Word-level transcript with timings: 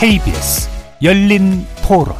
KBS 0.00 0.66
열린 1.02 1.66
토론 1.86 2.14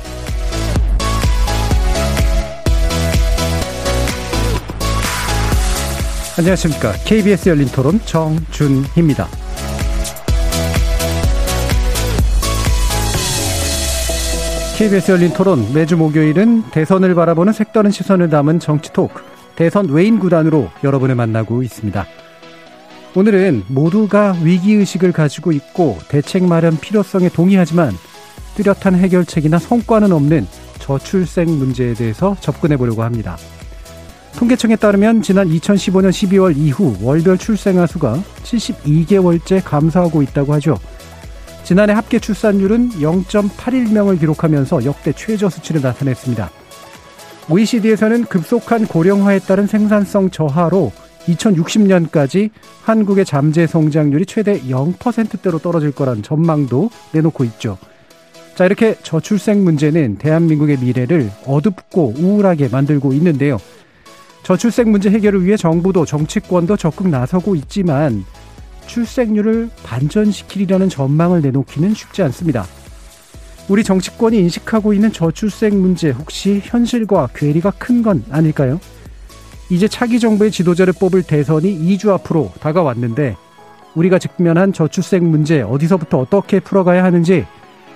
안녕하십니까. 6.38 6.92
KBS 7.06 7.48
열린 7.48 7.68
토론 7.68 7.98
정준희입니다. 8.04 9.26
KBS 14.76 15.12
열린 15.12 15.32
토론 15.32 15.72
매주 15.72 15.96
목요일은 15.96 16.64
대선을 16.72 17.14
바라보는 17.14 17.54
색다른 17.54 17.90
시선을 17.90 18.28
담은 18.28 18.60
정치 18.60 18.92
토크 18.92 19.22
대선 19.56 19.88
외인 19.88 20.18
구단으로 20.18 20.68
여러분을 20.84 21.14
만나고 21.14 21.62
있습니다. 21.62 22.06
오늘은 23.16 23.64
모두가 23.66 24.36
위기의식을 24.40 25.10
가지고 25.10 25.50
있고 25.50 25.98
대책 26.08 26.44
마련 26.44 26.78
필요성에 26.78 27.28
동의하지만 27.30 27.92
뚜렷한 28.54 28.94
해결책이나 28.94 29.58
성과는 29.58 30.12
없는 30.12 30.46
저출생 30.78 31.46
문제에 31.58 31.94
대해서 31.94 32.36
접근해 32.40 32.76
보려고 32.76 33.02
합니다. 33.02 33.36
통계청에 34.36 34.76
따르면 34.76 35.22
지난 35.22 35.48
2015년 35.48 36.10
12월 36.10 36.56
이후 36.56 36.96
월별 37.02 37.38
출생아 37.38 37.86
수가 37.86 38.22
72개월째 38.44 39.60
감소하고 39.64 40.22
있다고 40.22 40.54
하죠. 40.54 40.78
지난해 41.64 41.92
합계 41.92 42.20
출산율은 42.20 42.90
0.81명을 42.90 44.20
기록하면서 44.20 44.84
역대 44.84 45.12
최저 45.12 45.50
수치를 45.50 45.82
나타냈습니다. 45.82 46.48
OECD에서는 47.48 48.24
급속한 48.26 48.86
고령화에 48.86 49.40
따른 49.40 49.66
생산성 49.66 50.30
저하로 50.30 50.92
2060년까지 51.34 52.50
한국의 52.82 53.24
잠재 53.24 53.66
성장률이 53.66 54.26
최대 54.26 54.60
0%대로 54.62 55.58
떨어질 55.58 55.92
거란 55.92 56.22
전망도 56.22 56.90
내놓고 57.12 57.44
있죠. 57.44 57.78
자, 58.54 58.66
이렇게 58.66 58.96
저출생 59.02 59.64
문제는 59.64 60.18
대한민국의 60.18 60.78
미래를 60.78 61.30
어둡고 61.46 62.14
우울하게 62.18 62.68
만들고 62.68 63.12
있는데요. 63.14 63.58
저출생 64.42 64.90
문제 64.90 65.10
해결을 65.10 65.44
위해 65.44 65.56
정부도 65.56 66.04
정치권도 66.04 66.76
적극 66.76 67.08
나서고 67.08 67.54
있지만 67.56 68.24
출생률을 68.86 69.70
반전시키려는 69.84 70.88
전망을 70.88 71.42
내놓기는 71.42 71.94
쉽지 71.94 72.22
않습니다. 72.24 72.66
우리 73.68 73.84
정치권이 73.84 74.36
인식하고 74.38 74.92
있는 74.92 75.12
저출생 75.12 75.80
문제 75.80 76.10
혹시 76.10 76.60
현실과 76.64 77.28
괴리가 77.34 77.70
큰 77.72 78.02
건 78.02 78.24
아닐까요? 78.30 78.80
이제 79.70 79.86
차기 79.86 80.18
정부의 80.18 80.50
지도자를 80.50 80.92
뽑을 80.92 81.22
대선이 81.22 81.78
2주 81.78 82.08
앞으로 82.10 82.52
다가왔는데 82.60 83.36
우리가 83.94 84.18
직면한 84.18 84.72
저출생 84.72 85.30
문제 85.30 85.62
어디서부터 85.62 86.18
어떻게 86.18 86.58
풀어가야 86.60 87.04
하는지 87.04 87.46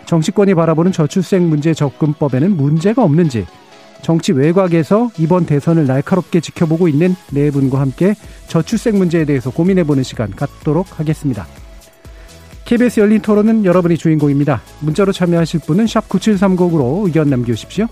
정치권이 0.07 0.55
바라보는 0.55 0.93
저출생 0.93 1.49
문제 1.49 1.75
접근법에는 1.75 2.57
문제가 2.57 3.03
없는지 3.03 3.47
정치 4.03 4.33
외곽에서 4.33 5.11
이번 5.19 5.47
대선을 5.47 5.87
날카롭게 5.87 6.41
지켜보고 6.41 6.89
있는 6.89 7.17
네 7.33 7.51
분과 7.51 7.81
함께 7.81 8.15
저출생 8.49 8.99
문제에 8.99 9.25
대해서 9.25 9.51
고민해보는 9.51 10.03
시간 10.03 10.31
갖도록 10.31 11.01
하겠습니다. 11.01 11.47
KBS 12.67 13.01
열린 13.01 13.21
토론은 13.21 13.65
여러분이 13.65 13.97
주인공입니다. 13.97 14.63
문자로 14.81 15.13
참여하실 15.13 15.61
분은 15.61 15.87
9730으로 15.87 17.07
의견 17.07 17.31
남겨주십시오. 17.31 17.87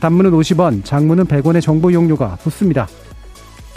단문은 0.00 0.30
50원, 0.30 0.84
장문은 0.84 1.24
100원의 1.24 1.60
정보 1.60 1.92
용료가 1.92 2.36
붙습니다. 2.36 2.86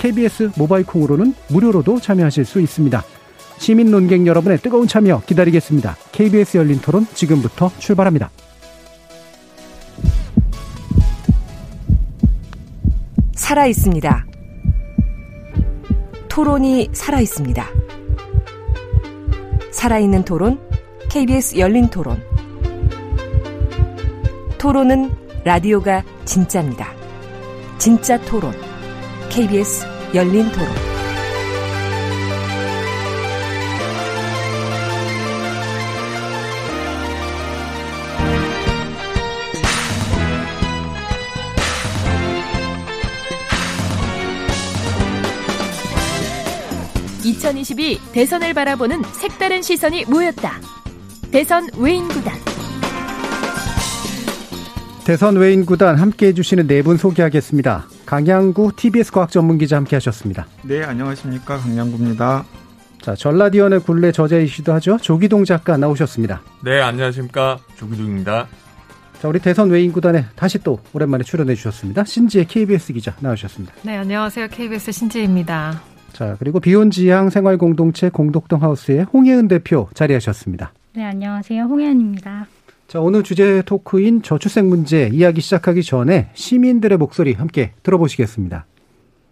KBS 0.01 0.49
모바일 0.57 0.83
콩으로는 0.83 1.35
무료로도 1.49 1.99
참여하실 1.99 2.43
수 2.43 2.59
있습니다. 2.59 3.03
시민 3.59 3.91
논객 3.91 4.25
여러분의 4.25 4.57
뜨거운 4.57 4.87
참여 4.87 5.21
기다리겠습니다. 5.27 5.95
KBS 6.11 6.57
열린 6.57 6.79
토론 6.81 7.05
지금부터 7.13 7.71
출발합니다. 7.77 8.31
살아 13.35 13.67
있습니다. 13.67 14.25
토론이 16.27 16.89
살아 16.93 17.19
있습니다. 17.19 17.63
살아있는 19.71 20.25
토론, 20.25 20.59
KBS 21.11 21.59
열린 21.59 21.87
토론. 21.89 22.19
토론은 24.57 25.11
라디오가 25.43 26.03
진짜입니다. 26.25 26.87
진짜 27.77 28.19
토론, 28.21 28.53
KBS 29.29 29.90
열린 30.13 30.51
토론. 30.51 30.67
2022 47.23 47.99
대선을 48.13 48.53
바라보는 48.53 49.03
색다른 49.13 49.61
시선이 49.61 50.05
모였다. 50.05 50.59
대선 51.31 51.67
외인 51.77 52.07
구단. 52.07 52.33
대선 55.05 55.35
외인 55.37 55.65
구단 55.65 55.97
함께 55.97 56.27
해주시는 56.27 56.67
네 56.67 56.81
분 56.81 56.97
소개하겠습니다. 56.97 57.87
강양구 58.05 58.73
TBS 58.75 59.11
과학 59.11 59.31
전문 59.31 59.57
기자 59.57 59.77
함께 59.77 59.95
하셨습니다. 59.95 60.47
네, 60.63 60.83
안녕하십니까. 60.83 61.57
강양구입니다. 61.57 62.45
자, 63.01 63.15
전라디언의 63.15 63.79
굴레 63.81 64.11
저자이시도 64.11 64.73
하죠. 64.73 64.97
조기동 64.97 65.45
작가 65.45 65.77
나오셨습니다. 65.77 66.41
네, 66.63 66.81
안녕하십니까. 66.81 67.57
조기동입니다. 67.75 68.47
자, 69.21 69.27
우리 69.27 69.39
대선 69.39 69.69
외인 69.69 69.91
구단에 69.91 70.25
다시 70.35 70.59
또 70.59 70.79
오랜만에 70.93 71.23
출연해 71.23 71.55
주셨습니다. 71.55 72.03
신지의 72.03 72.45
KBS 72.45 72.93
기자 72.93 73.15
나오셨습니다. 73.19 73.73
네, 73.83 73.97
안녕하세요. 73.97 74.47
KBS 74.49 74.91
신지입니다. 74.91 75.81
자, 76.13 76.35
그리고 76.39 76.59
비혼지향 76.59 77.29
생활 77.29 77.57
공동체 77.57 78.09
공덕동 78.09 78.61
하우스의 78.61 79.05
홍혜은 79.13 79.47
대표 79.47 79.89
자리하셨습니다. 79.93 80.73
네, 80.93 81.05
안녕하세요. 81.05 81.63
홍혜은입니다. 81.63 82.47
자, 82.91 82.99
오늘 82.99 83.23
주제 83.23 83.61
토크인 83.61 84.21
저출생 84.21 84.67
문제 84.67 85.09
이야기 85.13 85.39
시작하기 85.39 85.81
전에 85.81 86.29
시민들의 86.33 86.97
목소리 86.97 87.31
함께 87.31 87.71
들어보시겠습니다. 87.83 88.65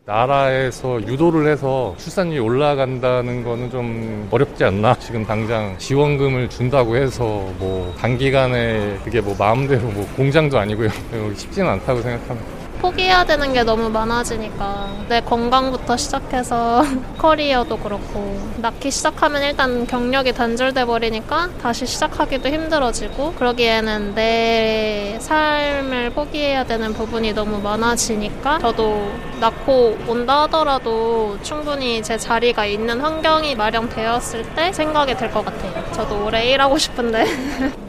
나라에서 0.05 1.05
유도를 1.05 1.51
해서 1.51 1.93
출산율이 1.97 2.39
올라간다는 2.39 3.43
거는 3.43 3.69
좀 3.69 4.29
어렵지 4.31 4.63
않나? 4.63 4.95
지금 4.99 5.25
당장 5.25 5.77
지원금을 5.77 6.49
준다고 6.49 6.95
해서 6.95 7.25
뭐 7.59 7.93
단기간에 7.97 8.97
그게 9.03 9.19
뭐 9.19 9.35
마음대로 9.37 9.91
뭐 9.91 10.07
공장도 10.15 10.57
아니고요. 10.57 10.87
쉽지는 11.35 11.69
않다고 11.69 12.01
생각합니다. 12.01 12.58
포기해야 12.81 13.25
되는 13.25 13.51
게 13.53 13.63
너무 13.63 13.89
많아지니까 13.89 14.87
내 15.09 15.19
건강부터 15.21 15.97
시작해서 15.97 16.83
커리어도 17.17 17.77
그렇고 17.77 18.39
낳기 18.57 18.89
시작하면 18.89 19.41
일단 19.43 19.85
경력이 19.85 20.33
단절돼 20.33 20.85
버리니까 20.85 21.49
다시 21.61 21.85
시작하기도 21.85 22.47
힘들어지고 22.47 23.33
그러기에는 23.33 24.15
내 24.15 25.17
삶을 25.19 26.11
포기해야 26.11 26.65
되는 26.65 26.93
부분이 26.93 27.33
너무 27.33 27.59
많아지니까 27.59 28.59
저도 28.59 29.11
낳고 29.41 29.97
온다 30.07 30.43
하더라도 30.43 31.37
충분히 31.43 32.01
제 32.01 32.17
자리가 32.17 32.65
있는 32.65 32.99
환경이 33.01 33.55
마련되었을 33.55 34.43
때 34.55 34.71
생각이 34.71 35.15
들 35.15 35.29
것 35.29 35.43
같아요. 35.45 35.83
저도 35.93 36.25
오래 36.25 36.49
일하고 36.49 36.77
싶은데. 36.77 37.25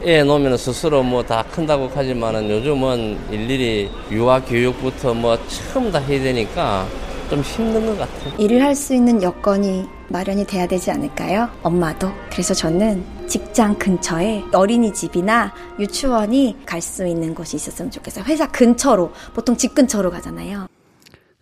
애 0.03 0.23
놓으면 0.23 0.57
스스로 0.57 1.01
뭐 1.03 1.21
다 1.23 1.43
큰다고 1.43 1.89
하지만은 1.93 2.49
요즘은 2.49 3.19
일일이 3.31 3.89
유아 4.11 4.41
교육 4.41 4.80
부터 4.81 5.13
뭐 5.13 5.37
처음 5.47 5.91
다 5.91 5.99
해야 5.99 6.21
되니까 6.21 6.85
좀 7.29 7.39
힘든 7.41 7.85
것 7.85 7.97
같아요. 7.97 8.33
일을 8.37 8.61
할 8.61 8.75
수 8.75 8.93
있는 8.93 9.21
여건이 9.23 9.85
마련이 10.09 10.45
돼야 10.45 10.67
되지 10.67 10.91
않을까요? 10.91 11.47
엄마도. 11.63 12.09
그래서 12.29 12.53
저는 12.53 13.05
직장 13.27 13.77
근처에 13.77 14.43
어린이집이나 14.53 15.53
유치원이 15.79 16.57
갈 16.65 16.81
수 16.81 17.07
있는 17.07 17.33
곳이 17.33 17.55
있었으면 17.55 17.89
좋겠어요. 17.91 18.25
회사 18.27 18.45
근처로, 18.51 19.11
보통 19.33 19.55
집 19.55 19.73
근처로 19.73 20.11
가잖아요. 20.11 20.67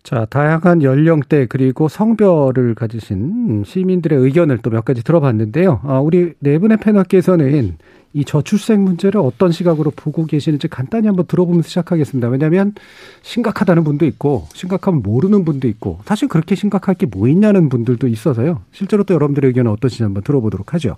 자, 0.02 0.26
다양한 0.30 0.82
연령대 0.82 1.46
그리고 1.46 1.88
성별을 1.88 2.74
가지신 2.74 3.64
시민들의 3.66 4.18
의견을 4.18 4.58
또 4.58 4.70
몇 4.70 4.84
가지 4.84 5.02
들어봤는데요. 5.04 5.80
아, 5.84 5.98
우리 6.00 6.32
네 6.38 6.58
분의 6.58 6.78
패널께서는 6.78 7.76
이 8.12 8.24
저출생 8.24 8.82
문제를 8.82 9.20
어떤 9.20 9.52
시각으로 9.52 9.92
보고 9.94 10.24
계시는지 10.26 10.68
간단히 10.68 11.06
한번 11.06 11.26
들어보면서 11.26 11.68
시작하겠습니다. 11.68 12.28
왜냐하면 12.28 12.74
심각하다는 13.22 13.84
분도 13.84 14.04
있고 14.06 14.46
심각하면 14.54 15.02
모르는 15.02 15.44
분도 15.44 15.68
있고 15.68 15.98
사실 16.06 16.26
그렇게 16.28 16.54
심각할 16.54 16.94
게 16.96 17.06
뭐 17.06 17.28
있냐는 17.28 17.68
분들도 17.68 18.06
있어서요. 18.08 18.62
실제로 18.72 19.04
또 19.04 19.14
여러분들의 19.14 19.48
의견은 19.48 19.70
어떠신지 19.72 20.02
한번 20.02 20.22
들어보도록 20.22 20.72
하죠. 20.74 20.96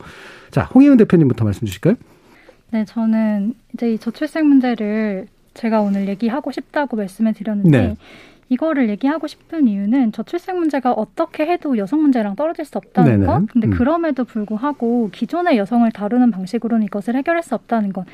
자, 0.51 0.63
홍혜은 0.75 0.97
대표님부터 0.99 1.45
말씀 1.45 1.67
주실까요? 1.67 1.97
네, 2.71 2.85
저는 2.87 3.55
이제 3.75 3.93
이 3.93 3.99
저출생 3.99 4.47
문제를 4.49 5.27
제가 5.55 5.81
오늘 5.81 6.09
얘기하고 6.09 6.51
싶다고 6.53 6.97
말씀을 6.97 7.35
드렸는데 7.35 7.79
네. 7.79 7.97
이거를 8.49 8.91
얘기하고 8.91 9.27
싶은 9.27 9.67
이유는 9.69 10.13
저출생 10.13 10.59
문제가 10.59 10.93
어떻게 10.93 11.47
해도 11.47 11.79
여성 11.79 12.03
문제랑 12.03 12.37
떨어질 12.37 12.65
수 12.65 12.77
없다는 12.79 13.21
네네. 13.21 13.27
것. 13.27 13.47
근데 13.53 13.69
음. 13.69 13.71
그럼에도 13.73 14.25
불구하고 14.25 15.09
기존의 15.13 15.57
여성을 15.57 15.91
다루는 15.93 16.31
방식으로는 16.31 16.85
이것을 16.87 17.17
해결할 17.17 17.43
수 17.43 17.55
없다는 17.55 17.93
것. 17.93 18.05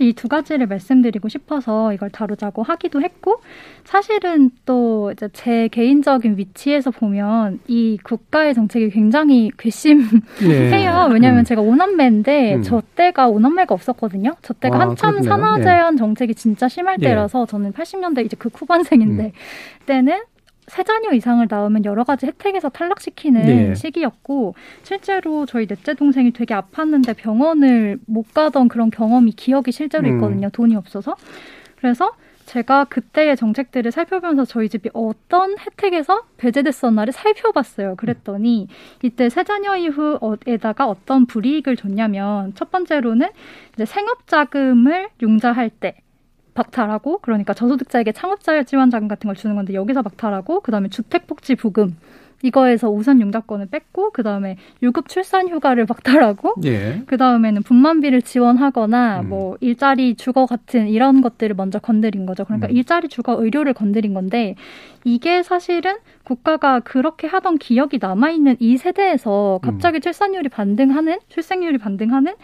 이 0.00 0.12
두 0.18 0.26
가지를 0.28 0.66
말씀드리고 0.66 1.28
싶어서 1.28 1.92
이걸 1.92 2.10
다루자고 2.10 2.62
하기도 2.64 3.00
했고 3.02 3.40
사실은 3.84 4.50
또 4.66 5.12
이제 5.12 5.28
제 5.32 5.68
개인적인 5.68 6.36
위치에서 6.36 6.90
보면 6.90 7.60
이 7.68 7.98
국가의 8.02 8.54
정책이 8.54 8.90
굉장히 8.90 9.50
괘씸해요. 9.56 10.08
네. 10.40 11.08
왜냐하면 11.12 11.40
음. 11.40 11.44
제가 11.44 11.62
오남매인데 11.62 12.56
음. 12.56 12.62
저 12.62 12.82
때가 12.96 13.28
오남매가 13.28 13.72
없었거든요. 13.74 14.34
저 14.42 14.54
때가 14.54 14.76
아, 14.76 14.80
한참 14.80 15.12
그렇군요. 15.12 15.28
산하 15.30 15.58
예. 15.60 15.62
제한 15.62 15.96
정책이 15.96 16.34
진짜 16.34 16.68
심할 16.68 16.96
예. 17.00 17.06
때라서 17.08 17.46
저는 17.46 17.72
80년대 17.72 18.24
이제 18.24 18.36
그 18.38 18.50
후반생인데 18.52 19.24
음. 19.24 19.32
그때는 19.88 20.20
세 20.66 20.82
자녀 20.82 21.12
이상을 21.12 21.46
낳으면 21.48 21.86
여러 21.86 22.04
가지 22.04 22.26
혜택에서 22.26 22.68
탈락시키는 22.68 23.70
예. 23.70 23.74
시기였고 23.74 24.54
실제로 24.82 25.46
저희 25.46 25.66
넷째 25.66 25.94
동생이 25.94 26.32
되게 26.32 26.54
아팠는데 26.54 27.16
병원을 27.16 27.98
못 28.06 28.34
가던 28.34 28.68
그런 28.68 28.90
경험이 28.90 29.32
기억이 29.32 29.72
실제로 29.72 30.06
음. 30.06 30.16
있거든요. 30.16 30.50
돈이 30.50 30.76
없어서. 30.76 31.16
그래서 31.76 32.12
제가 32.44 32.84
그때의 32.84 33.36
정책들을 33.36 33.90
살펴보면서 33.90 34.44
저희 34.44 34.68
집이 34.68 34.90
어떤 34.92 35.56
혜택에서 35.58 36.24
배제됐었나를 36.36 37.14
살펴봤어요. 37.14 37.96
그랬더니 37.96 38.68
이때 39.02 39.30
세 39.30 39.44
자녀 39.44 39.74
이후에다가 39.74 40.86
어떤 40.86 41.24
불이익을 41.24 41.76
줬냐면 41.76 42.52
첫 42.54 42.70
번째로는 42.70 43.28
이제 43.74 43.86
생업자금을 43.86 45.08
융자할 45.22 45.70
때 45.70 45.96
박탈하고 46.58 47.18
그러니까 47.18 47.54
저소득자에게 47.54 48.10
창업자 48.10 48.60
지원 48.64 48.90
자금 48.90 49.06
같은 49.06 49.28
걸 49.28 49.36
주는 49.36 49.54
건데 49.54 49.74
여기서 49.74 50.02
박탈하고 50.02 50.60
그다음에 50.60 50.88
주택복지부금 50.88 51.96
이거에서 52.42 52.88
우선 52.88 53.20
융자권을 53.20 53.66
뺐고 53.66 54.10
그다음에 54.10 54.56
유급 54.82 55.08
출산 55.08 55.48
휴가를 55.48 55.86
박탈하고 55.86 56.54
예. 56.64 57.02
그 57.06 57.16
다음에는 57.16 57.62
분만비를 57.62 58.22
지원하거나 58.22 59.20
음. 59.20 59.28
뭐 59.28 59.56
일자리 59.60 60.14
주거 60.14 60.46
같은 60.46 60.86
이런 60.88 61.20
것들을 61.20 61.56
먼저 61.56 61.80
건드린 61.80 62.26
거죠. 62.26 62.44
그러니까 62.44 62.68
음. 62.68 62.76
일자리 62.76 63.08
주거 63.08 63.42
의료를 63.42 63.74
건드린 63.74 64.14
건데 64.14 64.54
이게 65.04 65.42
사실은 65.42 65.96
국가가 66.22 66.80
그렇게 66.80 67.26
하던 67.26 67.58
기억이 67.58 67.98
남아 68.00 68.30
있는 68.30 68.56
이 68.60 68.76
세대에서 68.76 69.58
갑자기 69.62 70.00
출산율이 70.00 70.48
반등하는 70.48 71.18
출생률이 71.28 71.78
반등하는 71.78 72.34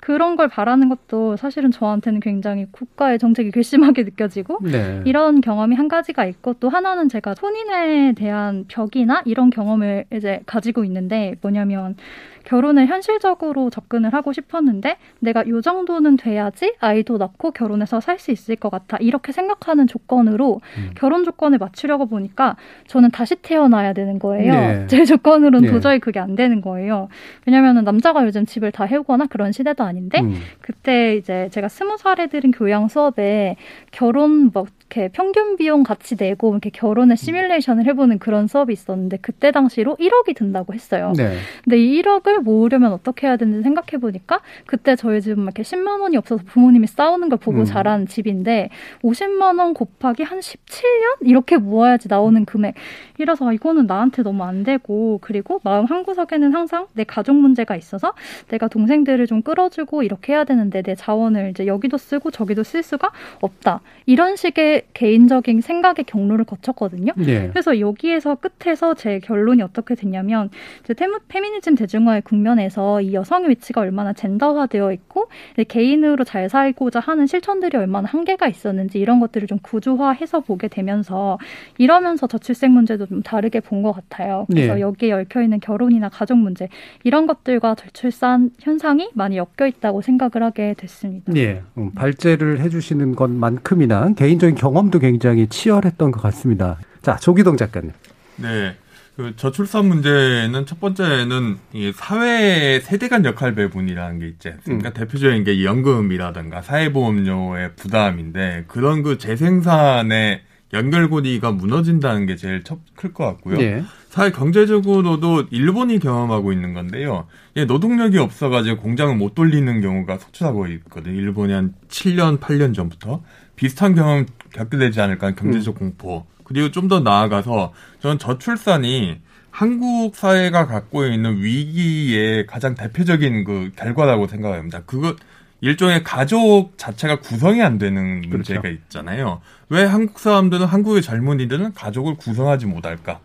그런 0.00 0.36
걸 0.36 0.48
바라는 0.48 0.88
것도 0.88 1.36
사실은 1.36 1.70
저한테는 1.70 2.20
굉장히 2.20 2.66
국가의 2.72 3.18
정책이 3.18 3.50
괘씸하게 3.50 4.04
느껴지고 4.04 4.58
네. 4.62 5.02
이런 5.04 5.40
경험이 5.40 5.76
한 5.76 5.88
가지가 5.88 6.24
있고 6.24 6.54
또 6.54 6.68
하나는 6.68 7.08
제가 7.08 7.34
혼인에 7.40 8.14
대한 8.14 8.64
벽이나 8.68 9.22
이런 9.26 9.50
경험을 9.50 10.06
이제 10.12 10.40
가지고 10.46 10.84
있는데 10.84 11.34
뭐냐면 11.42 11.96
결혼을 12.44 12.86
현실적으로 12.86 13.70
접근을 13.70 14.14
하고 14.14 14.32
싶었는데 14.32 14.96
내가 15.18 15.46
요 15.48 15.60
정도는 15.60 16.16
돼야지 16.16 16.74
아이도 16.80 17.18
낳고 17.18 17.50
결혼해서 17.50 18.00
살 18.00 18.20
수 18.20 18.30
있을 18.30 18.54
것 18.56 18.68
같아 18.70 18.98
이렇게 19.00 19.32
생각하는 19.32 19.86
조건으로 19.86 20.60
음. 20.76 20.90
결혼 20.94 21.24
조건을 21.24 21.58
맞추려고 21.58 22.06
보니까 22.06 22.56
저는 22.86 23.10
다시 23.10 23.34
태어나야 23.36 23.94
되는 23.94 24.18
거예요. 24.18 24.52
네. 24.52 24.86
제 24.88 25.04
조건으로는 25.04 25.66
네. 25.68 25.72
도저히 25.72 25.98
그게 25.98 26.20
안 26.20 26.34
되는 26.36 26.60
거예요. 26.60 27.08
왜냐면은 27.46 27.84
남자가 27.84 28.24
요즘 28.26 28.44
집을 28.44 28.72
다 28.72 28.84
해오거나 28.84 29.26
그런 29.26 29.52
시대도 29.52 29.82
아닌데 29.84 30.20
음. 30.20 30.34
그때 30.60 31.16
이제 31.16 31.48
제가 31.50 31.68
스무 31.68 31.96
살에 31.96 32.26
들은 32.26 32.50
교양 32.50 32.88
수업에 32.88 33.56
결혼 33.90 34.50
뭐 34.52 34.66
이렇게 34.90 35.08
평균 35.08 35.56
비용 35.56 35.84
같이 35.84 36.16
내고 36.16 36.50
이렇게 36.50 36.68
결혼의 36.70 37.16
시뮬레이션을 37.16 37.86
해보는 37.86 38.18
그런 38.18 38.48
수업이 38.48 38.72
있었는데 38.72 39.18
그때 39.22 39.52
당시로 39.52 39.96
1억이 39.96 40.34
든다고 40.34 40.74
했어요. 40.74 41.12
네. 41.16 41.36
근데 41.62 41.78
이 41.78 42.02
1억을 42.02 42.40
모으려면 42.40 42.92
어떻게 42.92 43.28
해야 43.28 43.36
되는지 43.36 43.62
생각해 43.62 44.00
보니까 44.00 44.40
그때 44.66 44.96
저희 44.96 45.20
집은 45.20 45.38
막 45.38 45.54
이렇게 45.56 45.62
10만 45.62 46.00
원이 46.00 46.16
없어서 46.16 46.42
부모님이 46.44 46.88
싸우는 46.88 47.28
걸 47.28 47.38
보고 47.38 47.60
음. 47.60 47.64
자란 47.64 48.06
집인데 48.06 48.70
50만 49.02 49.60
원 49.60 49.74
곱하기 49.74 50.24
한 50.24 50.40
17년 50.40 51.18
이렇게 51.22 51.56
모아야지 51.56 52.08
나오는 52.08 52.44
금액. 52.44 52.74
이라서 53.18 53.48
아, 53.48 53.52
이거는 53.52 53.86
나한테 53.86 54.22
너무 54.22 54.42
안 54.42 54.64
되고 54.64 55.18
그리고 55.20 55.60
마음 55.62 55.84
한 55.84 56.02
구석에는 56.02 56.52
항상 56.52 56.86
내 56.94 57.04
가족 57.04 57.36
문제가 57.36 57.76
있어서 57.76 58.12
내가 58.48 58.66
동생들을 58.66 59.24
좀 59.26 59.42
끌어주고 59.42 60.02
이렇게 60.02 60.32
해야 60.32 60.44
되는데 60.44 60.82
내 60.82 60.96
자원을 60.96 61.50
이제 61.50 61.66
여기도 61.66 61.96
쓰고 61.96 62.32
저기도 62.32 62.64
쓸 62.64 62.82
수가 62.82 63.12
없다. 63.40 63.82
이런 64.06 64.34
식의 64.36 64.79
개인적인 64.94 65.60
생각의 65.60 66.04
경로를 66.06 66.44
거쳤거든요. 66.44 67.12
예. 67.26 67.48
그래서 67.48 67.80
여기에서 67.80 68.36
끝에서 68.36 68.94
제 68.94 69.18
결론이 69.20 69.62
어떻게 69.62 69.94
됐냐면 69.94 70.50
이제 70.84 70.94
페미- 70.94 71.20
페미니즘 71.28 71.74
대중화의 71.74 72.22
국면에서 72.22 73.00
이 73.00 73.12
여성의 73.14 73.50
위치가 73.50 73.80
얼마나 73.80 74.12
젠더화되어 74.12 74.92
있고 74.92 75.28
개인으로 75.68 76.24
잘 76.24 76.48
살고자 76.48 77.00
하는 77.00 77.26
실천들이 77.26 77.76
얼마나 77.76 78.08
한계가 78.08 78.48
있었는지 78.48 78.98
이런 78.98 79.20
것들을 79.20 79.46
좀 79.48 79.58
구조화해서 79.62 80.40
보게 80.40 80.68
되면서 80.68 81.38
이러면서 81.78 82.26
저출생 82.26 82.72
문제도 82.72 83.06
좀 83.06 83.22
다르게 83.22 83.60
본 83.60 83.80
것 83.80 83.92
같아요. 83.92 84.44
그래서 84.50 84.74
네. 84.74 84.80
여기에 84.82 85.12
얽혀 85.12 85.40
있는 85.42 85.58
결혼이나 85.58 86.10
가족 86.10 86.36
문제 86.36 86.68
이런 87.02 87.26
것들과 87.26 87.74
저출산 87.74 88.50
현상이 88.60 89.08
많이 89.14 89.38
엮여 89.38 89.66
있다고 89.68 90.02
생각을 90.02 90.42
하게 90.42 90.74
됐습니다. 90.76 91.32
예, 91.36 91.62
음, 91.78 91.90
발제를 91.92 92.60
해주시는 92.60 93.16
것만큼이나 93.16 94.12
개인적인 94.14 94.54
경 94.56 94.69
험도 94.74 94.98
굉장히 94.98 95.46
치열했던 95.48 96.10
것 96.10 96.22
같습니다. 96.22 96.78
자, 97.02 97.16
조기동 97.16 97.56
작가님. 97.56 97.92
네. 98.36 98.76
그 99.16 99.34
저출산 99.36 99.86
문제는 99.86 100.64
첫 100.64 100.80
번째는 100.80 101.58
이 101.74 101.92
사회 101.94 102.80
세대 102.80 103.08
간 103.08 103.24
역할 103.26 103.54
배분이라는 103.54 104.18
게 104.18 104.28
있지 104.28 104.48
않습니까? 104.48 104.88
음. 104.90 104.92
대표적인 104.94 105.44
게 105.44 105.62
연금이라든가 105.64 106.62
사회보험료의 106.62 107.72
부담인데 107.76 108.64
그런 108.68 109.02
그 109.02 109.18
재생산의 109.18 110.40
연결고리가 110.72 111.50
무너진다는 111.52 112.26
게 112.26 112.36
제일 112.36 112.62
클 112.94 113.12
것 113.12 113.24
같고요. 113.26 113.60
예. 113.60 113.82
사회 114.08 114.30
경제적으로도 114.30 115.44
일본이 115.50 115.98
경험하고 115.98 116.52
있는 116.52 116.74
건데요. 116.74 117.26
예, 117.56 117.64
노동력이 117.64 118.18
없어가지고 118.18 118.80
공장을 118.80 119.14
못 119.16 119.34
돌리는 119.34 119.80
경우가 119.80 120.18
속출하고 120.18 120.68
있거든요. 120.68 121.14
일본이 121.20 121.52
한 121.52 121.74
7년, 121.88 122.38
8년 122.38 122.74
전부터 122.74 123.22
비슷한 123.56 123.94
경험 123.94 124.26
겪게 124.52 124.78
되지 124.78 125.00
않을까 125.00 125.26
하는 125.28 125.36
경제적 125.36 125.78
공포. 125.78 126.26
그리고 126.44 126.70
좀 126.70 126.88
더 126.88 127.00
나아가서 127.00 127.72
저는 128.00 128.18
저출산이 128.18 129.20
한국 129.50 130.16
사회가 130.16 130.66
갖고 130.66 131.04
있는 131.06 131.42
위기의 131.42 132.46
가장 132.46 132.74
대표적인 132.74 133.44
그 133.44 133.70
결과라고 133.76 134.26
생각합니다. 134.26 134.82
그거 134.86 135.14
일종의 135.60 136.02
가족 136.04 136.72
자체가 136.78 137.20
구성이 137.20 137.62
안 137.62 137.78
되는 137.78 138.22
문제가 138.28 138.68
있잖아요. 138.68 139.40
왜 139.68 139.84
한국 139.84 140.18
사람들은 140.18 140.66
한국의 140.66 141.02
젊은이들은 141.02 141.74
가족을 141.74 142.14
구성하지 142.16 142.66
못할까? 142.66 143.20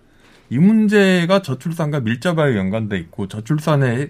이 0.50 0.58
문제가 0.60 1.42
저출산과 1.42 2.02
밀접하게 2.02 2.58
연관돼 2.58 2.98
있고 3.00 3.28
저출산이 3.28 4.10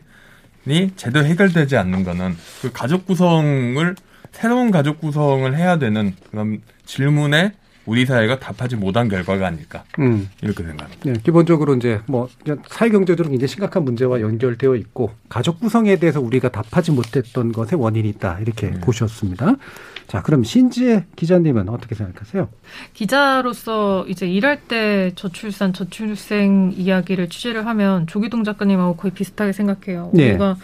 제대로 0.95 1.25
해결되지 1.25 1.77
않는 1.77 2.03
거는 2.03 2.35
그 2.61 2.71
가족 2.73 3.05
구성을 3.05 3.95
새로운 4.35 4.69
가족 4.69 4.99
구성을 4.99 5.55
해야 5.55 5.79
되는 5.79 6.13
그런 6.29 6.61
질문에 6.85 7.53
우리 7.85 8.05
사회가 8.05 8.39
답하지 8.39 8.75
못한 8.75 9.07
결과가 9.07 9.47
아닐까 9.47 9.85
음. 9.99 10.29
이렇게 10.41 10.63
생각합니다. 10.63 11.01
네, 11.05 11.13
기본적으로 11.23 11.75
이제 11.75 12.01
뭐 12.05 12.27
사회 12.67 12.89
경제적으로 12.89 13.29
굉장히 13.29 13.47
심각한 13.47 13.85
문제와 13.85 14.19
연결되어 14.19 14.75
있고 14.75 15.11
가족 15.29 15.61
구성에 15.61 15.95
대해서 15.97 16.19
우리가 16.19 16.49
답하지 16.49 16.91
못했던 16.91 17.53
것의 17.53 17.75
원인이 17.75 18.09
있다 18.09 18.39
이렇게 18.41 18.71
보셨습니다. 18.71 19.55
자, 20.07 20.21
그럼 20.21 20.43
신지혜 20.43 21.05
기자님은 21.15 21.69
어떻게 21.69 21.95
생각하세요? 21.95 22.49
기자로서 22.93 24.05
이제 24.07 24.27
일할 24.27 24.61
때 24.67 25.11
저출산, 25.15 25.71
저출생 25.73 26.73
이야기를 26.75 27.29
취재를 27.29 27.65
하면 27.67 28.05
조기동 28.05 28.43
작가님하고 28.43 28.97
거의 28.97 29.13
비슷하게 29.13 29.53
생각해요. 29.53 30.11
네. 30.13 30.31
우리가 30.31 30.57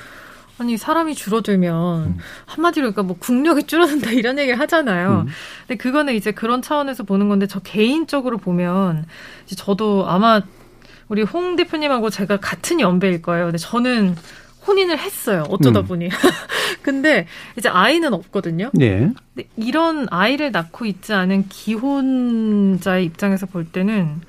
아니 0.57 0.77
사람이 0.77 1.15
줄어들면 1.15 2.19
한마디로 2.45 2.83
그러니까 2.91 3.03
뭐 3.03 3.15
국력이 3.19 3.63
줄어든다 3.63 4.11
이런 4.11 4.37
얘기를 4.37 4.59
하잖아요. 4.59 5.25
음. 5.25 5.31
근데 5.67 5.77
그거는 5.81 6.13
이제 6.13 6.31
그런 6.31 6.61
차원에서 6.61 7.03
보는 7.03 7.29
건데 7.29 7.47
저 7.47 7.59
개인적으로 7.59 8.37
보면 8.37 9.05
저도 9.55 10.05
아마 10.07 10.41
우리 11.09 11.23
홍 11.23 11.55
대표님하고 11.55 12.09
제가 12.09 12.37
같은 12.37 12.79
연배일 12.79 13.21
거예요. 13.21 13.45
근데 13.45 13.57
저는 13.57 14.15
혼인을 14.67 14.97
했어요. 14.99 15.43
어쩌다 15.49 15.79
음. 15.81 15.85
보니. 15.85 16.09
근데 16.83 17.25
이제 17.57 17.67
아이는 17.67 18.13
없거든요. 18.13 18.69
네. 18.73 19.11
근데 19.33 19.49
이런 19.57 20.07
아이를 20.11 20.51
낳고 20.51 20.85
있지 20.85 21.13
않은 21.13 21.47
기혼자의 21.49 23.05
입장에서 23.05 23.45
볼 23.47 23.65
때는 23.65 24.21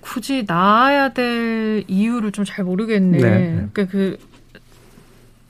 굳이 0.00 0.44
낳아야 0.46 1.10
될 1.12 1.84
이유를 1.86 2.32
좀 2.32 2.44
잘 2.44 2.64
모르겠네. 2.64 3.18
네. 3.18 3.66
그러니까 3.72 3.86
그 3.86 4.18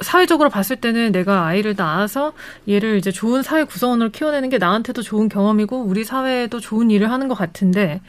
사회적으로 0.02 0.50
봤을 0.50 0.76
때는 0.76 1.12
내가 1.12 1.46
아이를 1.46 1.74
낳아서 1.76 2.32
얘를 2.68 2.98
이제 2.98 3.10
좋은 3.10 3.42
사회 3.42 3.64
구성원으로 3.64 4.10
키워내는 4.10 4.48
게 4.48 4.58
나한테도 4.58 5.02
좋은 5.02 5.28
경험이고 5.28 5.82
우리 5.82 6.04
사회에도 6.04 6.60
좋은 6.60 6.90
일을 6.90 7.10
하는 7.10 7.28
것 7.28 7.34
같은데 7.34 8.00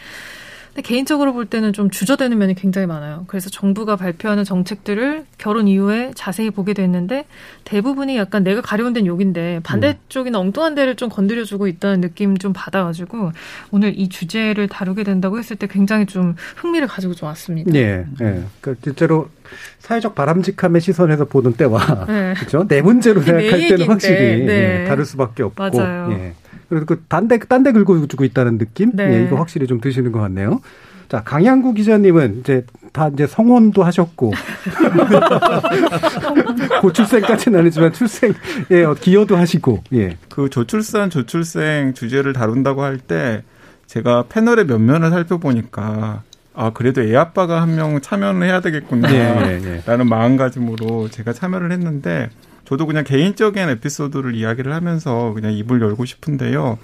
근데 0.74 0.88
개인적으로 0.88 1.34
볼 1.34 1.46
때는 1.46 1.72
좀 1.72 1.92
주저되는 1.92 2.36
면이 2.36 2.56
굉장히 2.56 2.88
많아요. 2.88 3.26
그래서 3.28 3.52
정부가 3.52 3.96
발표하는 3.96 4.44
정책들을 4.44 5.26
결혼 5.38 5.68
이후에 5.68 6.12
자세히 6.16 6.50
보게 6.50 6.74
됐는데 6.74 7.26
대부분이 7.64 8.18
약간 8.18 8.44
내가 8.44 8.62
가려운 8.62 8.94
데는 8.94 9.06
여긴데 9.06 9.62
반대쪽이나 9.64 10.40
엉뚱한 10.40 10.74
데를 10.74 10.96
좀 10.96 11.10
건드려주고 11.10 11.68
있다는 11.68 12.02
느낌 12.02 12.38
좀 12.38 12.54
받아가지고 12.54 13.32
오늘 13.70 13.94
이 13.96 14.10
주제를 14.10 14.68
다루게 14.68 15.04
된다고 15.04 15.38
했을 15.38 15.56
때 15.56 15.68
굉장히 15.68 16.08
좀 16.08 16.36
흥미를 16.56 16.88
가지고 16.88 17.14
좀 17.14 17.28
왔습니다. 17.28 17.72
예, 17.76 18.06
예. 18.22 18.44
그 18.60 18.76
실제로 18.84 19.30
사회적 19.78 20.16
바람직함의 20.16 20.82
시선에서 20.82 21.26
보는 21.26 21.54
때와 21.54 22.06
네. 22.08 22.34
그렇죠. 22.34 22.68
내 22.68 22.82
문제로 22.82 23.22
내 23.24 23.26
생각할 23.26 23.68
때는 23.68 23.88
확실히 23.88 24.46
네. 24.46 24.82
예, 24.82 24.88
다를 24.88 25.06
수밖에 25.06 25.44
없고. 25.44 25.70
맞아요. 25.70 26.12
예. 26.14 26.34
그래서 26.74 26.86
그 26.86 27.04
딴데 27.08 27.40
딴데 27.40 27.72
긁어 27.74 28.06
주고 28.08 28.24
있다는 28.24 28.58
느낌? 28.58 28.92
네. 28.94 29.20
예, 29.20 29.24
이거 29.26 29.36
확실히 29.38 29.68
좀 29.68 29.80
드시는 29.82 30.12
것 30.12 30.20
같네요. 30.20 30.62
자, 31.10 31.22
강양구 31.24 31.74
기자님은 31.76 32.40
이제 32.40 32.66
다 32.92 33.10
이제 33.14 33.28
성혼도 33.28 33.84
하셨고 33.84 34.32
고출생까지는 36.82 37.60
아니지만 37.60 37.94
출생 37.94 38.34
예, 38.72 38.84
어, 38.84 38.94
기여도 38.94 39.36
하시고 39.38 39.84
예. 39.94 40.18
그 40.30 40.50
저출산 40.50 41.10
저출생 41.10 41.94
주제를 41.94 42.34
다룬다고 42.34 42.84
할 42.84 42.98
때 42.98 43.44
제가 43.88 44.26
패널의 44.30 44.66
면면을 44.66 45.10
살펴보니까 45.10 46.22
아 46.56 46.72
그래도 46.74 47.02
애 47.02 47.16
아빠가 47.16 47.62
한 47.62 47.76
명 47.76 48.00
참여를 48.00 48.44
해야 48.44 48.62
되겠구나 48.62 49.12
예, 49.14 49.18
예, 49.18 49.62
예. 49.66 49.82
라는 49.86 50.08
마음가짐으로 50.08 51.10
제가 51.10 51.34
참여를 51.34 51.72
했는데 51.72 52.30
저도 52.66 52.86
그냥 52.86 53.04
개인적인 53.04 53.70
에피소드를 53.70 54.36
이야기를 54.36 54.74
하면서 54.74 55.34
그냥 55.34 55.54
입을 55.54 55.82
열고 55.82 56.06
싶은데요. 56.06 56.78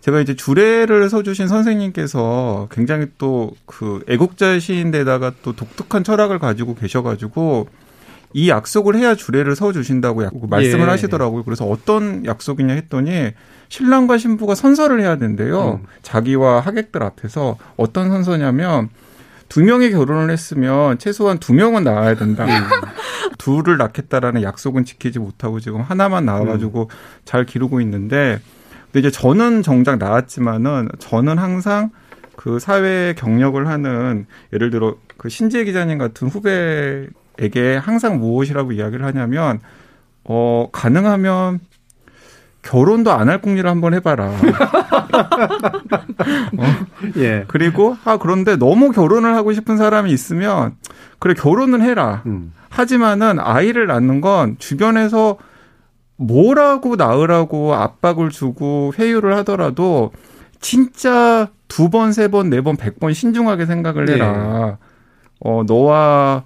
제가 0.00 0.20
이제 0.20 0.34
주례를 0.34 1.10
서주신 1.10 1.46
선생님께서 1.48 2.68
굉장히 2.70 3.06
또 3.18 3.52
그 3.66 4.02
애국자시인데다가 4.08 5.32
또 5.42 5.54
독특한 5.54 6.04
철학을 6.04 6.38
가지고 6.38 6.74
계셔가지고 6.74 7.68
이 8.32 8.48
약속을 8.48 8.94
해야 8.96 9.14
주례를 9.14 9.56
서주신다고 9.56 10.24
약- 10.24 10.32
말씀을 10.48 10.86
예. 10.86 10.90
하시더라고요. 10.90 11.42
그래서 11.44 11.66
어떤 11.66 12.24
약속이냐 12.24 12.72
했더니 12.74 13.32
신랑과 13.68 14.18
신부가 14.18 14.54
선서를 14.54 15.00
해야 15.00 15.16
된대요. 15.18 15.80
자기와 16.02 16.60
하객들 16.60 17.02
앞에서 17.02 17.56
어떤 17.76 18.08
선서냐면 18.10 18.88
두 19.50 19.64
명이 19.64 19.90
결혼을 19.90 20.30
했으면 20.30 20.96
최소한 20.98 21.38
두 21.38 21.52
명은 21.52 21.82
나와야 21.82 22.14
된다. 22.14 22.46
둘을 23.36 23.78
낳겠다라는 23.78 24.42
약속은 24.42 24.84
지키지 24.84 25.18
못하고 25.18 25.58
지금 25.58 25.80
하나만 25.80 26.24
나와가지고 26.24 26.88
잘 27.24 27.44
기르고 27.44 27.80
있는데 27.80 28.40
근데 28.84 29.00
이제 29.00 29.10
저는 29.10 29.62
정작 29.62 29.98
나왔지만은 29.98 30.88
저는 31.00 31.38
항상 31.38 31.90
그 32.36 32.60
사회 32.60 33.14
경력을 33.18 33.66
하는 33.66 34.26
예를 34.52 34.70
들어 34.70 34.96
그 35.16 35.28
신재 35.28 35.64
기자님 35.64 35.98
같은 35.98 36.28
후배에게 36.28 37.76
항상 37.76 38.20
무엇이라고 38.20 38.72
이야기를 38.72 39.04
하냐면 39.04 39.60
어 40.22 40.68
가능하면 40.70 41.58
결혼도 42.62 43.10
안 43.12 43.28
할 43.28 43.40
궁리를 43.40 43.68
한번 43.68 43.94
해봐라. 43.94 44.26
어? 46.58 46.64
예. 47.16 47.44
그리고 47.48 47.96
아 48.04 48.18
그런데 48.18 48.56
너무 48.56 48.90
결혼을 48.90 49.34
하고 49.34 49.52
싶은 49.52 49.76
사람이 49.76 50.10
있으면 50.12 50.76
그래 51.18 51.34
결혼은 51.34 51.82
해라. 51.82 52.22
음. 52.26 52.52
하지만은 52.68 53.38
아이를 53.40 53.86
낳는 53.86 54.20
건 54.20 54.56
주변에서 54.58 55.36
뭐라고 56.16 56.96
낳으라고 56.96 57.74
압박을 57.74 58.28
주고 58.30 58.92
회유를 58.98 59.36
하더라도 59.38 60.12
진짜 60.60 61.48
두 61.68 61.88
번, 61.88 62.12
세 62.12 62.28
번, 62.28 62.50
네 62.50 62.60
번, 62.60 62.76
백 62.76 62.98
번 63.00 63.12
신중하게 63.14 63.64
생각을 63.66 64.04
네. 64.04 64.14
해라. 64.14 64.76
어, 65.40 65.62
너와 65.66 66.44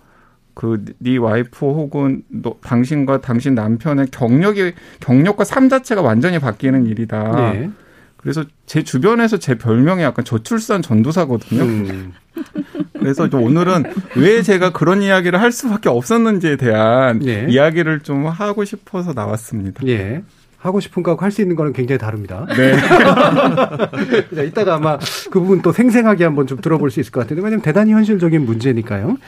그네 0.54 1.16
와이프 1.18 1.66
혹은 1.66 2.22
너 2.28 2.56
당신과 2.62 3.20
당신 3.20 3.54
남편의 3.54 4.06
경력이 4.10 4.72
경력과 5.00 5.44
삶 5.44 5.68
자체가 5.68 6.00
완전히 6.02 6.38
바뀌는 6.38 6.86
일이다. 6.86 7.54
예. 7.56 7.70
그래서 8.16 8.44
제 8.64 8.82
주변에서 8.82 9.36
제 9.38 9.56
별명이 9.56 10.02
약간 10.02 10.24
저출산 10.24 10.80
전도사거든요. 10.80 11.62
음. 11.62 12.12
그래서 12.98 13.28
좀 13.28 13.42
오늘은 13.42 13.84
왜 14.16 14.40
제가 14.40 14.72
그런 14.72 15.02
이야기를 15.02 15.38
할 15.40 15.52
수밖에 15.52 15.90
없었는지에 15.90 16.56
대한 16.56 17.24
예. 17.26 17.46
이야기를 17.48 18.00
좀 18.00 18.26
하고 18.26 18.64
싶어서 18.64 19.12
나왔습니다. 19.12 19.86
예. 19.86 20.22
하고 20.56 20.80
싶은 20.80 21.02
거하고 21.02 21.22
할 21.22 21.30
수 21.30 21.42
있는 21.42 21.56
거는 21.56 21.74
굉장히 21.74 21.98
다릅니다. 21.98 22.46
네. 22.56 22.72
자, 24.34 24.42
이따가 24.42 24.76
아마 24.76 24.98
그 25.30 25.38
부분 25.40 25.60
또 25.60 25.72
생생하게 25.72 26.24
한번 26.24 26.46
좀 26.46 26.58
들어볼 26.62 26.90
수 26.90 27.00
있을 27.00 27.12
것 27.12 27.20
같은데, 27.20 27.42
왜냐면 27.42 27.60
대단히 27.60 27.92
현실적인 27.92 28.46
문제니까요. 28.46 29.18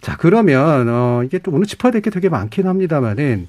자, 0.00 0.16
그러면, 0.16 0.88
어, 0.88 1.22
이게 1.24 1.38
또 1.38 1.50
오늘 1.52 1.66
짚어야 1.66 1.92
될 1.92 2.00
게 2.02 2.10
되게 2.10 2.28
많긴 2.28 2.66
합니다만은, 2.66 3.48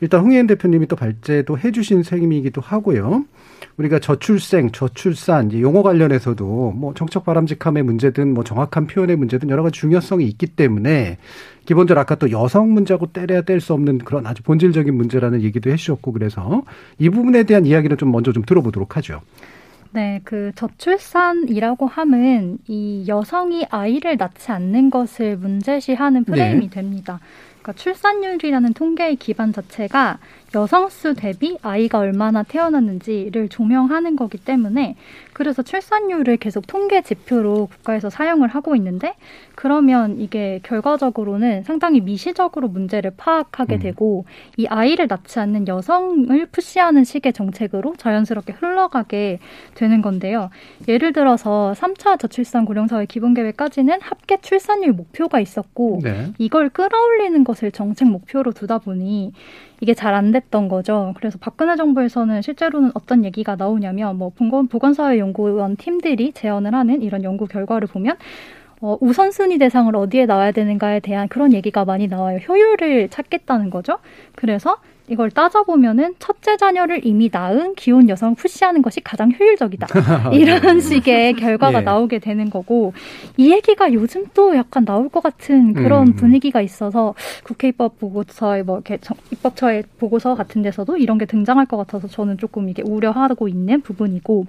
일단 0.00 0.20
홍혜연 0.20 0.48
대표님이 0.48 0.86
또 0.88 0.96
발제도 0.96 1.56
해주신 1.56 2.02
셈이기도 2.02 2.60
하고요. 2.60 3.24
우리가 3.76 4.00
저출생, 4.00 4.72
저출산, 4.72 5.48
이제 5.48 5.60
용어 5.60 5.82
관련해서도 5.82 6.72
뭐 6.76 6.92
정책 6.94 7.24
바람직함의 7.24 7.84
문제든 7.84 8.34
뭐 8.34 8.42
정확한 8.42 8.88
표현의 8.88 9.14
문제든 9.16 9.48
여러 9.48 9.62
가지 9.62 9.78
중요성이 9.78 10.26
있기 10.26 10.46
때문에 10.48 11.18
기본적으로 11.66 12.00
아까 12.00 12.16
또 12.16 12.32
여성 12.32 12.72
문제하고 12.74 13.12
때려야 13.12 13.42
뗄 13.42 13.60
수 13.60 13.72
없는 13.74 13.98
그런 13.98 14.26
아주 14.26 14.42
본질적인 14.42 14.92
문제라는 14.92 15.42
얘기도 15.42 15.70
해주셨고 15.70 16.12
그래서 16.12 16.64
이 16.98 17.08
부분에 17.08 17.44
대한 17.44 17.64
이야기를 17.64 17.96
좀 17.96 18.10
먼저 18.10 18.32
좀 18.32 18.42
들어보도록 18.44 18.96
하죠. 18.96 19.20
네, 19.94 20.20
그 20.24 20.52
저출산이라고 20.54 21.86
함은 21.86 22.58
이 22.66 23.04
여성이 23.06 23.66
아이를 23.68 24.16
낳지 24.16 24.50
않는 24.50 24.88
것을 24.88 25.36
문제시하는 25.36 26.24
프레임이 26.24 26.60
네. 26.60 26.70
됩니다. 26.70 27.20
그러니까 27.60 27.72
출산율이라는 27.74 28.72
통계의 28.72 29.16
기반 29.16 29.52
자체가 29.52 30.18
여성 30.54 30.88
수 30.88 31.14
대비 31.14 31.56
아이가 31.62 31.98
얼마나 31.98 32.42
태어났는지를 32.42 33.48
조명하는 33.48 34.16
거기 34.16 34.38
때문에 34.38 34.96
그래서 35.32 35.62
출산율을 35.62 36.36
계속 36.36 36.66
통계 36.66 37.00
지표로 37.02 37.66
국가에서 37.66 38.10
사용을 38.10 38.48
하고 38.48 38.76
있는데 38.76 39.14
그러면 39.54 40.18
이게 40.18 40.60
결과적으로는 40.62 41.64
상당히 41.64 42.00
미시적으로 42.00 42.68
문제를 42.68 43.12
파악하게 43.16 43.76
음. 43.76 43.78
되고 43.80 44.24
이 44.56 44.66
아이를 44.66 45.06
낳지 45.08 45.38
않는 45.40 45.68
여성을 45.68 46.46
푸시하는 46.46 47.04
식의 47.04 47.32
정책으로 47.32 47.94
자연스럽게 47.96 48.52
흘러가게 48.52 49.38
되는 49.74 50.02
건데요. 50.02 50.50
예를 50.86 51.12
들어서 51.12 51.74
3차 51.76 52.18
저출산 52.18 52.66
고령사회 52.66 53.06
기본계획까지는 53.06 54.00
합계 54.02 54.36
출산율 54.40 54.92
목표가 54.92 55.40
있었고 55.40 56.00
네. 56.02 56.32
이걸 56.38 56.68
끌어올리는 56.68 57.42
것을 57.44 57.72
정책 57.72 58.08
목표로 58.08 58.52
두다 58.52 58.78
보니 58.78 59.32
이게 59.82 59.94
잘 59.94 60.14
안 60.14 60.30
됐던 60.30 60.68
거죠. 60.68 61.12
그래서 61.16 61.38
박근혜 61.40 61.74
정부에서는 61.74 62.40
실제로는 62.40 62.92
어떤 62.94 63.24
얘기가 63.24 63.56
나오냐면 63.56 64.16
뭐 64.16 64.30
보건, 64.30 64.68
보건사회연구원 64.68 65.76
팀들이 65.76 66.32
제언을 66.32 66.72
하는 66.72 67.02
이런 67.02 67.24
연구 67.24 67.46
결과를 67.46 67.88
보면 67.88 68.16
어, 68.80 68.96
우선순위 69.00 69.58
대상을 69.58 69.94
어디에 69.96 70.26
나와야 70.26 70.52
되는가에 70.52 71.00
대한 71.00 71.26
그런 71.28 71.52
얘기가 71.52 71.84
많이 71.84 72.06
나와요. 72.06 72.38
효율을 72.38 73.08
찾겠다는 73.08 73.70
거죠. 73.70 73.98
그래서 74.36 74.76
이걸 75.12 75.30
따져보면은 75.30 76.14
첫째 76.18 76.56
자녀를 76.56 77.04
이미 77.06 77.28
낳은 77.30 77.74
기혼 77.74 78.08
여성을 78.08 78.34
푸시하는 78.34 78.80
것이 78.80 79.00
가장 79.02 79.30
효율적이다. 79.38 79.86
이런 80.32 80.80
식의 80.80 81.34
결과가 81.34 81.80
예. 81.80 81.84
나오게 81.84 82.18
되는 82.18 82.48
거고 82.48 82.94
이 83.36 83.52
얘기가 83.52 83.92
요즘 83.92 84.24
또 84.32 84.56
약간 84.56 84.86
나올 84.86 85.10
것 85.10 85.22
같은 85.22 85.74
그런 85.74 86.08
음. 86.08 86.16
분위기가 86.16 86.62
있어서 86.62 87.14
국회 87.44 87.68
입법 87.68 87.98
보고서에 87.98 88.62
뭐 88.62 88.76
이렇게 88.76 88.96
정- 89.02 89.18
입법처의 89.30 89.84
보고서 89.98 90.34
같은 90.34 90.62
데서도 90.62 90.96
이런 90.96 91.18
게 91.18 91.26
등장할 91.26 91.66
것 91.66 91.76
같아서 91.76 92.08
저는 92.08 92.38
조금 92.38 92.70
이게 92.70 92.82
우려하고 92.82 93.48
있는 93.48 93.82
부분이고 93.82 94.46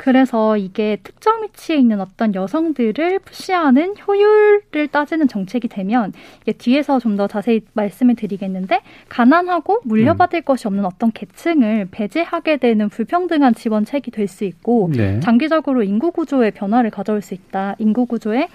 그래서 0.00 0.56
이게 0.56 0.96
특정 1.02 1.42
위치에 1.42 1.76
있는 1.76 2.00
어떤 2.00 2.34
여성들을 2.34 3.18
푸시하는 3.18 3.96
효율을 4.08 4.88
따지는 4.88 5.28
정책이 5.28 5.68
되면 5.68 6.14
이게 6.40 6.52
뒤에서 6.52 6.98
좀 6.98 7.10
더 7.16 7.26
자세히 7.26 7.60
말씀을 7.74 8.14
드리겠는데 8.14 8.80
가난하고 9.10 9.80
물려받을 9.84 10.40
것이 10.42 10.68
없는 10.68 10.86
어떤 10.86 11.10
계층을 11.12 11.88
배제하게 11.90 12.56
되는 12.56 12.88
불평등한 12.88 13.52
지원책이 13.54 14.10
될 14.12 14.26
수 14.26 14.44
있고 14.44 14.90
네. 14.94 15.18
장기적으로 15.20 15.82
인구 15.82 16.12
구조의 16.12 16.52
변화를 16.52 16.90
가져올 16.90 17.20
수 17.20 17.34
있다. 17.34 17.74
인구 17.78 18.06
구조에 18.06 18.48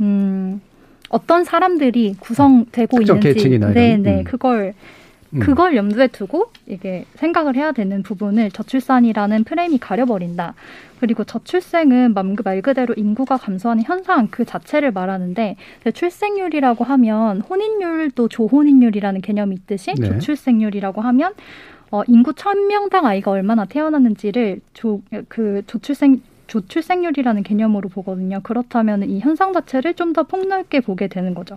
음 0.00 0.60
어떤 1.08 1.42
사람들이 1.42 2.14
구성되고 2.20 3.00
있는지 3.00 3.48
이런. 3.48 3.74
네, 3.74 3.96
네. 3.96 4.18
음. 4.18 4.24
그걸 4.24 4.74
음. 4.76 5.01
그걸 5.40 5.76
염두에 5.76 6.08
두고 6.08 6.50
이게 6.66 7.06
생각을 7.14 7.56
해야 7.56 7.72
되는 7.72 8.02
부분을 8.02 8.50
저출산이라는 8.50 9.44
프레임이 9.44 9.78
가려버린다. 9.78 10.54
그리고 11.00 11.24
저출생은 11.24 12.14
말 12.14 12.62
그대로 12.62 12.94
인구가 12.96 13.36
감소하는 13.36 13.82
현상 13.82 14.28
그 14.30 14.44
자체를 14.44 14.92
말하는데 14.92 15.56
출생률이라고 15.92 16.84
하면 16.84 17.40
혼인율도 17.40 18.28
조혼인율이라는 18.28 19.20
개념이 19.20 19.56
있듯이 19.56 19.94
네. 19.98 20.08
저출생률이라고 20.08 21.00
하면 21.00 21.32
어, 21.90 22.02
인구 22.06 22.32
천명당 22.34 23.04
아이가 23.06 23.30
얼마나 23.30 23.64
태어났는지를 23.64 24.60
조, 24.72 25.02
그 25.28 25.62
조출생 25.66 26.22
조출생률이라는 26.52 27.42
개념으로 27.42 27.88
보거든요. 27.88 28.40
그렇다면 28.42 29.02
이 29.08 29.20
현상 29.20 29.52
자체를 29.52 29.94
좀 29.94 30.12
더 30.12 30.24
폭넓게 30.24 30.80
보게 30.80 31.08
되는 31.08 31.32
거죠. 31.32 31.56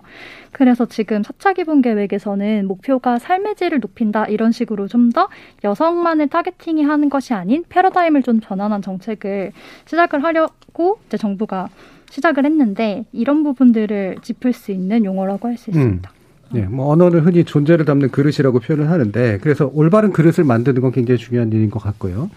그래서 0.53 0.85
지금 0.85 1.23
4차 1.23 1.53
기본 1.55 1.81
계획에서는 1.81 2.65
목표가 2.67 3.19
삶의 3.19 3.55
질을 3.57 3.81
높인다 3.81 4.25
이런 4.27 4.53
식으로 4.53 4.87
좀 4.87 5.11
더 5.11 5.27
여성만을 5.63 6.27
타겟팅이 6.29 6.83
하는 6.83 7.09
것이 7.09 7.33
아닌 7.33 7.63
패러다임을 7.69 8.23
좀 8.23 8.39
전환한 8.39 8.81
정책을 8.81 9.51
시작을 9.85 10.23
하려고 10.23 10.99
이제 11.07 11.17
정부가 11.17 11.67
시작을 12.09 12.45
했는데 12.45 13.03
이런 13.11 13.43
부분들을 13.43 14.17
짚을 14.21 14.53
수 14.53 14.71
있는 14.71 15.03
용어라고 15.05 15.49
할수 15.49 15.71
음. 15.71 15.75
있습니다. 15.75 16.11
음. 16.11 16.49
네, 16.53 16.61
뭐 16.61 16.87
언어는 16.93 17.21
흔히 17.21 17.43
존재를 17.43 17.83
담는 17.85 18.09
그릇이라고 18.11 18.59
표현을 18.59 18.89
하는데 18.89 19.39
그래서 19.41 19.69
올바른 19.73 20.11
그릇을 20.13 20.43
만드는 20.45 20.81
건 20.81 20.91
굉장히 20.91 21.17
중요한 21.17 21.51
일인 21.51 21.69
것 21.69 21.79
같고요. 21.81 22.29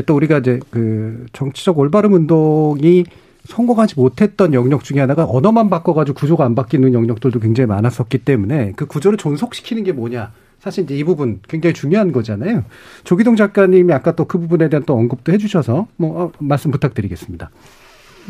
또 0.00 0.16
우리가 0.16 0.38
이제 0.38 0.58
그 0.70 1.26
정치적 1.34 1.78
올바름 1.78 2.14
운동이 2.14 3.04
성공하지 3.44 3.96
못했던 3.96 4.54
영역 4.54 4.84
중에 4.84 5.00
하나가 5.00 5.24
언어만 5.24 5.68
바꿔가지고 5.68 6.16
구조가 6.16 6.44
안 6.44 6.54
바뀌는 6.54 6.94
영역들도 6.94 7.40
굉장히 7.40 7.66
많았었기 7.66 8.18
때문에 8.18 8.72
그 8.76 8.86
구조를 8.86 9.18
존속시키는 9.18 9.84
게 9.84 9.92
뭐냐. 9.92 10.32
사실 10.60 10.84
이제 10.84 10.96
이 10.96 11.02
부분 11.02 11.40
굉장히 11.48 11.74
중요한 11.74 12.12
거잖아요. 12.12 12.64
조기동 13.02 13.34
작가님이 13.34 13.92
아까 13.92 14.12
또 14.14 14.24
그 14.24 14.38
부분에 14.38 14.68
대한 14.68 14.84
또 14.86 14.94
언급도 14.94 15.32
해주셔서 15.32 15.88
뭐 15.96 16.22
어, 16.22 16.32
말씀 16.38 16.70
부탁드리겠습니다. 16.70 17.50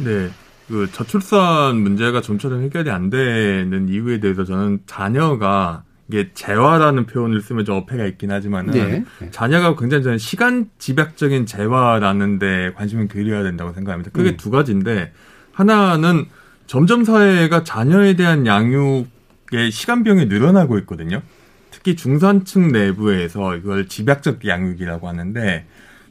네. 0.03 0.29
그 0.67 0.91
저출산 0.91 1.77
문제가 1.77 2.23
좀처럼 2.23 2.63
해결이 2.63 2.91
안 2.91 3.11
되는 3.11 3.89
이유에 3.89 4.21
대해서 4.21 4.45
저는 4.45 4.81
자녀가 4.87 5.83
이게 6.13 6.29
재화라는 6.35 7.07
표현을 7.07 7.41
쓰면 7.41 7.65
좀 7.65 7.79
어폐가 7.79 8.05
있긴 8.05 8.31
하지만은 8.31 8.73
네. 8.75 9.05
자녀가 9.31 9.75
굉장히 9.75 10.05
저는 10.05 10.19
시간 10.19 10.69
집약적인 10.79 11.47
재화라는 11.47 12.39
데 12.39 12.73
관심을 12.77 13.09
기울여야 13.09 13.43
된다고 13.43 13.73
생각합니다. 13.73 14.11
그게 14.13 14.31
음. 14.33 14.37
두 14.37 14.51
가지인데 14.51 15.13
하나는 15.53 16.27
점점 16.67 17.05
사회가 17.05 17.65
자녀에 17.65 18.15
대한 18.15 18.47
양육의 18.47 19.71
시간 19.71 20.05
비용이 20.05 20.27
늘어나고 20.27 20.79
있거든요. 20.81 21.23
특히 21.71 21.97
중산층 21.97 22.73
내부에서 22.73 23.57
이걸 23.57 23.89
집약적 23.89 24.47
양육이라고 24.47 25.09
하는데 25.09 25.67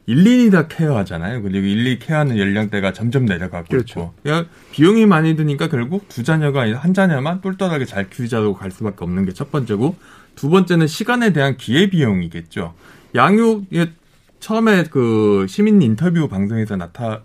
일일이 0.08 0.50
다 0.50 0.68
케어하잖아요. 0.68 1.42
그리고 1.44 1.60
일일이 1.66 2.00
케어하는 2.00 2.38
연령대가 2.38 2.92
점점 2.92 3.26
내려가고 3.26 3.68
그렇죠. 3.70 4.14
있고. 4.26 4.50
비용이 4.72 5.06
많이 5.06 5.36
드니까 5.36 5.70
결국 5.70 6.10
두 6.10 6.24
자녀가 6.24 6.62
아니라 6.62 6.80
한 6.80 6.94
자녀만 6.94 7.42
똘똘하게 7.42 7.86
잘 7.86 8.10
키우자고 8.10 8.56
갈 8.56 8.72
수밖에 8.72 8.98
없는 9.04 9.26
게 9.26 9.32
첫 9.34 9.52
번째고 9.52 9.96
두 10.36 10.50
번째는 10.50 10.88
시간에 10.88 11.34
대한 11.34 11.56
기회 11.58 11.90
비용이겠죠. 11.90 12.74
양육에 13.16 13.92
처음에 14.40 14.84
그 14.90 15.46
시민 15.48 15.82
인터뷰 15.82 16.28
방송에서 16.28 16.76
나타 16.78 17.22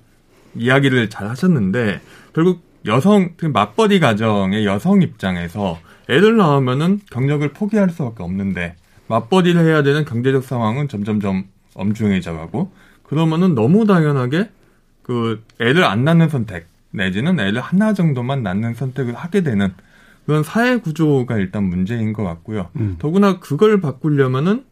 이야기를 0.55 1.09
잘 1.11 1.29
하셨는데 1.29 2.01
결국 2.35 2.63
여성 2.85 3.31
맞벌이 3.43 4.01
가정의 4.01 4.65
여성 4.67 5.03
입장에서 5.03 5.81
애들 6.09 6.37
낳으면은 6.37 7.01
경력을 7.11 7.49
포기할 7.53 7.91
수밖에 7.91 8.23
없는데 8.23 8.77
맞벌이를 9.09 9.65
해야 9.65 9.83
되는 9.83 10.05
경제적 10.05 10.45
상황은 10.45 10.89
점점점 10.89 11.45
엄중해져가고 11.77 12.71
그러면은 13.03 13.55
너무 13.55 13.87
당연하게 13.87 14.51
그 15.03 15.43
애를 15.61 15.85
안 15.85 16.05
낳는 16.05 16.29
선택 16.29 16.67
내지는 16.91 17.39
애를 17.39 17.61
하나 17.61 17.93
정도만 17.93 18.43
낳는 18.43 18.75
선택을 18.75 19.15
하게 19.15 19.43
되는 19.43 19.73
그런 20.25 20.43
사회 20.43 20.77
구조가 20.77 21.37
일단 21.39 21.65
문제인 21.65 22.13
것 22.13 22.25
같고요. 22.25 22.69
음. 22.77 22.97
더구나 22.99 23.39
그걸 23.39 23.81
바꾸려면은 23.81 24.65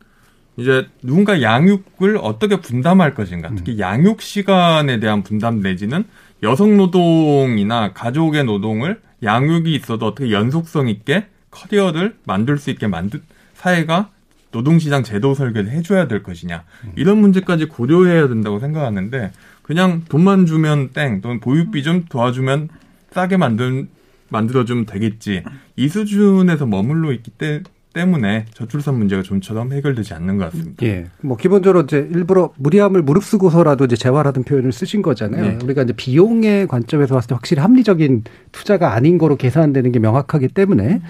이제 0.56 0.88
누군가 1.02 1.42
양육을 1.42 2.18
어떻게 2.20 2.60
분담할 2.60 3.14
것인가, 3.14 3.50
음. 3.50 3.56
특히 3.56 3.78
양육 3.78 4.22
시간에 4.22 5.00
대한 5.00 5.22
분담 5.22 5.60
내지는 5.60 6.04
여성 6.42 6.76
노동이나 6.76 7.92
가족의 7.92 8.44
노동을 8.44 9.00
양육이 9.22 9.74
있어도 9.74 10.06
어떻게 10.06 10.30
연속성 10.30 10.88
있게 10.88 11.26
커리어를 11.50 12.16
만들 12.24 12.58
수 12.58 12.70
있게 12.70 12.86
만들 12.86 13.20
사회가 13.54 14.10
노동시장 14.54 15.02
제도 15.02 15.34
설계를 15.34 15.70
해줘야 15.70 16.06
될 16.06 16.22
것이냐. 16.22 16.62
이런 16.94 17.18
문제까지 17.18 17.66
고려해야 17.66 18.28
된다고 18.28 18.60
생각하는데 18.60 19.32
그냥 19.62 20.02
돈만 20.08 20.46
주면 20.46 20.90
땡 20.90 21.20
또는 21.20 21.40
보육비 21.40 21.82
좀 21.82 22.04
도와주면 22.08 22.68
싸게 23.10 23.36
만든 23.36 23.88
만들어주면 24.28 24.86
되겠지. 24.86 25.42
이 25.76 25.88
수준에서 25.88 26.66
머물러 26.66 27.12
있기 27.12 27.32
때, 27.32 27.62
때문에 27.94 28.44
저출산 28.52 28.96
문제가 28.96 29.22
좀처럼 29.22 29.72
해결되지 29.72 30.12
않는 30.12 30.36
것 30.36 30.52
같습니다. 30.52 30.84
예. 30.84 31.06
뭐 31.22 31.38
기본적으로 31.38 31.80
이제 31.84 32.06
일부러 32.12 32.52
무리함을 32.56 33.00
무릅쓰고서라도 33.00 33.86
이제 33.86 33.96
재활하던 33.96 34.44
표현을 34.44 34.72
쓰신 34.72 35.00
거잖아요. 35.00 35.42
네. 35.42 35.58
우리가 35.64 35.84
이제 35.84 35.94
비용의 35.94 36.66
관점에서 36.66 37.14
봤을 37.14 37.28
때 37.28 37.34
확실히 37.34 37.62
합리적인 37.62 38.24
투자가 38.52 38.92
아닌 38.92 39.16
거로 39.16 39.36
계산되는 39.36 39.92
게 39.92 39.98
명확하기 39.98 40.48
때문에 40.48 41.00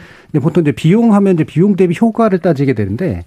보통 0.41 0.63
이제 0.63 0.71
비용하면 0.71 1.35
이제 1.35 1.45
비용 1.45 1.75
대비 1.75 1.97
효과를 2.01 2.39
따지게 2.39 2.75
되는데 2.75 3.25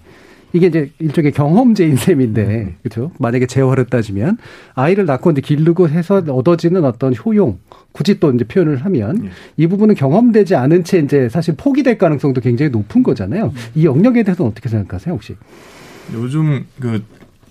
이게 0.52 0.68
이제 0.68 0.90
일종의 0.98 1.32
경험제인 1.32 1.96
셈인데, 1.96 2.76
그렇죠? 2.82 3.10
만약에 3.18 3.46
재활을 3.46 3.86
따지면 3.86 4.38
아이를 4.74 5.04
낳고 5.04 5.30
이제 5.32 5.40
기르고 5.40 5.88
해서 5.88 6.16
얻어지는 6.16 6.84
어떤 6.84 7.14
효용, 7.14 7.58
굳이 7.92 8.18
또 8.18 8.32
이제 8.32 8.44
표현을 8.44 8.76
하면 8.84 9.24
예. 9.26 9.30
이 9.56 9.66
부분은 9.66 9.94
경험되지 9.94 10.54
않은 10.54 10.84
채 10.84 10.98
이제 10.98 11.28
사실 11.28 11.54
포기될 11.56 11.98
가능성도 11.98 12.40
굉장히 12.40 12.70
높은 12.70 13.02
거잖아요. 13.02 13.52
이 13.74 13.84
영역에 13.84 14.22
대해서는 14.22 14.50
어떻게 14.50 14.68
생각하세요, 14.68 15.14
혹시? 15.14 15.36
요즘 16.14 16.64
그 16.80 17.02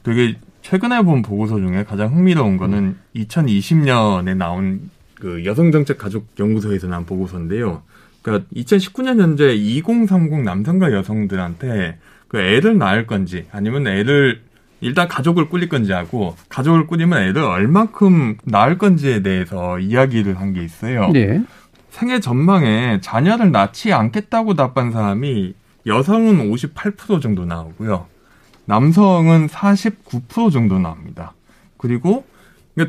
되게 0.03 0.36
최근에 0.62 1.03
본 1.03 1.21
보고서 1.21 1.57
중에 1.57 1.83
가장 1.83 2.13
흥미로운 2.13 2.57
거는 2.57 2.95
2020년에 3.15 4.36
나온 4.36 4.89
그 5.13 5.45
여성정책 5.45 5.97
가족연구소에서 5.97 6.88
나온 6.88 7.05
보고서인데요. 7.05 7.83
그러니까 8.21 8.49
2019년 8.55 9.19
현재 9.21 9.53
2030 9.53 10.43
남성과 10.43 10.91
여성들한테 10.91 11.97
그 12.27 12.39
애를 12.39 12.77
낳을 12.77 13.07
건지 13.07 13.45
아니면 13.51 13.87
애를 13.87 14.41
일단 14.81 15.07
가족을 15.07 15.49
꾸릴 15.49 15.69
건지 15.69 15.91
하고 15.91 16.35
가족을 16.49 16.87
꾸리면 16.87 17.21
애를 17.23 17.43
얼만큼 17.43 18.37
낳을 18.43 18.77
건지에 18.77 19.21
대해서 19.23 19.79
이야기를 19.79 20.39
한 20.39 20.53
게 20.53 20.63
있어요. 20.63 21.09
네. 21.11 21.41
생애 21.89 22.19
전망에 22.19 22.99
자녀를 23.01 23.51
낳지 23.51 23.91
않겠다고 23.93 24.53
답한 24.53 24.91
사람이 24.91 25.53
여성은 25.87 26.51
58% 26.51 27.21
정도 27.21 27.45
나오고요. 27.45 28.05
남성은 28.65 29.47
49% 29.47 30.51
정도 30.51 30.77
나옵니다. 30.77 31.33
그리고 31.77 32.25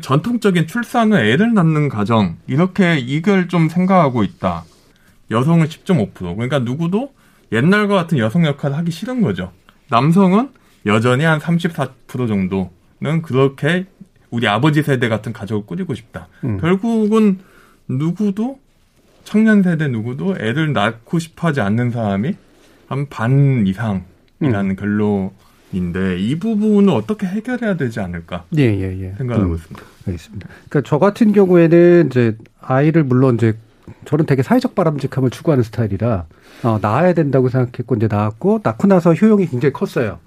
전통적인 0.01 0.67
출산 0.67 1.11
후 1.11 1.17
애를 1.17 1.53
낳는 1.53 1.89
가정 1.89 2.35
이렇게 2.45 2.99
이걸 2.99 3.47
좀 3.47 3.69
생각하고 3.69 4.23
있다. 4.23 4.63
여성은 5.31 5.67
10.5% 5.67 6.13
그러니까 6.35 6.59
누구도 6.59 7.13
옛날과 7.51 7.95
같은 7.95 8.17
여성 8.17 8.45
역할을 8.45 8.77
하기 8.77 8.91
싫은 8.91 9.21
거죠. 9.21 9.51
남성은 9.89 10.49
여전히 10.85 11.23
한 11.25 11.39
34% 11.39 12.27
정도는 12.27 13.21
그렇게 13.23 13.85
우리 14.29 14.47
아버지 14.47 14.83
세대 14.83 15.09
같은 15.09 15.33
가족을 15.33 15.65
꾸리고 15.65 15.95
싶다. 15.95 16.27
음. 16.43 16.57
결국은 16.59 17.39
누구도 17.87 18.59
청년 19.23 19.63
세대 19.63 19.87
누구도 19.87 20.35
애를 20.39 20.73
낳고 20.73 21.19
싶어 21.19 21.47
하지 21.47 21.61
않는 21.61 21.91
사람이 21.91 22.35
한 22.87 23.05
반 23.09 23.65
이상이라는 23.67 24.05
음. 24.41 24.75
결론인데 24.75 26.19
이 26.19 26.39
부분을 26.39 26.93
어떻게 26.93 27.27
해결해야 27.27 27.75
되지 27.77 27.99
않을까 27.99 28.45
예, 28.57 28.63
예, 28.63 28.99
예. 28.99 29.13
생각하고 29.17 29.49
음. 29.51 29.55
있습니다. 29.55 29.83
알겠습니다. 30.07 30.47
그러니까 30.69 30.89
저 30.89 30.97
같은 30.97 31.31
경우에는 31.31 32.07
이제 32.07 32.35
아이를 32.61 33.03
물론 33.03 33.35
이제 33.35 33.53
저는 34.05 34.25
되게 34.25 34.43
사회적 34.43 34.75
바람직함을 34.75 35.29
추구하는 35.29 35.63
스타일이라 35.63 36.25
어, 36.63 36.79
낳아야 36.81 37.13
된다고 37.13 37.49
생각했고 37.49 37.95
이제 37.95 38.07
낳았고 38.09 38.61
낳고 38.63 38.87
나서 38.87 39.13
효용이 39.13 39.47
굉장히 39.47 39.73
컸어요. 39.73 40.19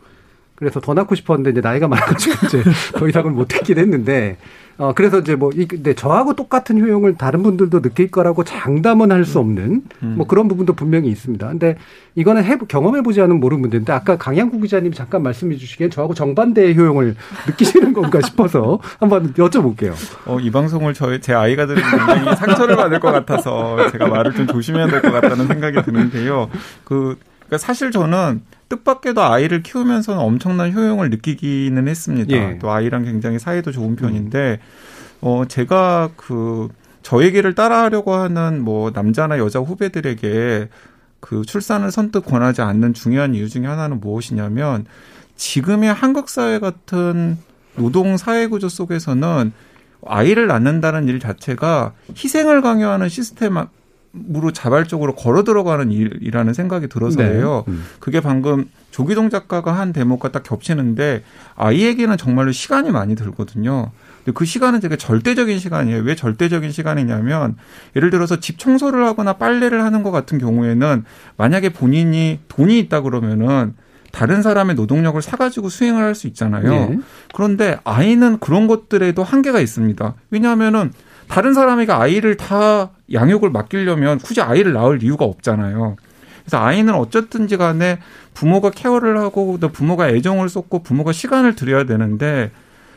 그래서 0.54 0.80
더 0.80 0.94
낳고 0.94 1.14
싶었는데 1.14 1.50
이제 1.50 1.60
나이가 1.60 1.88
많아가지고 1.88 2.46
이제 2.46 2.62
더 2.94 3.08
이상은 3.08 3.34
못했긴 3.34 3.78
했는데 3.78 4.36
어 4.78 4.92
그래서 4.94 5.18
이제 5.20 5.36
뭐이 5.36 5.66
근데 5.66 5.94
저하고 5.94 6.34
똑같은 6.34 6.80
효용을 6.80 7.16
다른 7.16 7.42
분들도 7.42 7.80
느낄 7.82 8.10
거라고 8.10 8.42
장담은 8.44 9.12
할 9.12 9.22
수 9.24 9.38
없는 9.38 9.82
음. 10.02 10.14
뭐 10.16 10.26
그런 10.26 10.48
부분도 10.48 10.72
분명히 10.72 11.08
있습니다. 11.08 11.46
근데 11.48 11.76
이거는 12.16 12.42
해 12.44 12.56
경험해 12.58 13.02
보지 13.02 13.20
않으면 13.20 13.38
모르는 13.40 13.60
문제인데 13.62 13.92
아까 13.92 14.16
강양구 14.18 14.60
기자님 14.60 14.92
잠깐 14.92 15.22
말씀해 15.22 15.56
주시기엔 15.56 15.90
저하고 15.90 16.14
정반대의 16.14 16.76
효용을 16.76 17.14
느끼시는 17.46 17.92
건가 17.92 18.20
싶어서 18.20 18.80
한번 18.98 19.32
여쭤볼게요. 19.34 19.92
어, 20.26 20.38
이 20.40 20.50
방송을 20.50 20.94
저희 20.94 21.20
제 21.20 21.32
아이가 21.34 21.66
들으면 21.66 21.88
굉장히 21.88 22.36
상처를 22.36 22.76
받을 22.76 22.98
것 23.00 23.12
같아서 23.12 23.90
제가 23.90 24.08
말을 24.08 24.32
좀 24.32 24.46
조심해야 24.46 24.88
될 24.88 25.00
것 25.02 25.12
같다는 25.12 25.46
생각이 25.46 25.82
드는데요. 25.82 26.48
그 26.84 27.16
그러니까 27.52 27.58
사실 27.58 27.90
저는 27.90 28.40
뜻밖에도 28.70 29.22
아이를 29.22 29.62
키우면서는 29.62 30.18
엄청난 30.18 30.72
효용을 30.72 31.10
느끼기는 31.10 31.86
했습니다. 31.86 32.34
예. 32.34 32.58
또 32.58 32.70
아이랑 32.70 33.04
굉장히 33.04 33.38
사이도 33.38 33.72
좋은 33.72 33.94
편인데 33.94 34.58
어 35.20 35.44
제가 35.46 36.12
그저 36.16 37.22
얘기를 37.22 37.54
따라하려고 37.54 38.14
하는 38.14 38.62
뭐 38.62 38.90
남자나 38.90 39.38
여자 39.38 39.58
후배들에게 39.58 40.70
그 41.20 41.42
출산을 41.42 41.90
선뜻 41.90 42.24
권하지 42.24 42.62
않는 42.62 42.94
중요한 42.94 43.34
이유 43.34 43.50
중에 43.50 43.66
하나는 43.66 44.00
무엇이냐면 44.00 44.86
지금의 45.36 45.92
한국 45.92 46.30
사회 46.30 46.58
같은 46.58 47.36
노동 47.76 48.16
사회 48.16 48.46
구조 48.46 48.70
속에서는 48.70 49.52
아이를 50.06 50.46
낳는다는 50.46 51.06
일 51.06 51.20
자체가 51.20 51.92
희생을 52.16 52.62
강요하는 52.62 53.10
시스템 53.10 53.58
으로 54.36 54.52
자발적으로 54.52 55.14
걸어 55.14 55.42
들어가는 55.42 55.90
일이라는 55.90 56.52
생각이 56.52 56.88
들어서예요. 56.88 57.64
네. 57.66 57.72
음. 57.72 57.84
그게 57.98 58.20
방금 58.20 58.68
조기동 58.90 59.30
작가가 59.30 59.72
한 59.72 59.94
대목과 59.94 60.30
딱 60.30 60.42
겹치는데 60.42 61.22
아이에게는 61.54 62.18
정말로 62.18 62.52
시간이 62.52 62.90
많이 62.90 63.14
들거든요. 63.14 63.90
근데 64.18 64.32
그 64.34 64.44
시간은 64.44 64.80
되게 64.80 64.96
절대적인 64.96 65.58
시간이에요. 65.58 66.02
왜 66.02 66.14
절대적인 66.14 66.72
시간이냐면 66.72 67.56
예를 67.96 68.10
들어서 68.10 68.38
집 68.38 68.58
청소를 68.58 69.02
하거나 69.06 69.32
빨래를 69.32 69.82
하는 69.82 70.02
것 70.02 70.10
같은 70.10 70.36
경우에는 70.38 71.04
만약에 71.38 71.70
본인이 71.70 72.38
돈이 72.48 72.78
있다 72.80 73.00
그러면은 73.00 73.74
다른 74.12 74.42
사람의 74.42 74.74
노동력을 74.76 75.22
사가지고 75.22 75.70
수행을 75.70 76.02
할 76.04 76.14
수 76.14 76.26
있잖아요. 76.26 76.68
네. 76.70 76.98
그런데 77.32 77.78
아이는 77.84 78.38
그런 78.40 78.66
것들에도 78.66 79.24
한계가 79.24 79.58
있습니다. 79.58 80.14
왜냐하면은 80.30 80.92
다른 81.32 81.54
사람에게 81.54 81.90
아이를 81.90 82.36
다 82.36 82.90
양육을 83.10 83.48
맡기려면 83.48 84.18
굳이 84.18 84.42
아이를 84.42 84.74
낳을 84.74 85.02
이유가 85.02 85.24
없잖아요. 85.24 85.96
그래서 86.42 86.58
아이는 86.58 86.92
어쨌든지 86.92 87.56
간에 87.56 88.00
부모가 88.34 88.68
케어를 88.68 89.18
하고 89.18 89.56
또 89.58 89.70
부모가 89.70 90.10
애정을 90.10 90.50
쏟고 90.50 90.82
부모가 90.82 91.12
시간을 91.12 91.54
들여야 91.54 91.84
되는데 91.84 92.50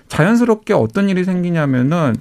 자연스럽게 0.09 0.73
어떤 0.73 1.07
일이 1.07 1.23
생기냐면은 1.23 2.13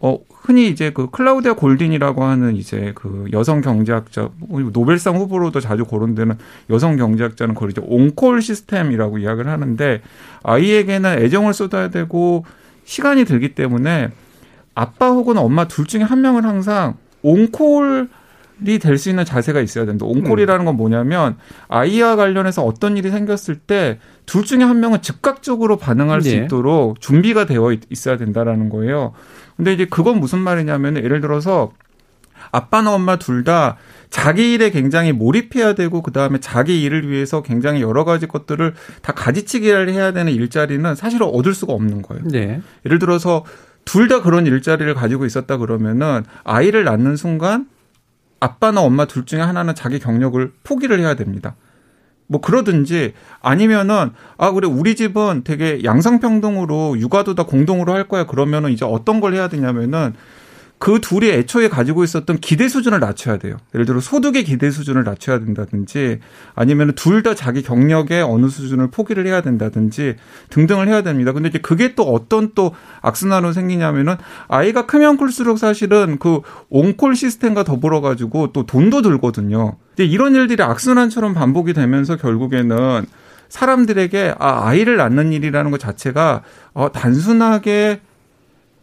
어 0.00 0.16
흔히 0.30 0.68
이제 0.68 0.90
그 0.90 1.10
클라우디아 1.10 1.54
골딘이라고 1.54 2.22
하는 2.22 2.54
이제 2.54 2.92
그 2.94 3.26
여성 3.32 3.62
경제학자 3.62 4.30
노벨상 4.72 5.16
후보로도 5.16 5.58
자주 5.58 5.84
거론되는 5.84 6.38
여성 6.70 6.94
경제학자는 6.96 7.54
그걸 7.54 7.72
이제 7.72 7.82
온콜 7.84 8.42
시스템이라고 8.42 9.18
이야기를 9.18 9.50
하는데 9.50 10.02
아이에게는 10.44 11.18
애정을 11.18 11.52
쏟아야 11.52 11.90
되고 11.90 12.44
시간이 12.84 13.24
들기 13.24 13.56
때문에 13.56 14.12
아빠 14.74 15.10
혹은 15.10 15.36
엄마 15.38 15.66
둘 15.68 15.86
중에 15.86 16.02
한 16.02 16.20
명은 16.20 16.44
항상 16.44 16.94
온콜 17.22 18.08
이 18.64 18.78
될 18.78 18.96
수 18.96 19.08
있는 19.10 19.24
자세가 19.24 19.60
있어야 19.60 19.86
된다. 19.86 20.06
온콜이라는 20.06 20.64
건 20.64 20.76
뭐냐면 20.76 21.36
아이와 21.68 22.14
관련해서 22.14 22.62
어떤 22.62 22.96
일이 22.96 23.10
생겼을 23.10 23.56
때 23.56 23.98
둘 24.24 24.44
중에 24.44 24.62
한 24.62 24.78
명은 24.78 25.02
즉각적으로 25.02 25.76
반응할 25.78 26.22
수 26.22 26.28
네. 26.30 26.44
있도록 26.44 27.00
준비가 27.00 27.44
되어 27.44 27.72
있- 27.72 27.82
있어야 27.90 28.16
된다라는 28.16 28.68
거예요. 28.68 29.14
근데 29.56 29.72
이제 29.72 29.84
그건 29.86 30.20
무슨 30.20 30.38
말이냐면 30.38 30.96
예를 30.96 31.20
들어서 31.20 31.72
아빠나 32.52 32.94
엄마 32.94 33.16
둘 33.16 33.42
다 33.44 33.76
자기 34.10 34.52
일에 34.54 34.70
굉장히 34.70 35.10
몰입해야 35.12 35.74
되고 35.74 36.00
그다음에 36.02 36.38
자기 36.38 36.82
일을 36.82 37.08
위해서 37.10 37.42
굉장히 37.42 37.80
여러 37.82 38.04
가지 38.04 38.26
것들을 38.28 38.74
다 39.00 39.12
가지치기를 39.12 39.88
해야 39.90 40.12
되는 40.12 40.32
일자리는 40.32 40.94
사실은 40.94 41.26
얻을 41.26 41.54
수가 41.54 41.72
없는 41.72 42.02
거예요. 42.02 42.22
네. 42.28 42.60
예를 42.86 42.98
들어서 43.00 43.44
둘 43.84 44.08
다 44.08 44.22
그런 44.22 44.46
일자리를 44.46 44.92
가지고 44.94 45.26
있었다 45.26 45.56
그러면은 45.56 46.24
아이를 46.44 46.84
낳는 46.84 47.16
순간 47.16 47.68
아빠나 48.40 48.80
엄마 48.80 49.04
둘 49.04 49.24
중에 49.24 49.40
하나는 49.40 49.74
자기 49.74 49.98
경력을 49.98 50.52
포기를 50.64 50.98
해야 51.00 51.14
됩니다. 51.14 51.54
뭐 52.26 52.40
그러든지 52.40 53.12
아니면은 53.40 54.10
아 54.38 54.50
그래 54.52 54.66
우리 54.66 54.96
집은 54.96 55.42
되게 55.44 55.84
양성평등으로 55.84 56.98
육아도 56.98 57.34
다 57.34 57.44
공동으로 57.44 57.92
할 57.92 58.08
거야 58.08 58.24
그러면은 58.24 58.70
이제 58.70 58.84
어떤 58.84 59.20
걸 59.20 59.34
해야 59.34 59.48
되냐면은 59.48 60.14
그 60.82 60.98
둘이 61.00 61.30
애초에 61.30 61.68
가지고 61.68 62.02
있었던 62.02 62.38
기대 62.38 62.68
수준을 62.68 62.98
낮춰야 62.98 63.36
돼요. 63.36 63.56
예를 63.72 63.86
들어 63.86 64.00
소득의 64.00 64.42
기대 64.42 64.68
수준을 64.72 65.04
낮춰야 65.04 65.38
된다든지 65.38 66.18
아니면 66.56 66.94
둘 66.96 67.22
다 67.22 67.36
자기 67.36 67.62
경력의 67.62 68.20
어느 68.22 68.48
수준을 68.48 68.90
포기를 68.90 69.24
해야 69.28 69.42
된다든지 69.42 70.16
등등을 70.50 70.88
해야 70.88 71.02
됩니다. 71.02 71.30
근데 71.30 71.50
이제 71.50 71.60
그게 71.60 71.94
또 71.94 72.02
어떤 72.12 72.50
또 72.56 72.74
악순환으로 73.00 73.52
생기냐면은 73.52 74.16
아이가 74.48 74.86
크면 74.86 75.18
클수록 75.18 75.60
사실은 75.60 76.18
그 76.18 76.40
온콜 76.68 77.14
시스템과 77.14 77.62
더불어 77.62 78.00
가지고 78.00 78.52
또 78.52 78.66
돈도 78.66 79.02
들거든요. 79.02 79.76
이제 79.92 80.04
이런 80.04 80.34
일들이 80.34 80.64
악순환처럼 80.64 81.32
반복이 81.32 81.74
되면서 81.74 82.16
결국에는 82.16 83.06
사람들에게 83.50 84.34
아 84.36 84.66
아이를 84.66 84.96
낳는 84.96 85.32
일이라는 85.32 85.70
것 85.70 85.78
자체가 85.78 86.42
어 86.72 86.90
단순하게 86.90 88.00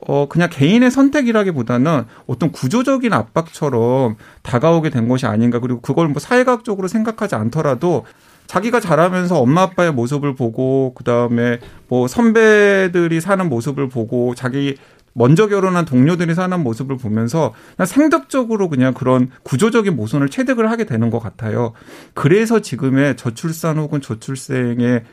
어, 0.07 0.27
그냥 0.29 0.49
개인의 0.51 0.91
선택이라기보다는 0.91 2.05
어떤 2.27 2.51
구조적인 2.51 3.13
압박처럼 3.13 4.15
다가오게 4.43 4.89
된 4.89 5.07
것이 5.07 5.25
아닌가. 5.25 5.59
그리고 5.59 5.81
그걸 5.81 6.07
뭐 6.07 6.19
사회학적으로 6.19 6.87
생각하지 6.87 7.35
않더라도 7.35 8.05
자기가 8.47 8.79
자라면서 8.79 9.39
엄마 9.39 9.61
아빠의 9.61 9.93
모습을 9.93 10.33
보고, 10.35 10.93
그 10.95 11.03
다음에 11.03 11.59
뭐 11.87 12.07
선배들이 12.07 13.21
사는 13.21 13.47
모습을 13.47 13.89
보고, 13.89 14.33
자기 14.33 14.75
먼저 15.13 15.47
결혼한 15.47 15.85
동료들이 15.85 16.33
사는 16.33 16.59
모습을 16.63 16.97
보면서 16.97 17.53
그냥 17.75 17.85
생덕적으로 17.85 18.69
그냥 18.69 18.93
그런 18.93 19.29
구조적인 19.43 19.95
모순을 19.95 20.29
체득을 20.29 20.71
하게 20.71 20.85
되는 20.85 21.09
것 21.09 21.19
같아요. 21.19 21.73
그래서 22.13 22.61
지금의 22.61 23.17
저출산 23.17 23.77
혹은 23.77 24.01
저출생의 24.01 25.03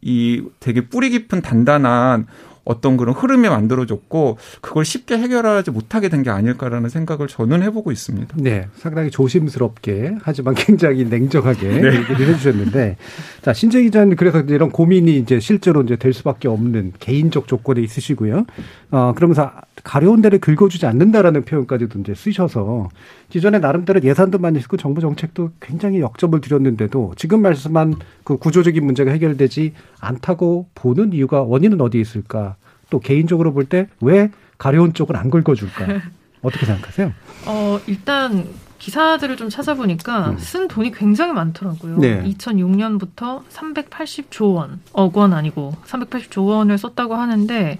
이 0.00 0.42
되게 0.60 0.88
뿌리 0.88 1.10
깊은 1.10 1.42
단단한 1.42 2.26
어떤 2.64 2.96
그런 2.96 3.14
흐름이 3.14 3.48
만들어졌고 3.48 4.38
그걸 4.60 4.84
쉽게 4.84 5.16
해결하지 5.18 5.70
못하게 5.70 6.08
된 6.08 6.24
게 6.24 6.30
아닐까라는 6.30 6.88
생각을 6.88 7.28
저는 7.28 7.62
해보고 7.64 7.92
있습니다. 7.92 8.36
네, 8.38 8.66
상당히 8.76 9.10
조심스럽게 9.10 10.16
하지만 10.22 10.54
굉장히 10.54 11.04
냉정하게 11.04 11.68
네. 11.68 11.86
얘기를 11.98 12.28
해주셨는데, 12.28 12.96
자 13.42 13.52
신재 13.52 13.82
기자는 13.82 14.16
그래서 14.16 14.40
이런 14.40 14.70
고민이 14.70 15.18
이제 15.18 15.38
실제로 15.40 15.82
이제 15.82 15.96
될 15.96 16.14
수밖에 16.14 16.48
없는 16.48 16.94
개인적 16.98 17.46
조건에 17.46 17.82
있으시고요. 17.82 18.46
어 18.90 19.12
그러면서 19.14 19.50
가려운 19.82 20.22
데를 20.22 20.38
긁어주지 20.38 20.86
않는다라는 20.86 21.44
표현까지도 21.44 21.98
이제 22.00 22.14
쓰셔서 22.14 22.88
기존에 23.28 23.58
나름대로 23.58 24.02
예산도 24.02 24.38
많이 24.38 24.60
쓰고 24.60 24.76
정부 24.78 25.00
정책도 25.02 25.50
굉장히 25.60 26.00
역점을 26.00 26.40
들였는데도 26.40 27.14
지금 27.16 27.42
말씀한 27.42 27.96
그 28.22 28.38
구조적인 28.38 28.82
문제가 28.84 29.10
해결되지 29.10 29.74
않다고 30.00 30.68
보는 30.74 31.12
이유가 31.12 31.42
원인은 31.42 31.80
어디에 31.80 32.00
있을까? 32.00 32.53
또 32.94 33.00
개인적으로 33.00 33.52
볼 33.52 33.66
때 33.66 33.88
왜 34.00 34.30
가려운 34.56 34.94
쪽을 34.94 35.16
안 35.16 35.28
긁어줄까? 35.30 35.86
어떻게 36.42 36.64
생각하세요? 36.64 37.12
어, 37.46 37.80
일단 37.88 38.46
기사들을 38.78 39.36
좀 39.36 39.48
찾아보니까 39.48 40.30
음. 40.30 40.38
쓴 40.38 40.68
돈이 40.68 40.92
굉장히 40.92 41.32
많더라고요. 41.32 41.98
네. 41.98 42.22
2006년부터 42.22 43.42
380조 43.50 44.54
원, 44.54 44.80
억 44.92 45.16
원 45.16 45.32
아니고 45.32 45.74
380조 45.86 46.46
원을 46.46 46.78
썼다고 46.78 47.14
하는데 47.16 47.78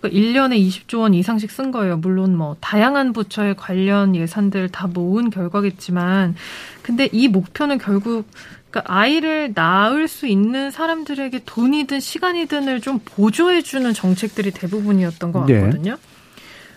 그 0.00 0.10
1년에 0.10 0.58
20조 0.66 1.00
원 1.02 1.14
이상씩 1.14 1.50
쓴 1.52 1.70
거예요. 1.70 1.98
물론 1.98 2.36
뭐 2.36 2.56
다양한 2.60 3.12
부처의 3.12 3.54
관련 3.56 4.16
예산들 4.16 4.70
다 4.70 4.88
모은 4.88 5.30
결과겠지만 5.30 6.34
근데 6.82 7.08
이 7.12 7.28
목표는 7.28 7.78
결국 7.78 8.26
그러니까 8.72 8.82
아이를 8.86 9.52
낳을 9.54 10.08
수 10.08 10.26
있는 10.26 10.70
사람들에게 10.70 11.42
돈이든 11.44 12.00
시간이든을 12.00 12.80
좀 12.80 12.98
보조해주는 13.04 13.92
정책들이 13.92 14.50
대부분이었던 14.50 15.30
것 15.30 15.44
네. 15.46 15.60
같거든요. 15.60 15.96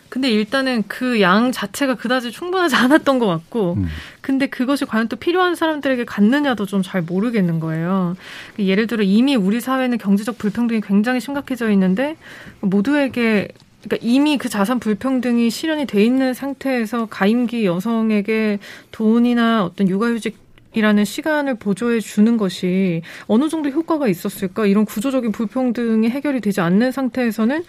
근데 0.10 0.29
일단은 0.29 0.84
그 0.88 1.19
양 1.19 1.51
자체가 1.51 1.95
그다지 1.95 2.31
충분하지 2.31 2.75
않았던 2.75 3.19
것 3.19 3.27
같고, 3.27 3.73
음. 3.73 3.88
근데 4.21 4.47
그것이 4.47 4.86
과연 4.86 5.08
또 5.10 5.15
필요한 5.17 5.55
사람들에게 5.55 6.05
갔느냐도 6.05 6.65
좀 6.65 6.81
잘 6.84 7.01
모르겠는 7.01 7.60
거예요. 7.60 8.15
예를 8.60 8.88
들어 8.88 9.03
이미 9.03 9.36
우리 9.36 9.60
사회는 9.60 9.97
경제적 9.97 10.38
불평등이 10.38 10.81
굉장히 10.81 11.19
심각해져 11.19 11.69
있는데 11.71 12.15
모두에게 12.62 13.47
그러니까 13.84 13.97
이미 14.08 14.38
그 14.38 14.49
자산 14.49 14.79
불평등이 14.79 15.49
실현이 15.49 15.86
돼 15.86 16.03
있는 16.03 16.34
상태에서 16.34 17.08
가임기 17.08 17.65
여성에게 17.65 18.60
돈이나 18.91 19.63
어떤 19.65 19.88
육아휴직 19.89 20.44
이라는 20.75 21.05
시간을 21.05 21.55
보조해 21.55 21.99
주는 21.99 22.38
것이 22.38 23.01
어느 23.27 23.49
정도 23.49 23.69
효과가 23.69 24.07
있었을까? 24.07 24.65
이런 24.65 24.85
구조적인 24.85 25.31
불평등이 25.31 26.09
해결이 26.09 26.41
되지 26.41 26.61
않는 26.61 26.91
상태에서는 26.91 27.63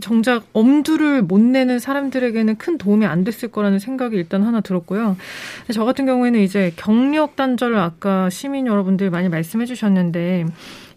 정작 0.00 0.44
엄두를 0.52 1.22
못 1.22 1.40
내는 1.40 1.78
사람들에게는 1.78 2.56
큰 2.56 2.76
도움이 2.76 3.06
안 3.06 3.24
됐을 3.24 3.50
거라는 3.50 3.78
생각이 3.78 4.16
일단 4.16 4.42
하나 4.42 4.60
들었고요. 4.60 5.16
저 5.72 5.84
같은 5.84 6.04
경우에는 6.04 6.40
이제 6.40 6.72
경력 6.76 7.36
단절을 7.36 7.78
아까 7.78 8.28
시민 8.30 8.66
여러분들 8.66 9.10
많이 9.10 9.28
말씀해 9.28 9.64
주셨는데 9.64 10.46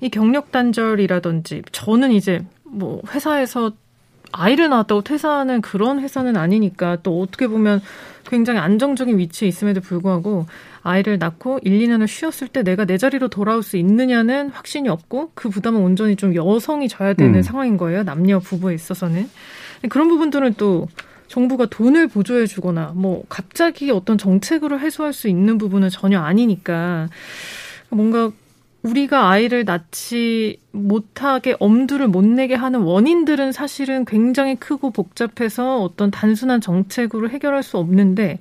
이 0.02 0.10
경력 0.10 0.52
단절이라든지 0.52 1.62
저는 1.72 2.12
이제 2.12 2.44
뭐 2.64 3.02
회사에서 3.14 3.72
아이를 4.32 4.70
낳았다고 4.70 5.02
퇴사하는 5.02 5.62
그런 5.62 6.00
회사는 6.00 6.38
아니니까 6.38 6.98
또 7.04 7.22
어떻게 7.22 7.48
보면 7.48 7.82
굉장히 8.32 8.60
안정적인 8.60 9.20
위치에 9.20 9.50
있음에도 9.50 9.82
불구하고 9.82 10.46
아이를 10.84 11.20
낳고 11.20 11.60
1, 11.64 11.80
2년을 11.80 12.08
쉬었을 12.08 12.48
때 12.48 12.64
내가 12.64 12.86
내 12.86 12.98
자리로 12.98 13.28
돌아올 13.28 13.62
수 13.62 13.76
있느냐는 13.76 14.50
확신이 14.50 14.88
없고 14.88 15.32
그 15.36 15.50
부담은 15.50 15.82
온전히 15.82 16.16
좀 16.16 16.34
여성이 16.34 16.88
져야 16.88 17.14
되는 17.14 17.36
음. 17.36 17.42
상황인 17.42 17.76
거예요. 17.76 18.04
남녀 18.04 18.40
부부에 18.40 18.74
있어서는. 18.74 19.30
그런 19.90 20.08
부분들은 20.08 20.54
또 20.58 20.88
정부가 21.28 21.66
돈을 21.66 22.08
보조해 22.08 22.48
주거나 22.48 22.94
뭐 22.96 23.24
갑자기 23.28 23.92
어떤 23.92 24.18
정책으로 24.18 24.80
해소할 24.80 25.12
수 25.12 25.28
있는 25.28 25.58
부분은 25.58 25.90
전혀 25.90 26.22
아니니까 26.22 27.10
뭔가 27.90 28.32
우리가 28.84 29.30
아이를 29.30 29.64
낳지 29.64 30.60
못하게 30.72 31.56
엄두를 31.60 32.08
못 32.08 32.26
내게 32.26 32.56
하는 32.56 32.82
원인들은 32.82 33.52
사실은 33.52 34.06
굉장히 34.06 34.56
크고 34.56 34.92
복잡해서 34.92 35.84
어떤 35.84 36.10
단순한 36.10 36.62
정책으로 36.62 37.30
해결할 37.30 37.62
수 37.62 37.78
없는데 37.78 38.40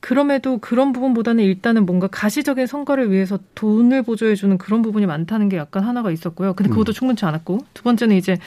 그럼에도 0.00 0.58
그런 0.58 0.92
부분보다는 0.92 1.42
일단은 1.42 1.84
뭔가 1.84 2.06
가시적인 2.06 2.66
성과를 2.66 3.10
위해서 3.10 3.40
돈을 3.56 4.02
보조해주는 4.02 4.56
그런 4.58 4.82
부분이 4.82 5.06
많다는 5.06 5.48
게 5.48 5.56
약간 5.56 5.82
하나가 5.82 6.12
있었고요. 6.12 6.52
근데 6.54 6.70
그것도 6.70 6.92
음. 6.92 6.94
충분치 6.94 7.24
않았고 7.24 7.58
두 7.74 7.82
번째는 7.82 8.14
이제 8.14 8.38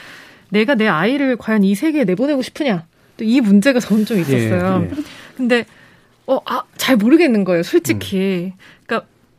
내가 0.50 0.76
내 0.76 0.88
아이를 0.88 1.36
과연 1.36 1.64
이 1.64 1.76
세계에 1.76 2.06
내보내고 2.06 2.42
싶으냐 2.42 2.86
또 3.18 3.26
이 3.26 3.42
문제가 3.42 3.80
저는 3.80 4.06
좀 4.06 4.18
있었어요. 4.20 4.88
예, 4.90 4.90
예. 4.90 5.04
근데 5.36 5.66
어, 6.26 6.40
아, 6.46 6.62
잘 6.78 6.96
모르겠는 6.96 7.44
거예요, 7.44 7.64
솔직히. 7.64 8.54
음. 8.56 8.79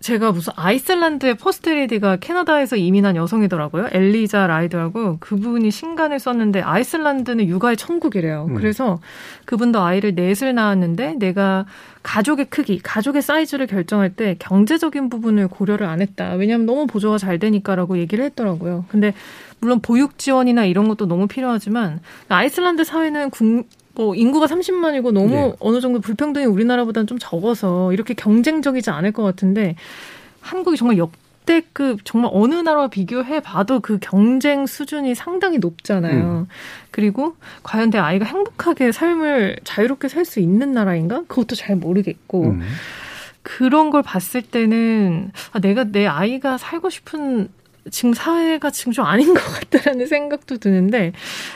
제가 0.01 0.33
무슨 0.33 0.55
아이슬란드의 0.57 1.35
퍼스트레이디가 1.35 2.17
캐나다에서 2.17 2.77
이민한 2.77 3.17
여성이더라고요. 3.17 3.89
엘리자 3.93 4.47
라이드하고 4.47 5.19
그분이 5.21 5.71
신간을 5.71 6.19
썼는데 6.19 6.63
아이슬란드는 6.63 7.47
육아의 7.47 7.77
천국이래요. 7.77 8.47
음. 8.49 8.55
그래서 8.55 8.99
그분도 9.45 9.81
아이를 9.81 10.15
넷을 10.15 10.55
낳았는데 10.55 11.17
내가 11.19 11.67
가족의 12.03 12.47
크기, 12.47 12.79
가족의 12.79 13.21
사이즈를 13.21 13.67
결정할 13.67 14.09
때 14.09 14.37
경제적인 14.39 15.11
부분을 15.11 15.49
고려를 15.49 15.87
안 15.87 16.01
했다. 16.01 16.33
왜냐하면 16.33 16.65
너무 16.65 16.87
보조가 16.87 17.19
잘 17.19 17.39
되니까라고 17.39 17.99
얘기를 17.99 18.25
했더라고요. 18.25 18.87
근데 18.89 19.13
물론 19.61 19.81
보육 19.81 20.17
지원이나 20.17 20.65
이런 20.65 20.89
것도 20.89 21.05
너무 21.07 21.27
필요하지만 21.27 22.01
아이슬란드 22.31 22.85
사회는 22.85 23.29
국, 23.29 23.69
뭐 23.95 24.15
인구가 24.15 24.47
30만이고 24.47 25.13
너무 25.13 25.35
네. 25.35 25.53
어느 25.59 25.81
정도 25.81 26.01
불평등이 26.01 26.47
우리나라보다는 26.47 27.07
좀 27.07 27.19
적어서 27.19 27.93
이렇게 27.93 28.15
경쟁적이지 28.15 28.91
않을 28.91 29.13
것 29.13 29.23
같은데 29.23 29.75
한국이 30.41 30.77
정말 30.77 30.97
역대급 30.97 32.05
정말 32.05 32.31
어느 32.33 32.55
나라와 32.55 32.89
비교해 32.89 33.41
봐도 33.41 33.81
그 33.81 33.99
경쟁 34.01 34.67
수준이 34.67 35.15
상당히 35.15 35.59
높잖아요. 35.59 36.23
음. 36.23 36.47
그리고 36.91 37.37
과연 37.63 37.91
내 37.91 37.99
아이가 37.99 38.25
행복하게 38.25 38.93
삶을 38.93 39.59
자유롭게 39.65 40.09
살 40.09 40.25
수 40.25 40.41
있는 40.41 40.73
나라인가? 40.73 41.23
그것도 41.27 41.57
잘 41.57 41.77
모르겠고. 41.77 42.51
음. 42.51 42.63
그런 43.43 43.91
걸 43.91 44.03
봤을 44.03 44.43
때는 44.43 45.33
아, 45.53 45.61
내가 45.61 45.85
내 45.85 46.07
아이가 46.07 46.59
살고 46.59 46.91
싶은 46.91 47.49
지금 47.91 48.13
사회가 48.13 48.71
지금 48.71 48.93
좀 48.93 49.07
아닌 49.07 49.33
것 49.33 49.41
같다라는 49.41 50.07
생각도 50.07 50.59
드는데 50.59 51.13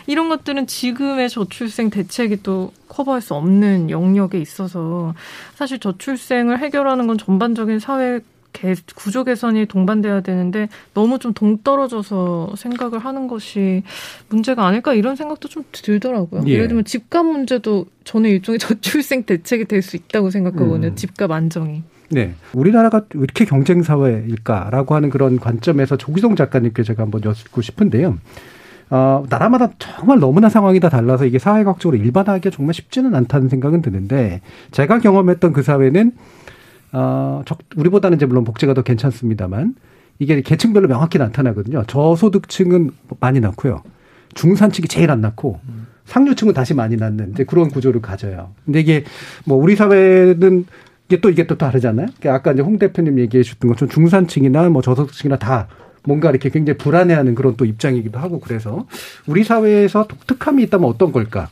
이런 0.06 0.28
것들은 0.28 0.66
지금의 0.66 1.28
저출생 1.28 1.90
대책이 1.90 2.42
또 2.42 2.72
커버할 2.88 3.20
수 3.20 3.34
없는 3.34 3.90
영역에 3.90 4.38
있어서 4.40 5.14
사실 5.54 5.78
저출생을 5.78 6.58
해결하는 6.60 7.06
건 7.06 7.18
전반적인 7.18 7.78
사회 7.78 8.20
구조 8.94 9.24
개선이 9.24 9.66
동반돼야 9.66 10.20
되는데 10.20 10.68
너무 10.94 11.18
좀 11.18 11.34
동떨어져서 11.34 12.54
생각을 12.56 13.00
하는 13.00 13.26
것이 13.26 13.82
문제가 14.28 14.64
아닐까 14.66 14.94
이런 14.94 15.16
생각도 15.16 15.48
좀 15.48 15.64
들더라고요. 15.72 16.44
예. 16.46 16.52
예를 16.52 16.68
들면 16.68 16.84
집값 16.84 17.26
문제도 17.26 17.86
저는 18.04 18.30
일종의 18.30 18.60
저출생 18.60 19.24
대책이 19.24 19.64
될 19.64 19.82
수 19.82 19.96
있다고 19.96 20.30
생각하거든요. 20.30 20.86
음. 20.88 20.96
집값 20.96 21.32
안정이. 21.32 21.82
네. 22.10 22.34
우리나라가 22.52 23.02
왜 23.14 23.22
이렇게 23.22 23.44
경쟁 23.44 23.82
사회일까라고 23.82 24.94
하는 24.94 25.10
그런 25.10 25.38
관점에서 25.38 25.96
조기성 25.96 26.36
작가님께 26.36 26.82
제가 26.82 27.02
한번 27.02 27.22
여쭙고 27.24 27.62
싶은데요. 27.62 28.18
어, 28.90 29.24
나라마다 29.28 29.70
정말 29.78 30.18
너무나 30.18 30.48
상황이 30.48 30.78
다 30.78 30.88
달라서 30.88 31.24
이게 31.24 31.38
사회학적으로 31.38 31.96
일반화하기가 31.96 32.54
정말 32.54 32.74
쉽지는 32.74 33.14
않다는 33.14 33.48
생각은 33.48 33.82
드는데 33.82 34.40
제가 34.70 34.98
경험했던 34.98 35.52
그 35.52 35.62
사회는 35.62 36.12
어, 36.92 37.42
적, 37.46 37.58
우리보다는 37.76 38.16
이제 38.16 38.26
물론 38.26 38.44
복지가 38.44 38.74
더 38.74 38.82
괜찮습니다만 38.82 39.74
이게 40.18 40.40
계층별로 40.42 40.86
명확히 40.86 41.18
나타나거든요. 41.18 41.84
저소득층은 41.86 42.90
많이 43.18 43.40
낳고요. 43.40 43.82
중산층이 44.34 44.86
제일 44.88 45.10
안 45.10 45.20
낳고 45.20 45.60
상류층은 46.04 46.54
다시 46.54 46.74
많이 46.74 46.96
낳는 46.96 47.32
이제 47.32 47.44
그런 47.44 47.68
구조를 47.68 48.00
가져요. 48.00 48.52
근데 48.64 48.80
이게 48.80 49.04
뭐 49.44 49.56
우리 49.56 49.74
사회는 49.74 50.66
이게 51.08 51.20
또 51.20 51.30
이게 51.30 51.46
또 51.46 51.56
다르잖아요. 51.58 52.06
그러니까 52.18 52.34
아까 52.34 52.52
이제 52.52 52.62
홍 52.62 52.78
대표님 52.78 53.18
얘기해 53.18 53.42
주셨던 53.42 53.68
것처럼 53.70 53.90
중산층이나 53.90 54.68
뭐 54.70 54.80
저소득층이나 54.82 55.36
다 55.38 55.68
뭔가 56.04 56.30
이렇게 56.30 56.48
굉장히 56.50 56.78
불안해하는 56.78 57.34
그런 57.34 57.56
또 57.56 57.64
입장이기도 57.64 58.18
하고 58.18 58.40
그래서 58.40 58.86
우리 59.26 59.44
사회에서 59.44 60.06
독특함이 60.06 60.62
있다면 60.64 60.88
어떤 60.88 61.12
걸까? 61.12 61.48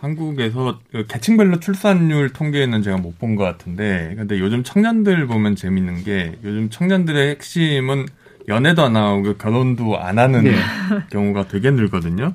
한국에서 0.00 0.78
그 0.92 1.06
계층별로 1.06 1.58
출산율 1.60 2.30
통계는 2.32 2.82
제가 2.82 2.98
못 2.98 3.18
본 3.18 3.34
것 3.36 3.44
같은데 3.44 4.14
근데 4.16 4.38
요즘 4.38 4.62
청년들 4.62 5.26
보면 5.26 5.56
재밌는 5.56 6.04
게 6.04 6.32
요즘 6.44 6.68
청년들의 6.70 7.30
핵심은 7.30 8.06
연애도 8.48 8.82
안 8.84 8.96
하고 8.96 9.34
결혼도 9.36 9.98
안 9.98 10.18
하는 10.18 10.44
네. 10.44 10.54
경우가 11.10 11.48
되게 11.48 11.70
늘거든요. 11.70 12.34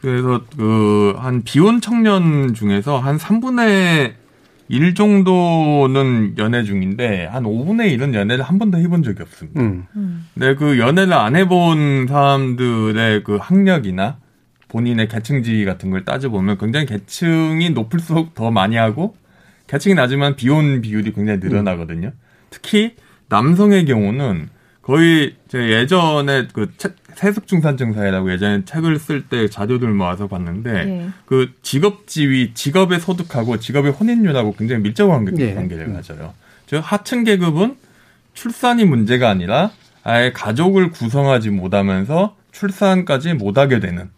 그래서 0.00 0.42
그 0.56 1.14
한 1.18 1.42
비혼 1.42 1.80
청년 1.80 2.52
중에서 2.54 2.98
한 2.98 3.16
3분의 3.16 4.12
1 4.68 4.94
정도는 4.94 6.34
연애 6.38 6.62
중인데 6.62 7.26
한 7.26 7.44
5분의 7.44 7.96
1은 7.96 8.14
연애를 8.14 8.44
한 8.44 8.58
번도 8.58 8.78
해본 8.78 9.02
적이 9.02 9.22
없습니다. 9.22 9.60
음. 9.60 9.86
근데 10.34 10.54
그 10.54 10.78
연애를 10.78 11.14
안 11.14 11.36
해본 11.36 12.06
사람들의 12.08 13.24
그 13.24 13.36
학력이나 13.40 14.18
본인의 14.68 15.08
계층지 15.08 15.64
같은 15.64 15.90
걸 15.90 16.04
따져보면 16.04 16.58
굉장히 16.58 16.86
계층이 16.86 17.70
높을수록 17.70 18.34
더 18.34 18.50
많이 18.50 18.76
하고 18.76 19.16
계층이 19.66 19.94
낮으면 19.94 20.36
비혼 20.36 20.80
비율이 20.82 21.12
굉장히 21.12 21.40
늘어나거든요. 21.40 22.12
특히 22.50 22.94
남성의 23.28 23.86
경우는 23.86 24.48
거의 24.82 25.34
제 25.48 25.70
예전에 25.70 26.48
그 26.52 26.70
책, 26.76 26.94
세습중산 27.18 27.76
증 27.76 27.94
사회라고 27.94 28.30
예전에 28.30 28.64
책을 28.64 29.00
쓸 29.00 29.22
때 29.22 29.48
자료들 29.48 29.88
모아서 29.88 30.28
봤는데 30.28 30.84
네. 30.84 31.10
그 31.26 31.52
직업 31.62 32.06
지위, 32.06 32.54
직업의 32.54 33.00
소득하고 33.00 33.58
직업의 33.58 33.90
혼인율하고 33.90 34.54
굉장히 34.54 34.82
밀접 34.82 35.08
관계, 35.08 35.32
네. 35.32 35.54
관계를 35.54 35.92
가져요. 35.92 36.32
즉 36.66 36.80
하층 36.80 37.24
계급은 37.24 37.76
출산이 38.34 38.84
문제가 38.84 39.30
아니라 39.30 39.72
아예 40.04 40.30
가족을 40.32 40.92
구성하지 40.92 41.50
못하면서 41.50 42.36
출산까지 42.52 43.34
못하게 43.34 43.80
되는 43.80 44.10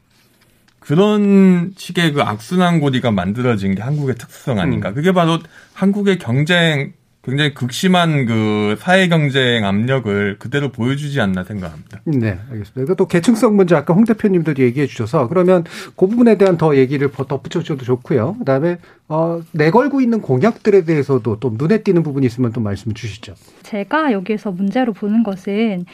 그런 0.79 1.73
식의 1.79 2.13
그 2.13 2.23
악순환 2.23 2.81
고리가 2.81 3.13
만들어진 3.13 3.75
게 3.75 3.81
한국의 3.81 4.17
특성 4.17 4.59
아닌가. 4.59 4.91
음. 4.91 4.95
그게 4.95 5.13
바로 5.13 5.39
한국의 5.73 6.19
경쟁 6.19 6.93
굉장히 7.23 7.53
극심한 7.53 8.25
그 8.25 8.77
사회 8.79 9.09
경쟁 9.09 9.67
압력을 9.67 10.37
그대로 10.39 10.71
보여주지 10.71 11.21
않나 11.21 11.45
생각합니다. 11.45 12.01
네, 12.05 12.39
알겠습니다. 12.51 12.95
또 12.95 13.07
계층성 13.07 13.57
문제 13.57 13.75
아까 13.75 13.93
홍 13.93 14.05
대표님도 14.05 14.55
얘기해 14.59 14.87
주셔서 14.87 15.29
그러면 15.29 15.65
그 15.97 16.07
부분에 16.07 16.39
대한 16.39 16.57
더 16.57 16.77
얘기를 16.77 17.11
덧붙여 17.11 17.61
주셔도 17.61 17.85
좋고요. 17.85 18.37
그다음에 18.39 18.79
어, 19.09 19.43
내걸고 19.53 20.01
있는 20.01 20.23
공약들에 20.23 20.85
대해서도 20.85 21.41
또 21.41 21.55
눈에 21.59 21.83
띄는 21.83 22.03
부분이 22.03 22.25
있으면 22.27 22.53
또 22.53 22.61
말씀 22.61 22.95
주시죠. 22.95 23.35
제가 23.65 24.13
여기에서 24.13 24.51
문제로 24.51 24.95
보는 24.95 25.23
것은 25.23 25.85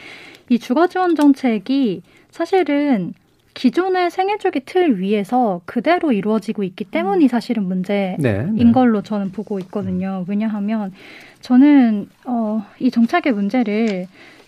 이 0.49 0.59
주거 0.59 0.87
지원 0.87 1.15
정책이 1.15 2.03
사실은 2.31 3.13
기존의 3.57 4.11
생애주기 4.11 4.65
틀 4.65 4.99
위에서 4.99 5.61
그대로 5.65 6.11
이루어지고 6.11 6.61
있기 6.61 6.83
때문이 6.85 7.25
음. 7.25 7.27
사실은 7.27 7.63
문제인 7.63 8.15
네, 8.19 8.43
네. 8.43 8.71
걸로 8.71 9.01
저는 9.01 9.31
보고 9.31 9.57
있거든요. 9.61 10.25
왜냐하면 10.27 10.93
저는 11.41 12.07
어, 12.25 12.63
이 12.77 12.91
정책의 12.91 13.33
문제를 13.33 14.05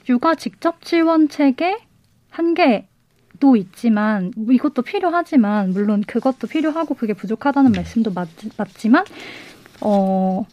육아 0.07 0.35
직접 0.35 0.83
지원 0.83 1.27
체계 1.27 1.77
한계 2.29 2.85
도 3.39 3.55
있지만 3.55 4.33
이것도 4.37 4.81
필요하지만 4.81 5.71
물론 5.71 6.03
그것도 6.05 6.47
필요하고 6.47 6.93
그게 6.93 7.13
부족하다는 7.13 7.71
말씀도 7.71 8.11
맞, 8.11 8.27
맞지만 8.57 9.05
어 9.79 10.45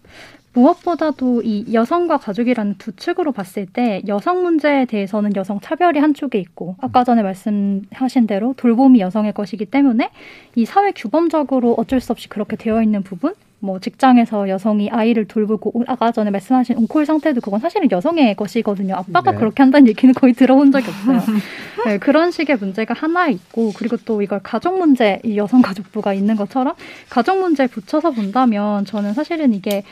무엇보다도 0.57 1.42
이 1.42 1.66
여성과 1.75 2.16
가족이라는 2.16 2.77
두 2.79 2.97
축으로 2.97 3.33
봤을 3.33 3.66
때 3.66 4.01
여성 4.09 4.42
문제에 4.42 4.87
대해서는 4.87 5.37
여성 5.37 5.61
차별이 5.61 5.99
한쪽에 6.01 6.38
있고 6.38 6.77
아까 6.81 7.05
전에 7.05 7.23
말씀하신 7.23 8.27
대로 8.27 8.55
돌봄이 8.57 9.01
여성의 9.01 9.35
것이기 9.35 9.66
때문에 9.66 10.11
이 10.55 10.64
사회 10.64 10.92
규범적으로 10.92 11.75
어쩔 11.77 12.01
수 12.01 12.12
없이 12.12 12.29
그렇게 12.31 12.57
되어 12.57 12.83
있는 12.83 13.03
부분 13.03 13.35
뭐 13.59 13.81
직장에서 13.81 14.49
여성이 14.49 14.90
아이를 14.90 15.27
돌보고 15.27 15.85
아까 15.87 16.12
전에 16.12 16.31
말씀하신 16.31 16.77
온콜 16.77 17.07
상태도 17.07 17.40
그건 17.40 17.61
사실은 17.61 17.90
여성의 17.90 18.37
것이거든요. 18.37 18.95
아빠가 18.95 19.33
네. 19.33 19.38
그렇게 19.38 19.62
한다는 19.62 19.88
얘기는 19.88 20.12
거의 20.14 20.35
들어본 20.35 20.73
적이 20.73 20.88
없어요. 20.88 21.21
네, 21.87 21.99
그런 21.99 22.31
식의 22.31 22.57
문제가 22.57 22.95
하나 22.95 23.29
있고 23.29 23.73
그리고 23.77 23.97
또 24.05 24.21
이걸 24.21 24.40
가족 24.42 24.79
문제 24.79 25.21
이 25.25 25.37
여성 25.37 25.62
가족부가 25.62 26.12
있는 26.12 26.37
것처럼 26.37 26.75
가족 27.09 27.40
문제에 27.40 27.66
붙여서 27.66 28.11
본다면 28.11 28.85
저는 28.85 29.14
사실은 29.14 29.55
이게 29.55 29.85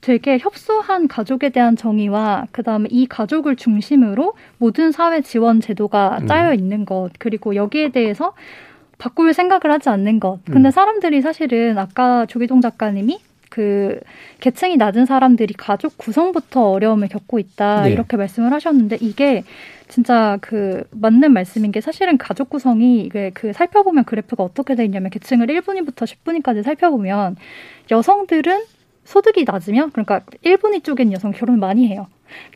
되게 0.00 0.38
협소한 0.38 1.08
가족에 1.08 1.48
대한 1.50 1.76
정의와 1.76 2.46
그다음에 2.52 2.88
이 2.90 3.06
가족을 3.06 3.56
중심으로 3.56 4.34
모든 4.58 4.92
사회 4.92 5.20
지원 5.20 5.60
제도가 5.60 6.18
음. 6.22 6.26
짜여 6.26 6.54
있는 6.54 6.84
것 6.84 7.10
그리고 7.18 7.54
여기에 7.54 7.90
대해서 7.90 8.34
바꿀 8.98 9.32
생각을 9.32 9.72
하지 9.72 9.88
않는 9.88 10.20
것. 10.20 10.40
근데 10.44 10.68
음. 10.68 10.70
사람들이 10.70 11.20
사실은 11.22 11.78
아까 11.78 12.26
조기동 12.26 12.60
작가님이 12.60 13.20
그 13.50 14.00
계층이 14.40 14.76
낮은 14.76 15.06
사람들이 15.06 15.54
가족 15.54 15.96
구성부터 15.96 16.70
어려움을 16.70 17.08
겪고 17.08 17.38
있다 17.38 17.82
네. 17.82 17.92
이렇게 17.92 18.16
말씀을 18.16 18.52
하셨는데 18.52 18.98
이게 19.00 19.42
진짜 19.88 20.36
그 20.42 20.84
맞는 20.90 21.32
말씀인 21.32 21.72
게 21.72 21.80
사실은 21.80 22.18
가족 22.18 22.50
구성이 22.50 23.00
이게 23.02 23.30
그 23.32 23.52
살펴보면 23.52 24.04
그래프가 24.04 24.44
어떻게 24.44 24.74
돼 24.74 24.84
있냐면 24.84 25.10
계층을 25.10 25.46
1분위부터 25.46 26.04
10분위까지 26.04 26.62
살펴보면 26.62 27.36
여성들은 27.90 28.60
소득이 29.08 29.44
낮으면 29.44 29.90
그러니까 29.92 30.20
1분위 30.44 30.84
쪽엔 30.84 31.12
여성 31.12 31.32
결혼 31.32 31.58
많이 31.58 31.88
해요. 31.88 32.08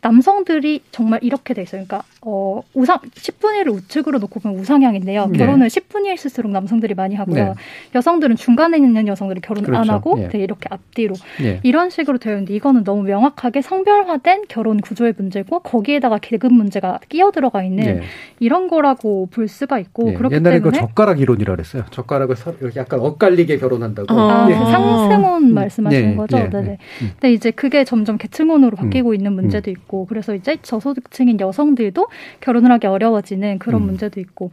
남성들이 0.03 0.83
정말 0.91 1.21
이렇게 1.23 1.55
돼 1.55 1.63
있어요. 1.63 1.85
그러니까 1.85 2.03
어 2.21 2.63
우상 2.75 2.99
10분위를 2.99 3.73
우측으로 3.73 4.19
놓고 4.19 4.41
보면 4.41 4.59
우상향인데요. 4.59 5.27
네. 5.27 5.39
결혼을 5.39 5.69
10분위일수록 5.69 6.51
남성들이 6.51 6.95
많이 6.95 7.15
하고요. 7.15 7.45
네. 7.45 7.55
여성들은 7.95 8.37
중간에 8.37 8.77
있는 8.77 9.09
여성들이 9.09 9.41
결혼을 9.41 9.75
안 9.75 9.83
그렇죠. 9.83 9.93
하고 9.93 10.19
예. 10.19 10.29
되게 10.29 10.45
이렇게 10.45 10.69
앞뒤로 10.71 11.15
예. 11.43 11.61
이런 11.63 11.91
식으로 11.91 12.19
되어 12.19 12.35
있는데 12.35 12.55
이거는 12.55 12.85
너무 12.85 13.03
명확하게 13.03 13.63
성별화된 13.63 14.45
결혼 14.49 14.81
구조의 14.81 15.15
문제고 15.17 15.61
거기에다가 15.61 16.19
계급 16.19 16.53
문제가 16.53 16.99
끼어 17.09 17.31
들어가 17.31 17.63
있는 17.63 17.85
예. 17.85 18.03
이런 18.41 18.69
거라고 18.69 19.29
볼 19.31 19.49
수가 19.49 19.79
있고 19.79 20.11
예. 20.11 20.15
그렇기 20.15 20.35
옛날에 20.35 20.61
그 20.61 20.71
때문에 20.71 20.81
젓가락 20.89 21.21
이론이라 21.21 21.55
그랬어요. 21.55 21.85
젓가락을 21.91 22.37
약간 22.77 23.01
엇갈리게 23.01 23.59
결혼한다고. 23.59 24.13
아, 24.13 24.49
예. 24.51 24.55
그 24.55 24.71
상승혼 24.71 25.55
말씀하시는 25.55 26.13
예, 26.13 26.17
거죠? 26.17 26.39
예, 26.39 26.51
네네. 26.51 26.69
예. 26.69 26.79
음. 27.03 27.11
근데 27.13 27.33
이제 27.33 27.51
그게 27.51 27.85
점점 27.85 28.19
계층혼으로 28.19 28.77
바뀌고 28.77 29.15
있는 29.15 29.33
문제 29.33 29.61
도 29.63 29.71
있고, 29.71 30.07
그래서 30.07 30.35
이제 30.35 30.59
저소득층인 30.63 31.41
여성들도 31.41 32.09
결혼을 32.41 32.71
하기 32.73 32.87
어려워지는 32.87 33.59
그런 33.59 33.83
음. 33.83 33.87
문제도 33.87 34.21
있고. 34.21 34.51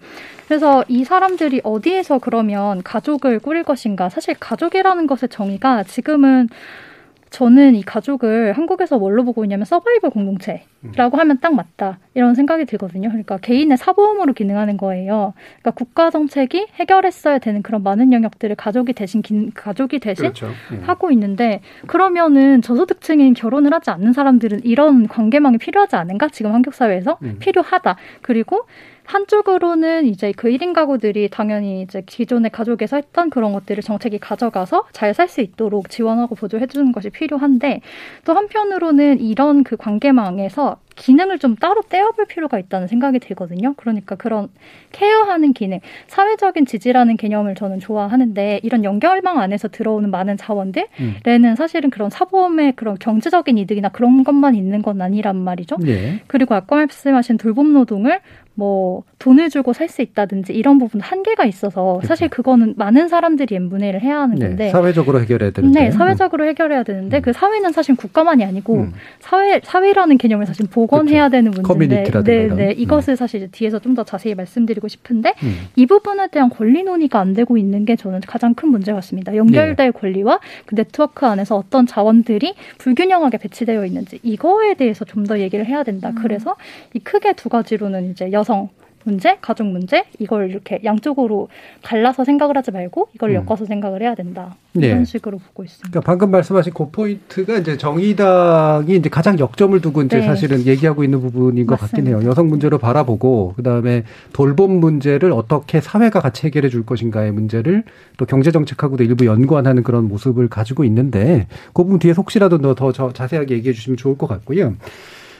그래서 0.48 0.84
이 0.88 1.04
사람들이 1.04 1.62
어디에서 1.63 2.19
그러면 2.19 2.82
가족을 2.84 3.39
꾸릴 3.39 3.63
것인가? 3.63 4.10
사실 4.10 4.36
가족이라는 4.39 5.08
것의 5.08 5.30
정의가 5.30 5.84
지금은 5.84 6.50
저는 7.30 7.76
이 7.76 7.84
가족을 7.84 8.54
한국에서 8.54 8.98
뭘로 8.98 9.24
보고 9.24 9.44
있냐면 9.46 9.65
서바이벌 9.65 10.10
공동체라고 10.10 11.18
하면 11.18 11.38
딱 11.39 11.54
맞다 11.54 12.00
이런 12.15 12.34
생각이 12.34 12.65
들거든요. 12.65 13.10
그러니까 13.10 13.38
개인의 13.38 13.78
사보험으로 13.78 14.34
기능하는 14.34 14.78
거예요. 14.78 15.34
그러니까 15.62 15.72
국가 15.72 16.10
정책이 16.10 16.68
해결했어야 16.76 17.38
되는 17.38 17.62
그런 17.62 17.84
많은 17.84 18.12
영역들을 18.13 18.56
가족이 18.56 18.94
대신 18.94 19.22
기- 19.22 19.52
가족이 19.54 20.00
대신 20.00 20.24
그렇죠. 20.24 20.48
예. 20.74 20.80
하고 20.84 21.12
있는데 21.12 21.62
그러면은 21.88 22.62
저소득층인 22.63 23.34
결혼을 23.36 23.74
하지 23.74 23.92
않는 23.92 24.13
사람들은 24.13 24.62
이런 24.63 25.08
관계망이 25.08 25.58
필요하지 25.60 25.96
않은가? 25.98 26.30
지금 26.30 26.54
한국 26.54 26.74
사회에서 26.74 27.20
음. 27.22 27.38
필요하다. 27.39 27.96
그리고 28.22 28.65
한쪽으로는 29.10 30.06
이제 30.06 30.32
그 30.38 30.50
1인 30.50 30.74
가구들이 30.74 31.30
당연히 31.30 31.82
이제 31.82 32.04
기존의 32.06 32.52
가족에서 32.52 32.98
했던 32.98 33.32
그런 33.32 33.54
것들을 33.54 33.82
정책이 33.82 34.19
가져가서 34.19 34.86
잘 34.93 35.13
살 35.13 35.28
수 35.28 35.41
있도록 35.41 35.89
지원하고 35.89 36.36
보조해 36.36 36.67
주는 36.67 36.91
것이 36.91 37.10
필요한데 37.10 37.82
또 38.26 38.34
한편으로는 38.34 39.19
이런 39.19 39.63
그 39.63 39.76
관계망에서 39.78 40.78
기능을 40.95 41.39
좀 41.39 41.56
따로 41.56 41.82
떼어볼 41.82 42.26
필요가 42.26 42.60
있다는 42.60 42.88
생각이 42.88 43.19
들거든요. 43.19 43.74
그러니까 43.78 44.15
그런 44.15 44.50
케어하는 44.91 45.54
기능, 45.54 45.80
사회적인 46.08 46.65
지지라는 46.65 47.17
개념을 47.17 47.56
저는 47.56 47.80
좋아하는데 47.80 48.60
이런 48.63 48.84
연결망 48.84 49.39
안에서 49.39 49.69
들어오는 49.69 50.12
많은 50.12 50.38
자원들에는 50.38 51.56
사실은 51.56 51.89
그런 51.89 52.10
사보험의 52.10 52.74
그런 52.76 52.98
경제적인 53.00 53.58
이득이나 53.58 53.89
그런 53.89 54.24
것만 54.24 54.56
있는 54.56 54.82
건 54.82 55.02
아니란 55.02 55.38
말이죠. 55.38 55.78
예. 55.88 56.22
그리고 56.28 56.54
아까 56.54 56.76
말씀하신 56.76 57.38
돌봄 57.38 57.74
노동을 57.74 58.19
뭐 58.60 59.04
돈을 59.19 59.50
주고 59.50 59.74
살 59.74 59.89
수 59.89 60.02
있다든지 60.04 60.54
이런 60.54 60.78
부분 60.78 61.02
한계가 61.02 61.45
있어서 61.45 62.00
사실 62.04 62.28
그거는 62.30 62.76
많은 62.78 63.08
사람들이 63.08 63.56
n분의를 63.56 64.02
해야 64.02 64.19
하는 64.19 64.36
네, 64.36 64.48
건데 64.48 64.69
사회적으로 64.69 65.19
해결해야 65.22 65.52
되는데. 65.52 65.80
네, 65.86 65.91
사회적으로 65.91 66.45
해결해야 66.45 66.84
되는데 66.84 67.22
그 67.22 67.34
사회는 67.34 67.72
사실 67.72 67.95
국가만이 67.95 68.43
아니고 68.45 68.76
음. 68.76 68.93
사회 69.19 69.62
사회라는 69.63 70.17
개념을 70.19 70.45
사실 70.45 70.67
복원해야 70.69 71.30
되는 71.30 71.52
문제인데 71.52 72.04
네, 72.24 72.43
이런. 72.43 72.58
네, 72.58 72.67
음. 72.67 72.74
이것을 72.78 73.15
사실 73.15 73.39
이제 73.41 73.48
뒤에서 73.52 73.80
좀 73.80 73.95
더 73.95 74.04
자세히 74.04 74.36
말씀드리고 74.36 74.88
싶은데 74.88 75.34
음. 75.43 75.56
이 75.76 75.86
부분에 75.88 76.28
대한 76.28 76.50
권리 76.50 76.84
논의가 76.84 77.19
안 77.19 77.34
되고 77.34 77.58
있는 77.58 77.86
게 77.86 77.95
저는 77.95 78.19
가장 78.28 78.54
큰 78.54 78.69
문제 78.69 78.93
같습니다. 78.93 79.36
연결될 79.36 79.91
권리와 79.93 80.39
그 80.67 80.76
네트워크 80.76 81.26
안에서 81.26 81.56
어떤 81.56 81.88
자원들이 81.88 82.54
불균형하게 82.78 83.38
배치되어 83.39 83.84
있는지 83.86 84.19
이거에 84.24 84.76
대해서 84.76 85.06
좀 85.06 85.24
더 85.30 85.38
얘기를 85.39 85.65
해야 85.65 85.84
된다. 85.84 86.12
그래서 86.22 86.56
이 86.93 87.00
크게 87.00 87.34
두 87.34 87.50
가지로는 87.50 88.12
이제 88.12 88.32
여성 88.32 88.48
문제, 89.05 89.38
가족 89.41 89.65
문제 89.67 90.03
이걸 90.19 90.49
이렇게 90.49 90.81
양쪽으로 90.83 91.47
갈라서 91.83 92.25
생각을 92.25 92.57
하지 92.57 92.71
말고 92.71 93.09
이걸 93.15 93.31
음. 93.31 93.35
엮어서 93.35 93.65
생각을 93.65 94.01
해야 94.01 94.13
된다. 94.13 94.55
네. 94.73 94.88
이런 94.88 95.05
식으로 95.05 95.38
보고 95.38 95.63
있습니다. 95.63 95.89
그러니까 95.89 96.05
방금 96.05 96.31
말씀하신 96.31 96.73
그 96.73 96.89
포인트가 96.91 97.57
이제 97.57 97.77
정의당이 97.77 98.95
이제 98.95 99.09
가장 99.09 99.39
역점을 99.39 99.79
두고 99.81 100.03
이제 100.03 100.19
네. 100.19 100.25
사실은 100.25 100.65
얘기하고 100.65 101.03
있는 101.03 101.21
부분인 101.21 101.65
것 101.65 101.79
같긴 101.79 102.03
맞습니다. 102.03 102.19
해요. 102.19 102.29
여성 102.29 102.47
문제로 102.47 102.77
바라보고 102.77 103.53
그 103.55 103.63
다음에 103.63 104.03
돌봄 104.33 104.79
문제를 104.79 105.31
어떻게 105.31 105.81
사회가 105.81 106.19
같이 106.19 106.45
해결해 106.47 106.69
줄 106.69 106.85
것인가의 106.85 107.31
문제를 107.31 107.83
또 108.17 108.25
경제 108.25 108.51
정책하고도 108.51 109.03
일부 109.03 109.25
연관하는 109.25 109.83
그런 109.83 110.07
모습을 110.07 110.49
가지고 110.49 110.83
있는데 110.83 111.47
그 111.73 111.83
부분 111.83 111.99
뒤에 111.99 112.12
혹시라도 112.12 112.57
더, 112.59 112.91
더 112.91 113.13
자세하게 113.13 113.55
얘기해 113.55 113.73
주시면 113.73 113.97
좋을 113.97 114.17
것 114.17 114.27
같고요. 114.27 114.75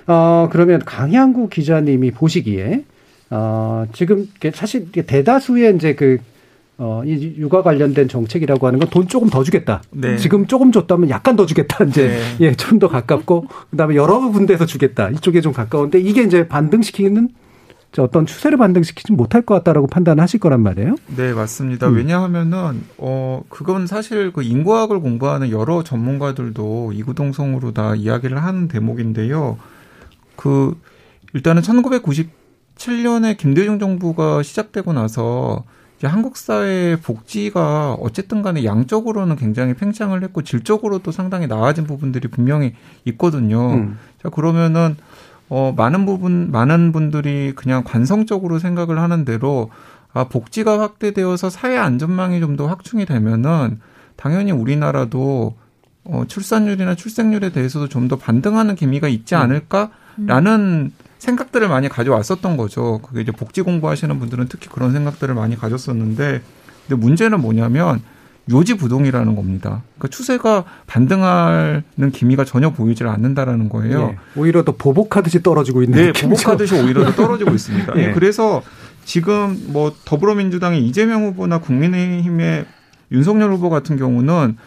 어, 0.08 0.50
그러면 0.52 0.80
강양구 0.80 1.50
기자님이 1.50 2.12
보시기에 2.12 2.84
어, 3.32 3.86
지금 3.94 4.28
사실 4.54 4.92
대다수의 4.92 5.76
이제 5.76 5.94
그 5.96 6.18
어, 6.78 7.04
이 7.06 7.36
육아 7.38 7.62
관련된 7.62 8.08
정책이라고 8.08 8.66
하는 8.66 8.80
건 8.80 8.90
돈 8.90 9.08
조금 9.08 9.30
더 9.30 9.44
주겠다. 9.44 9.82
네. 9.92 10.18
지금 10.18 10.48
조금 10.48 10.72
줬다면 10.72 11.10
약간 11.10 11.36
더 11.36 11.46
주겠다. 11.46 11.84
이제 11.90 12.08
네. 12.08 12.46
예, 12.48 12.56
좀 12.56 12.80
더 12.80 12.88
가깝고 12.88 13.48
그다음에 13.72 13.96
여러 13.96 14.20
군데에서 14.32 14.66
주겠다. 14.66 15.10
이쪽에 15.10 15.42
좀 15.42 15.52
가까운데 15.54 16.00
이게 16.00 16.24
이제 16.24 16.48
반등시키는 16.48 17.30
저 17.92 18.04
어떤 18.04 18.26
추세를 18.26 18.58
반등시키지 18.58 19.12
못할 19.14 19.42
것 19.42 19.56
같다라고 19.56 19.88
판단하실 19.88 20.40
거란 20.40 20.62
말이에요. 20.62 20.96
네, 21.18 21.34
맞습니다. 21.34 21.88
음. 21.90 21.96
왜냐하면은, 21.96 22.84
어, 22.98 23.42
그건 23.50 23.88
사실 23.88 24.32
그 24.32 24.44
인과학을 24.44 25.00
공부하는 25.00 25.50
여러 25.50 25.84
전문가들도 25.84 26.92
이구동성으로 26.94 27.74
다 27.74 27.96
이야기를 27.96 28.42
하는 28.44 28.68
대목인데요. 28.68 29.58
그, 30.36 30.76
일단은 31.34 31.64
1997년에 32.80 33.38
김대중 33.38 33.78
정부가 33.80 34.42
시작되고 34.42 34.94
나서 34.94 35.64
이제 35.98 36.08
한국 36.08 36.38
사회의 36.38 36.98
복지가 36.98 37.94
어쨌든 38.00 38.42
간에 38.42 38.64
양적으로는 38.64 39.36
굉장히 39.36 39.74
팽창을 39.74 40.24
했고 40.24 40.42
질적으로도 40.44 41.12
상당히 41.12 41.48
나아진 41.48 41.84
부분들이 41.86 42.30
분명히 42.30 42.74
있거든요. 43.06 43.74
음. 43.74 43.98
자, 44.24 44.30
그러면은 44.30 44.96
어, 45.50 45.74
많은 45.76 46.06
부분, 46.06 46.52
많은 46.52 46.92
분들이 46.92 47.54
그냥 47.56 47.84
관성적으로 47.84 48.60
생각을 48.60 49.00
하는 49.00 49.26
대로, 49.26 49.72
아, 50.14 50.26
복지가 50.26 50.80
확대되어서 50.80 51.50
사회 51.50 51.76
안전망이 51.76 52.40
좀 52.40 52.56
더 52.56 52.68
확충이 52.68 53.06
되면은, 53.08 53.80
당연히 54.16 54.52
우리나라도, 54.52 55.56
어, 56.04 56.24
출산율이나 56.28 56.94
출생률에 56.94 57.52
대해서도 57.52 57.90
좀 57.90 58.08
더 58.08 58.16
반등하는 58.16 58.76
기미가 58.76 59.08
있지 59.08 59.34
않을까라는 59.34 60.92
생각들을 61.20 61.68
많이 61.68 61.88
가져왔었던 61.88 62.58
거죠. 62.58 63.00
그게 63.04 63.22
이제 63.22 63.32
복지 63.32 63.62
공부하시는 63.62 64.20
분들은 64.20 64.48
특히 64.50 64.68
그런 64.70 64.92
생각들을 64.92 65.36
많이 65.36 65.56
가졌었는데, 65.56 66.42
근데 66.88 67.02
문제는 67.02 67.40
뭐냐면, 67.40 68.02
요지부동이라는 68.52 69.36
겁니다. 69.36 69.84
그러니까 69.96 70.08
추세가 70.08 70.64
반등하는 70.88 72.12
기미가 72.12 72.46
전혀 72.46 72.72
보이질 72.72 73.08
않는다라는 73.08 73.70
거예요. 73.70 74.16
예, 74.16 74.40
오히려 74.40 74.64
더 74.64 74.72
보복하듯이 74.72 75.44
떨어지고 75.44 75.84
있는 75.84 76.12
네. 76.12 76.12
보복하듯이 76.12 76.76
오히려 76.76 77.06
더 77.06 77.12
떨어지고 77.12 77.52
있습니다. 77.56 77.94
예. 77.98 78.08
예, 78.08 78.12
그래서 78.12 78.64
지금 79.06 79.62
뭐 79.68 79.94
더불어민주당의 80.06 80.84
이재명 80.86 81.26
후보나 81.26 81.60
국민의힘의 81.60 82.66
윤석열 83.12 83.52
후보 83.52 83.70
같은 83.70 83.98
경우는 83.98 84.58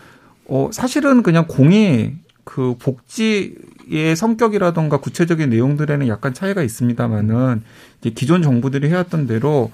어 0.49 0.71
사실은 0.73 1.23
그냥 1.23 1.47
공이 1.49 2.13
그 2.45 2.75
복지 2.79 3.55
의 3.91 4.17
성격이라던가 4.17 4.99
구체적인 4.99 5.51
내용들에는 5.51 6.09
약간 6.09 6.35
차이가 6.35 6.63
있습니다만은 6.63 7.63
이제 8.01 8.11
기존 8.11 8.43
정부들이 8.43 8.89
해왔던 8.89 9.27
대로 9.27 9.71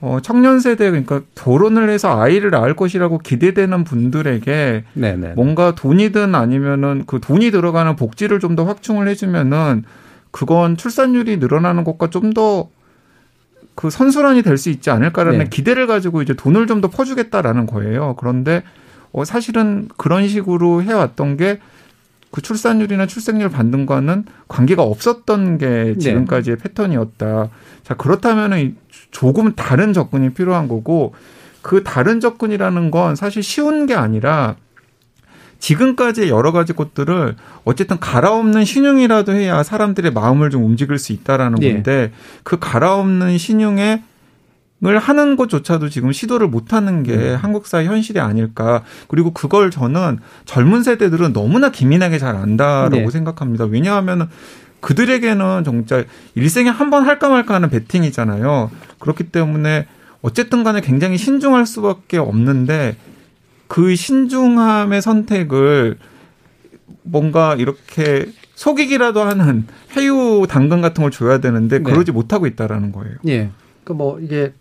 어, 0.00 0.18
청년 0.22 0.60
세대 0.60 0.90
그러니까 0.90 1.22
결혼을 1.34 1.90
해서 1.90 2.20
아이를 2.20 2.50
낳을 2.50 2.76
것이라고 2.76 3.18
기대되는 3.18 3.82
분들에게 3.84 4.84
네네. 4.94 5.32
뭔가 5.34 5.74
돈이든 5.74 6.34
아니면은 6.34 7.04
그 7.06 7.20
돈이 7.20 7.50
들어가는 7.50 7.96
복지를 7.96 8.38
좀 8.40 8.54
더 8.54 8.64
확충을 8.64 9.08
해주면은 9.08 9.84
그건 10.30 10.76
출산율이 10.76 11.38
늘어나는 11.38 11.84
것과 11.84 12.10
좀 12.10 12.32
더 12.32 12.68
그 13.78 13.90
선순환이 13.90 14.42
될 14.42 14.58
수 14.58 14.70
있지 14.70 14.90
않을까라는 14.90 15.38
네. 15.38 15.44
기대를 15.48 15.86
가지고 15.86 16.20
이제 16.20 16.34
돈을 16.34 16.66
좀 16.66 16.80
더 16.80 16.88
퍼주겠다라는 16.90 17.66
거예요. 17.66 18.16
그런데 18.18 18.64
어, 19.12 19.24
사실은 19.24 19.88
그런 19.96 20.26
식으로 20.26 20.82
해왔던 20.82 21.36
게 21.36 21.60
그 22.30 22.42
출산율이나 22.42 23.06
출생률 23.06 23.48
반등과는 23.48 24.26
관계가 24.48 24.82
없었던 24.82 25.58
게 25.58 25.96
지금까지의 25.98 26.58
패턴이었다. 26.58 27.48
자, 27.82 27.94
그렇다면은 27.94 28.76
조금 29.10 29.54
다른 29.54 29.92
접근이 29.92 30.34
필요한 30.34 30.68
거고 30.68 31.14
그 31.62 31.82
다른 31.82 32.20
접근이라는 32.20 32.90
건 32.90 33.16
사실 33.16 33.42
쉬운 33.42 33.86
게 33.86 33.94
아니라 33.94 34.56
지금까지의 35.58 36.28
여러 36.28 36.52
가지 36.52 36.72
것들을 36.72 37.34
어쨌든 37.64 37.98
갈아엎는 37.98 38.64
신용이라도 38.64 39.32
해야 39.32 39.62
사람들의 39.62 40.12
마음을 40.12 40.50
좀 40.50 40.64
움직일 40.64 40.98
수 40.98 41.12
있다라는 41.12 41.62
예. 41.62 41.72
건데 41.72 42.12
그 42.44 42.58
갈아엎는 42.58 43.38
신용에 43.38 44.02
을 44.86 44.98
하는 45.00 45.34
것조차도 45.34 45.88
지금 45.88 46.12
시도를 46.12 46.46
못 46.46 46.72
하는 46.72 47.02
게 47.02 47.34
한국 47.34 47.66
사회 47.66 47.86
현실이 47.86 48.20
아닐까. 48.20 48.84
그리고 49.08 49.32
그걸 49.32 49.72
저는 49.72 50.20
젊은 50.44 50.84
세대들은 50.84 51.32
너무나 51.32 51.70
기민하게 51.70 52.18
잘 52.18 52.36
안다라고 52.36 52.96
네. 52.96 53.10
생각합니다. 53.10 53.64
왜냐하면 53.64 54.28
그들에게는 54.80 55.64
정말 55.64 56.06
일생에 56.36 56.68
한 56.70 56.90
번 56.90 57.04
할까 57.06 57.28
말까 57.28 57.54
하는 57.54 57.70
베팅이잖아요. 57.70 58.70
그렇기 59.00 59.24
때문에 59.24 59.88
어쨌든 60.22 60.62
간에 60.62 60.80
굉장히 60.80 61.18
신중할 61.18 61.66
수밖에 61.66 62.18
없는데 62.18 62.96
그 63.66 63.96
신중함의 63.96 65.02
선택을 65.02 65.98
뭔가 67.02 67.56
이렇게 67.56 68.26
속이기라도 68.54 69.22
하는 69.22 69.66
해유 69.96 70.46
당근 70.48 70.80
같은 70.82 71.02
걸 71.02 71.10
줘야 71.10 71.38
되는데 71.38 71.78
네. 71.78 71.84
그러지 71.84 72.12
못하고 72.12 72.46
있다라는 72.46 72.92
거예요. 72.92 73.16
예. 73.26 73.50
그뭐 73.88 74.20
이게 74.20 74.52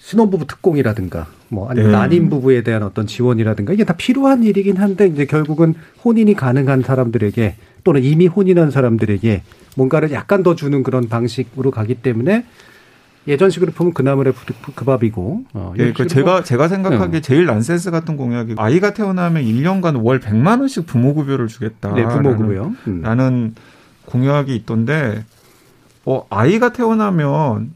신혼부부 0.00 0.46
특공이라든가 0.46 1.26
뭐 1.48 1.68
아니면 1.70 1.90
네. 1.92 1.96
난임 1.96 2.28
부부에 2.28 2.62
대한 2.62 2.82
어떤 2.82 3.06
지원이라든가 3.06 3.72
이게 3.72 3.84
다 3.84 3.94
필요한 3.96 4.44
일이긴 4.44 4.76
한데 4.76 5.06
이제 5.06 5.24
결국은 5.24 5.74
혼인이 6.04 6.32
가능한 6.34 6.82
사람들에게 6.82 7.56
또는 7.84 8.02
이미 8.04 8.26
혼인한 8.26 8.70
사람들에게 8.70 9.42
뭔가를 9.76 10.12
약간 10.12 10.42
더 10.42 10.54
주는 10.54 10.82
그런 10.82 11.08
방식으로 11.08 11.70
가기 11.70 11.96
때문에 11.96 12.44
예전식으로 13.26 13.72
보면 13.72 13.94
그나물의 13.94 14.34
부- 14.34 14.72
그 14.74 14.84
밥이고 14.84 15.44
어, 15.54 15.72
예, 15.78 15.92
그 15.94 16.06
제가 16.06 16.30
뭐- 16.30 16.42
제가 16.42 16.68
생각하기에 16.68 17.20
네. 17.20 17.20
제일 17.22 17.46
난센스 17.46 17.90
같은 17.90 18.16
공약이 18.18 18.54
아이가 18.58 18.92
태어나면 18.92 19.42
1년간 19.42 20.04
월 20.04 20.20
100만 20.20 20.60
원씩 20.60 20.84
부모급여를 20.86 21.48
주겠다. 21.48 21.94
네, 21.94 22.06
부모급여. 22.06 22.72
음. 22.86 23.00
라는 23.02 23.54
공약이 24.04 24.54
있던데 24.54 25.24
어 26.04 26.26
아이가 26.28 26.74
태어나면 26.74 27.72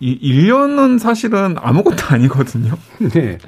이 0.00 0.18
1년은 0.20 0.98
사실은 0.98 1.56
아무것도 1.58 1.96
아니거든요. 2.14 2.74
네. 3.12 3.38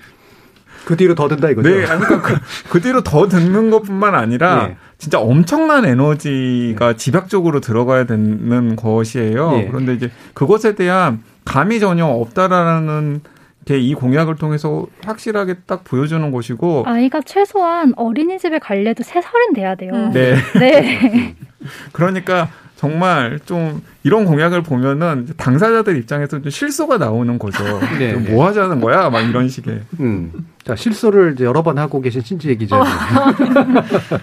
그 0.85 0.97
뒤로 0.97 1.15
더 1.15 1.29
든다 1.29 1.51
이거죠. 1.51 1.69
네, 1.69 1.85
그러니까 1.85 2.23
그, 2.23 2.35
그 2.71 2.81
뒤로 2.81 3.03
더 3.03 3.29
듣는 3.29 3.71
것뿐만 3.71 4.15
아니라 4.15 4.69
예. 4.71 4.77
진짜 4.99 5.21
엄청난 5.21 5.85
에너지가 5.85 6.95
집약적으로 6.97 7.61
들어가야 7.61 8.05
되는 8.07 8.77
것이에요. 8.77 9.53
예. 9.57 9.67
그런데 9.69 9.95
이제 9.95 10.11
그것에 10.33 10.75
대한 10.75 11.23
감이 11.45 11.81
전혀 11.81 12.07
없다라는 12.07 13.21
게 13.67 13.79
이 13.79 13.95
공약을 13.95 14.37
통해서 14.37 14.87
확실하게 15.05 15.59
딱 15.67 15.85
보여주는 15.85 16.29
것이고 16.33 16.85
아이가 16.87 17.21
최소한 17.21 17.93
어린이집에 17.97 18.59
갈래도 18.59 19.03
세 19.05 19.21
살은 19.21 19.53
돼야 19.55 19.75
돼요. 19.75 19.93
음. 19.93 20.11
네. 20.13 20.35
네. 20.59 21.37
그러니까 21.93 22.49
정말 22.81 23.39
좀 23.45 23.83
이런 24.05 24.25
공약을 24.25 24.63
보면은 24.63 25.29
당사자들 25.37 25.99
입장에서 25.99 26.41
좀 26.41 26.51
실소가 26.51 26.97
나오는 26.97 27.39
거죠. 27.39 27.63
네. 28.01 28.15
뭐 28.15 28.47
하자는 28.47 28.81
거야? 28.81 29.11
막 29.11 29.21
이런 29.21 29.51
식의. 29.51 29.81
음. 30.01 30.33
자, 30.65 30.75
실소를 30.77 31.35
이제 31.35 31.45
여러 31.45 31.63
번 31.63 31.77
하고 31.77 32.01
계신 32.01 32.23
신지혜 32.23 32.55
기자님. 32.55 32.87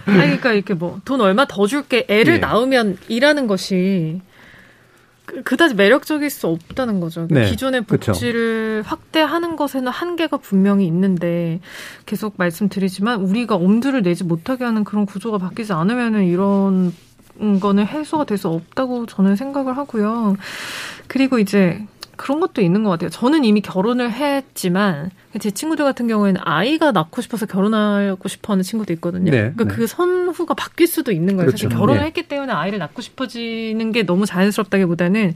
아니, 0.07 0.17
그러니까 0.17 0.53
이렇게 0.53 0.73
뭐 0.73 0.99
돈 1.05 1.21
얼마 1.21 1.45
더 1.45 1.67
줄게 1.67 2.07
애를 2.09 2.35
예. 2.35 2.37
낳으면 2.39 2.97
일하는 3.07 3.45
것이 3.45 4.21
그- 5.25 5.43
그다지 5.43 5.75
매력적일 5.75 6.31
수 6.31 6.47
없다는 6.47 6.99
거죠. 6.99 7.27
그러니까 7.27 7.41
네, 7.45 7.51
기존의 7.51 7.83
그쵸. 7.85 8.11
복지를 8.13 8.81
확대하는 8.87 9.55
것에는 9.55 9.91
한계가 9.91 10.37
분명히 10.37 10.87
있는데 10.87 11.59
계속 12.07 12.33
말씀드리지만 12.37 13.21
우리가 13.21 13.53
엄두를 13.55 14.01
내지 14.01 14.23
못하게 14.23 14.63
하는 14.63 14.83
그런 14.83 15.05
구조가 15.05 15.37
바뀌지 15.37 15.73
않으면은 15.73 16.23
이런 16.25 16.91
거는 17.59 17.85
해소가 17.85 18.25
될수 18.25 18.47
없다고 18.47 19.05
저는 19.05 19.35
생각을 19.35 19.77
하고요. 19.77 20.35
그리고 21.07 21.39
이제 21.39 21.85
그런 22.17 22.39
것도 22.39 22.61
있는 22.61 22.83
것 22.83 22.89
같아요. 22.89 23.09
저는 23.09 23.45
이미 23.45 23.61
결혼을 23.61 24.11
했지만 24.11 25.11
제 25.39 25.51
친구들 25.51 25.85
같은 25.85 26.07
경우에는 26.07 26.41
아이가 26.43 26.91
낳고 26.91 27.21
싶어서 27.21 27.45
결혼하고 27.45 28.27
싶어하는 28.27 28.63
친구도 28.63 28.91
있거든요. 28.93 29.29
네, 29.29 29.53
그러니까 29.55 29.63
네. 29.65 29.75
그 29.75 29.87
선후가 29.87 30.55
바뀔 30.55 30.87
수도 30.87 31.11
있는 31.11 31.37
거예요. 31.37 31.51
사실 31.51 31.69
그렇죠. 31.69 31.79
결혼을 31.79 32.01
네. 32.01 32.07
했기 32.07 32.27
때문에 32.27 32.51
아이를 32.51 32.79
낳고 32.79 33.01
싶어지는 33.01 33.91
게 33.91 34.03
너무 34.03 34.25
자연스럽다기보다는 34.25 35.35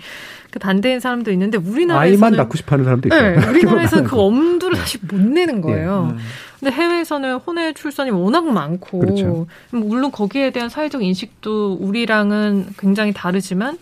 그 0.49 0.59
반대인 0.59 0.99
사람도 0.99 1.31
있는데 1.31 1.57
우리나라에서는 1.59 2.23
아이만 2.23 2.33
낳고 2.33 2.57
싶어 2.57 2.73
하는 2.73 2.85
사람도 2.85 3.09
있어요. 3.09 3.39
네, 3.39 3.47
우리나라에서는 3.47 4.03
그 4.09 4.19
엄두를 4.19 4.75
사실 4.75 4.99
못 5.03 5.21
내는 5.21 5.61
거예요. 5.61 6.17
예. 6.61 6.65
근데 6.65 6.75
해외에서는 6.75 7.35
혼외 7.37 7.73
출산이 7.73 8.11
워낙 8.11 8.45
많고 8.45 8.99
그렇죠. 8.99 9.47
물론 9.71 10.11
거기에 10.11 10.51
대한 10.51 10.69
사회적 10.69 11.03
인식도 11.03 11.77
우리랑은 11.79 12.67
굉장히 12.77 13.13
다르지만 13.13 13.77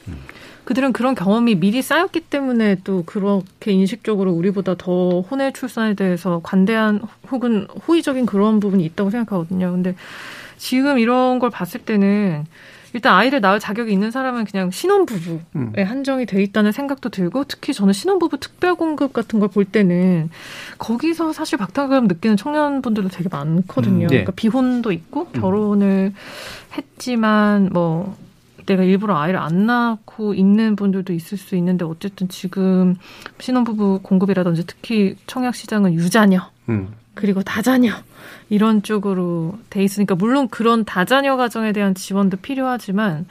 그들은 0.63 0.93
그런 0.93 1.15
경험이 1.15 1.55
미리 1.55 1.81
쌓였기 1.81 2.21
때문에 2.21 2.77
또 2.83 3.03
그렇게 3.05 3.71
인식적으로 3.71 4.31
우리보다 4.31 4.75
더 4.75 5.21
혼외 5.21 5.51
출산에 5.51 5.95
대해서 5.95 6.41
관대한 6.43 7.01
혹은 7.31 7.67
호의적인 7.87 8.25
그런 8.25 8.59
부분이 8.59 8.85
있다고 8.85 9.09
생각하거든요. 9.09 9.71
근데 9.71 9.95
지금 10.57 10.99
이런 10.99 11.39
걸 11.39 11.49
봤을 11.49 11.81
때는 11.81 12.45
일단 12.93 13.15
아이를 13.15 13.41
낳을 13.41 13.59
자격이 13.59 13.91
있는 13.91 14.09
사람은 14.11 14.45
그냥 14.45 14.71
신혼부부에 14.71 15.39
음. 15.55 15.73
한정이 15.75 16.25
돼 16.25 16.41
있다는 16.41 16.71
생각도 16.71 17.09
들고 17.09 17.43
특히 17.43 17.73
저는 17.73 17.93
신혼부부 17.93 18.39
특별 18.39 18.75
공급 18.75 19.13
같은 19.13 19.39
걸 19.39 19.49
볼 19.49 19.65
때는 19.65 20.29
거기서 20.77 21.33
사실 21.33 21.57
박탈감 21.57 22.07
느끼는 22.07 22.37
청년분들도 22.37 23.09
되게 23.09 23.29
많거든요. 23.29 24.05
음, 24.05 24.07
네. 24.07 24.07
그러니까 24.07 24.31
비혼도 24.35 24.91
있고 24.91 25.25
결혼을 25.31 26.13
했지만 26.77 27.69
뭐 27.73 28.15
내가 28.67 28.83
일부러 28.83 29.17
아이를 29.17 29.39
안 29.39 29.65
낳고 29.65 30.35
있는 30.35 30.75
분들도 30.75 31.11
있을 31.13 31.37
수 31.39 31.55
있는데 31.55 31.83
어쨌든 31.85 32.29
지금 32.29 32.95
신혼부부 33.39 34.01
공급이라든지 34.03 34.67
특히 34.67 35.15
청약 35.25 35.55
시장은 35.55 35.93
유자녀 35.95 36.41
음. 36.69 36.89
그리고 37.19 37.43
다자녀 37.43 37.91
이런 38.49 38.81
쪽으로 38.81 39.57
돼 39.69 39.83
있으니까 39.83 40.15
물론 40.15 40.47
그런 40.47 40.85
다자녀 40.85 41.35
가정에 41.35 41.73
대한 41.73 41.93
지원도 41.93 42.37
필요하지만 42.37 43.25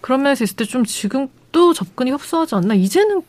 그런 0.00 0.22
면에서 0.22 0.44
있을 0.44 0.56
때 0.56 0.64
좀 0.64 0.84
지금 0.84 1.28
또 1.52 1.74
접근이 1.74 2.10
협소하지 2.10 2.54
않나 2.54 2.74
이제는 2.74 3.22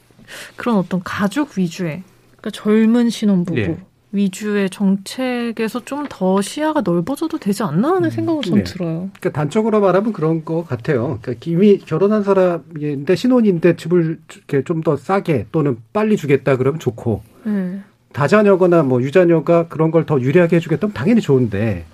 그런 0.56 0.78
어떤 0.78 1.02
가족 1.04 1.58
위주의 1.58 2.02
그러니까 2.38 2.50
젊은 2.52 3.10
신혼부부 3.10 3.60
예. 3.60 3.78
위주의 4.14 4.70
정책에서 4.70 5.84
좀 5.86 6.06
더 6.08 6.42
시야가 6.42 6.82
넓어져도 6.82 7.38
되지 7.40 7.64
않나 7.64 7.96
하는 7.96 8.10
생각은 8.12 8.42
전 8.44 8.58
네. 8.60 8.64
들어요. 8.64 9.10
그러니까 9.20 9.32
단적으로 9.32 9.82
말하면 9.82 10.14
그런 10.14 10.46
것 10.46 10.64
같아요. 10.64 11.20
그러니까 11.22 11.46
이미 11.50 11.80
결혼한 11.80 12.24
사람인데 12.24 13.16
신혼인데 13.16 13.76
집을 13.76 14.20
좀 14.66 14.82
더 14.84 14.96
싸게 14.96 15.48
또는 15.52 15.78
빨리 15.92 16.16
주겠다 16.16 16.56
그러면 16.58 16.80
좋고 16.80 17.24
네. 17.46 17.82
다자녀거나 18.14 18.84
뭐 18.84 19.01
유자녀가 19.01 19.68
그런 19.68 19.91
걸 19.91 20.05
더 20.05 20.20
유리하게 20.20 20.57
해주겠다면 20.57 20.93
당연히 20.93 21.22
좋은데 21.22 21.86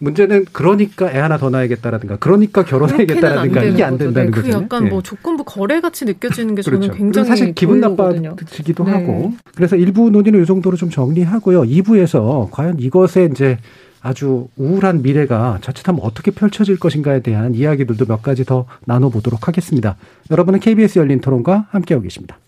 문제는 0.00 0.44
그러니까 0.52 1.10
애 1.10 1.18
하나 1.18 1.38
더 1.38 1.50
낳아야겠다라든가 1.50 2.16
그러니까 2.18 2.64
결혼해야겠다라든가 2.64 3.64
이게 3.64 3.82
안 3.82 3.98
된다는 3.98 4.30
그 4.30 4.42
거잖아요. 4.42 4.62
약간 4.62 4.86
예. 4.86 4.88
뭐 4.90 5.02
조건부 5.02 5.42
거래 5.44 5.80
같이 5.80 6.04
느껴지는 6.04 6.54
게 6.54 6.62
그렇죠. 6.62 6.82
저는 6.82 6.96
굉장히 6.96 7.28
사실 7.28 7.52
기분. 7.54 7.80
나빠지기도 7.80 8.84
네. 8.84 8.92
하고 8.92 9.32
그래서 9.56 9.74
일부 9.76 10.08
논의는 10.10 10.42
이 10.42 10.46
정도로 10.46 10.76
좀 10.76 10.88
정리하고요. 10.90 11.62
2부에서 11.62 12.48
과연 12.52 12.76
이것에 12.78 13.28
이제 13.32 13.58
아주 14.00 14.46
우울한 14.56 15.02
미래가 15.02 15.58
자칫하면 15.60 16.00
어떻게 16.04 16.30
펼쳐질 16.30 16.78
것인가에 16.78 17.20
대한 17.20 17.56
이야기들도 17.56 18.04
몇 18.06 18.22
가지 18.22 18.44
더 18.44 18.66
나눠보도록 18.86 19.48
하겠습니다. 19.48 19.96
여러분은 20.30 20.60
KBS 20.60 21.00
열린 21.00 21.20
토론과 21.20 21.66
함께하고 21.70 22.04
계십니다. 22.04 22.38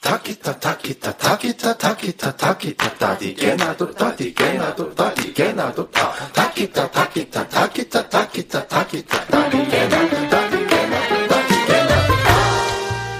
Takita 0.00 0.58
takita 0.58 1.12
takita 1.12 1.76
takita 1.76 2.32
takita 2.32 2.88
tadigena 2.98 3.76
do 3.76 3.86
tadigena 3.92 4.74
do 4.74 4.88
tadigena 4.96 5.74
do 5.76 5.84
ta 5.92 6.16
takita 6.32 6.88
takita 6.88 7.44
takita 7.44 8.00
takita 8.08 8.60
takita 8.64 9.18
tadigena 9.28 9.98
do 10.08 10.18
tadigena 10.32 11.00
do 11.04 11.18
tadigena 11.28 11.98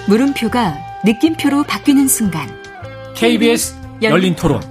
물음표가 0.09 0.74
느낌표로 1.05 1.64
바뀌는 1.64 2.09
순간 2.09 2.49
KBS 3.14 3.74
열린 4.01 4.35
토론 4.35 4.62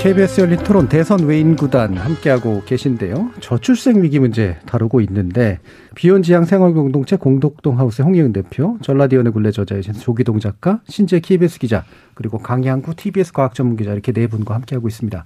KBS 0.00 0.40
열린 0.40 0.58
토론 0.58 0.88
대선 0.88 1.24
외인 1.24 1.56
구단 1.56 1.96
함께하고 1.96 2.62
계신데요. 2.66 3.30
저출생 3.40 4.02
위기 4.02 4.18
문제 4.18 4.58
다루고 4.66 5.00
있는데 5.00 5.60
비혼지향 5.94 6.44
생활공동체 6.44 7.16
공덕동 7.16 7.78
하우스의 7.78 8.06
홍예은 8.06 8.32
대표, 8.32 8.76
전라디언의 8.82 9.32
굴레 9.32 9.50
저자이신 9.50 9.94
조기동 9.94 10.40
작가, 10.40 10.80
신재 10.88 11.20
KBS 11.20 11.58
기자, 11.58 11.84
그리고 12.14 12.38
강양구 12.38 12.94
TBS 12.96 13.32
과학 13.32 13.54
전문 13.54 13.76
기자 13.76 13.92
이렇게 13.92 14.12
네 14.12 14.26
분과 14.26 14.54
함께하고 14.54 14.88
있습니다. 14.88 15.24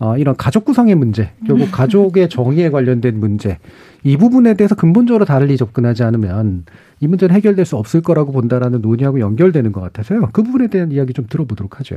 어, 0.00 0.16
이런 0.16 0.36
가족 0.36 0.64
구성의 0.64 0.94
문제, 0.94 1.32
결국 1.46 1.72
가족의 1.72 2.28
정의에 2.30 2.70
관련된 2.70 3.18
문제, 3.18 3.58
이 4.04 4.16
부분에 4.16 4.54
대해서 4.54 4.74
근본적으로 4.74 5.24
달리 5.24 5.56
접근하지 5.56 6.04
않으면 6.04 6.66
이 7.00 7.08
문제는 7.08 7.34
해결될 7.34 7.64
수 7.64 7.76
없을 7.76 8.00
거라고 8.00 8.30
본다라는 8.30 8.80
논의하고 8.80 9.18
연결되는 9.18 9.72
것 9.72 9.80
같아서요. 9.80 10.28
그 10.32 10.42
부분에 10.42 10.68
대한 10.68 10.92
이야기 10.92 11.12
좀 11.12 11.26
들어보도록 11.28 11.80
하죠. 11.80 11.96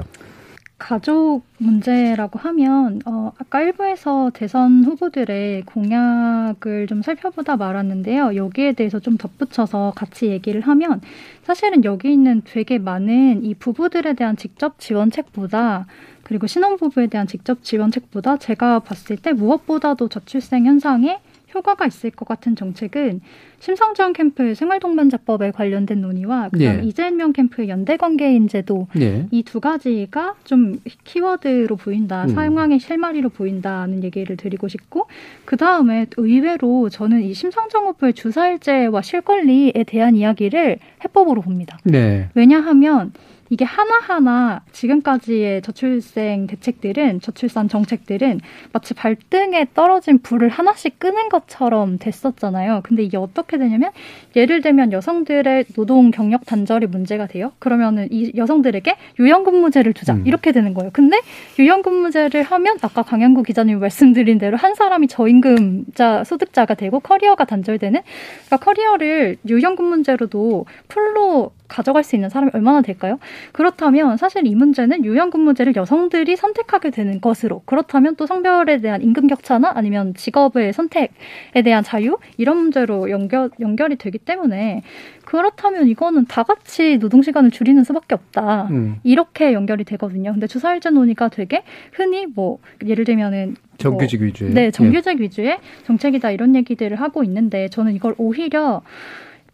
가족 0.81 1.43
문제라고 1.59 2.39
하면 2.39 3.01
어, 3.05 3.31
아까 3.37 3.61
일부에서 3.61 4.31
대선 4.33 4.83
후보들의 4.83 5.61
공약을 5.61 6.87
좀 6.87 7.03
살펴보다 7.03 7.55
말았는데요. 7.55 8.35
여기에 8.35 8.71
대해서 8.73 8.99
좀 8.99 9.15
덧붙여서 9.15 9.93
같이 9.95 10.25
얘기를 10.27 10.61
하면 10.61 10.99
사실은 11.43 11.83
여기 11.83 12.11
있는 12.11 12.41
되게 12.43 12.79
많은 12.79 13.45
이 13.45 13.53
부부들에 13.53 14.13
대한 14.13 14.35
직접 14.35 14.79
지원책보다 14.79 15.85
그리고 16.23 16.47
신혼부부에 16.47 17.07
대한 17.07 17.27
직접 17.27 17.63
지원책보다 17.63 18.37
제가 18.37 18.79
봤을 18.79 19.17
때 19.17 19.33
무엇보다도 19.33 20.07
저출생 20.07 20.65
현상에 20.65 21.19
효과가 21.53 21.85
있을 21.85 22.11
것 22.11 22.27
같은 22.27 22.55
정책은 22.55 23.21
심상정 23.59 24.13
캠프의 24.13 24.55
생활동반자법에 24.55 25.51
관련된 25.51 26.01
논의와 26.01 26.49
그다음 26.49 26.79
예. 26.79 26.81
이재명 26.83 27.33
캠프의 27.33 27.69
연대관계인 27.69 28.47
제도 28.47 28.87
예. 28.99 29.27
이두 29.31 29.59
가지가 29.59 30.35
좀 30.43 30.79
키워드로 31.03 31.75
보인다, 31.75 32.23
음. 32.23 32.29
사용왕의 32.29 32.79
실마리로 32.79 33.29
보인다는 33.29 34.03
얘기를 34.03 34.35
드리고 34.35 34.67
싶고 34.67 35.07
그 35.45 35.57
다음에 35.57 36.07
의외로 36.17 36.89
저는 36.89 37.21
이 37.21 37.33
심상정 37.33 37.85
후보의 37.85 38.13
주사일제와 38.13 39.01
실권리에 39.01 39.83
대한 39.85 40.15
이야기를 40.15 40.79
해법으로 41.03 41.41
봅니다. 41.41 41.77
네. 41.83 42.29
왜냐하면 42.33 43.11
이게 43.51 43.65
하나하나 43.65 44.63
지금까지의 44.71 45.61
저출생 45.61 46.47
대책들은 46.47 47.19
저출산 47.19 47.67
정책들은 47.67 48.39
마치 48.71 48.93
발등에 48.93 49.67
떨어진 49.73 50.19
불을 50.19 50.47
하나씩 50.47 50.97
끄는 50.99 51.27
것처럼 51.27 51.97
됐었잖아요. 51.99 52.79
근데 52.83 53.03
이게 53.03 53.17
어떻게 53.17 53.57
되냐면 53.57 53.91
예를 54.37 54.61
들면 54.61 54.93
여성들의 54.93 55.65
노동 55.75 56.11
경력 56.11 56.45
단절이 56.45 56.87
문제가 56.87 57.27
돼요. 57.27 57.51
그러면은 57.59 58.07
이 58.09 58.31
여성들에게 58.37 58.95
유연근무제를 59.19 59.93
주자 59.95 60.13
음. 60.13 60.23
이렇게 60.25 60.53
되는 60.53 60.73
거예요. 60.73 60.89
근데 60.93 61.19
유연근무제를 61.59 62.43
하면 62.43 62.77
아까 62.81 63.01
강양구 63.01 63.43
기자님이 63.43 63.81
말씀드린 63.81 64.37
대로 64.37 64.55
한 64.55 64.75
사람이 64.75 65.09
저임금자 65.09 66.23
소득자가 66.23 66.75
되고 66.75 67.01
커리어가 67.01 67.43
단절되는 67.43 67.99
그러니까 68.45 68.57
커리어를 68.57 69.35
유연근무제로도 69.45 70.65
full로 70.87 71.51
가져갈 71.71 72.03
수 72.03 72.15
있는 72.15 72.29
사람이 72.29 72.51
얼마나 72.53 72.81
될까요? 72.81 73.17
그렇다면 73.53 74.17
사실 74.17 74.45
이 74.45 74.53
문제는 74.53 75.05
유연 75.05 75.29
근무제를 75.29 75.75
여성들이 75.75 76.35
선택하게 76.35 76.91
되는 76.91 77.21
것으로 77.21 77.61
그렇다면 77.65 78.17
또 78.17 78.25
성별에 78.25 78.81
대한 78.81 79.01
임금 79.01 79.27
격차나 79.27 79.71
아니면 79.73 80.13
직업의 80.13 80.73
선택에 80.73 81.61
대한 81.63 81.83
자유 81.83 82.17
이런 82.37 82.57
문제로 82.57 83.09
연결 83.09 83.49
연결이 83.61 83.95
되기 83.95 84.17
때문에 84.17 84.83
그렇다면 85.25 85.87
이거는 85.87 86.25
다 86.25 86.43
같이 86.43 86.97
노동 86.99 87.21
시간을 87.21 87.51
줄이는 87.51 87.85
수밖에 87.85 88.15
없다. 88.15 88.67
음. 88.71 88.97
이렇게 89.03 89.53
연결이 89.53 89.85
되거든요. 89.85 90.33
근데 90.33 90.47
주사일제 90.47 90.89
논의가 90.89 91.29
되게 91.29 91.63
흔히 91.93 92.25
뭐 92.25 92.59
예를 92.85 93.05
들면은 93.05 93.55
정규직 93.77 94.19
뭐, 94.19 94.27
위주의. 94.27 94.53
네, 94.53 94.71
정규직 94.71 95.21
위주의 95.21 95.57
정책이다 95.85 96.31
이런 96.31 96.55
얘기들을 96.55 96.99
하고 96.99 97.23
있는데 97.23 97.69
저는 97.69 97.93
이걸 97.93 98.13
오히려 98.17 98.81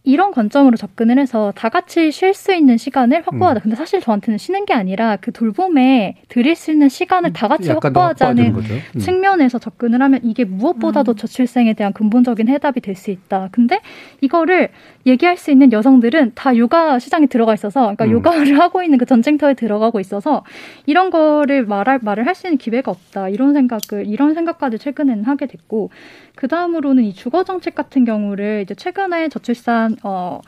이런 0.07 0.31
관점으로 0.31 0.77
접근을 0.77 1.19
해서 1.19 1.51
다 1.53 1.67
같이 1.67 2.11
쉴 2.11 2.33
수 2.33 2.53
있는 2.53 2.77
시간을 2.77 3.23
확보하자. 3.25 3.59
음. 3.59 3.61
근데 3.63 3.75
사실 3.75 3.99
저한테는 3.99 4.37
쉬는 4.37 4.65
게 4.65 4.73
아니라 4.73 5.17
그 5.19 5.33
돌봄에 5.33 6.15
드릴 6.29 6.55
수 6.55 6.71
있는 6.71 6.87
시간을 6.87 7.33
다 7.33 7.49
같이 7.49 7.69
확보하자는. 7.69 8.55
음. 8.95 8.99
측면에서 8.99 9.59
접근을 9.59 10.01
하면 10.01 10.21
이게 10.23 10.45
무엇보다도 10.45 11.15
저출생에 11.15 11.73
대한 11.73 11.91
근본적인 11.91 12.47
해답이 12.47 12.79
될 12.81 12.95
수 12.95 13.11
있다. 13.11 13.49
근데 13.51 13.79
이거를 14.21 14.69
얘기할 15.07 15.37
수 15.37 15.51
있는 15.51 15.71
여성들은 15.71 16.33
다 16.35 16.55
육아 16.55 16.99
시장에 16.99 17.25
들어가 17.27 17.53
있어서, 17.53 17.81
그러니까 17.81 18.05
음. 18.05 18.11
육아를 18.11 18.59
하고 18.61 18.83
있는 18.83 18.97
그 18.97 19.05
전쟁터에 19.05 19.53
들어가고 19.55 19.99
있어서 19.99 20.43
이런 20.85 21.09
거를 21.09 21.65
말할 21.65 21.99
말을 22.01 22.27
할 22.27 22.35
수 22.35 22.45
있는 22.47 22.57
기회가 22.57 22.91
없다. 22.91 23.29
이런 23.29 23.53
생각을 23.53 24.05
이런 24.05 24.33
생각까지 24.35 24.77
최근에는 24.77 25.23
하게 25.23 25.47
됐고 25.47 25.89
그 26.35 26.47
다음으로는 26.47 27.03
이 27.03 27.13
주거 27.13 27.43
정책 27.43 27.73
같은 27.73 28.05
경우를 28.05 28.61
이제 28.63 28.75
최근에 28.75 29.29
저출산 29.29 29.95
어 30.03 30.41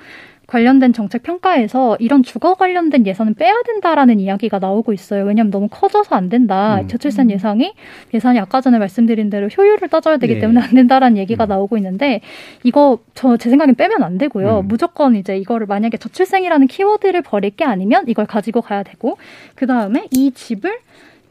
관련된 0.50 0.94
정책 0.94 1.24
평가에서 1.24 1.96
이런 2.00 2.24
주거 2.24 2.56
관련된 2.56 3.06
예산은 3.06 3.36
빼야 3.36 3.54
된다라는 3.66 4.20
이야기가 4.20 4.60
나오고 4.60 4.94
있어요. 4.94 5.24
왜냐하면 5.24 5.52
너무 5.52 5.68
커져서 5.70 6.16
안 6.16 6.30
된다. 6.30 6.82
음. 6.82 6.88
저출산 6.88 7.30
예상이 7.32 7.74
예산이 8.14 8.40
아까 8.40 8.60
전에 8.62 8.78
말씀드린 8.80 9.30
대로 9.30 9.48
효율을 9.48 9.88
따져야 9.90 10.18
되기 10.18 10.34
네. 10.36 10.40
때문에 10.42 10.60
안 10.62 10.70
된다라는 10.72 11.18
얘기가 11.18 11.46
나오고 11.46 11.78
있는데 11.78 12.22
이거 12.64 13.00
저 13.14 13.38
제 13.38 13.50
생각엔 13.50 13.76
빼면 13.76 14.04
안 14.04 14.18
되고요. 14.18 14.60
음. 14.60 14.68
무조건 14.68 15.16
이제 15.16 15.38
이거를 15.38 15.66
만약에 15.68 15.98
저출생이라는 15.98 16.68
키워드를 16.68 17.22
버릴 17.22 17.52
게 17.52 17.64
아니면 17.64 18.04
이걸 18.08 18.26
가지고 18.26 18.62
가야 18.62 18.84
되고 18.84 19.18
그 19.56 19.66
다음에 19.66 20.08
이 20.12 20.32
집을 20.32 20.78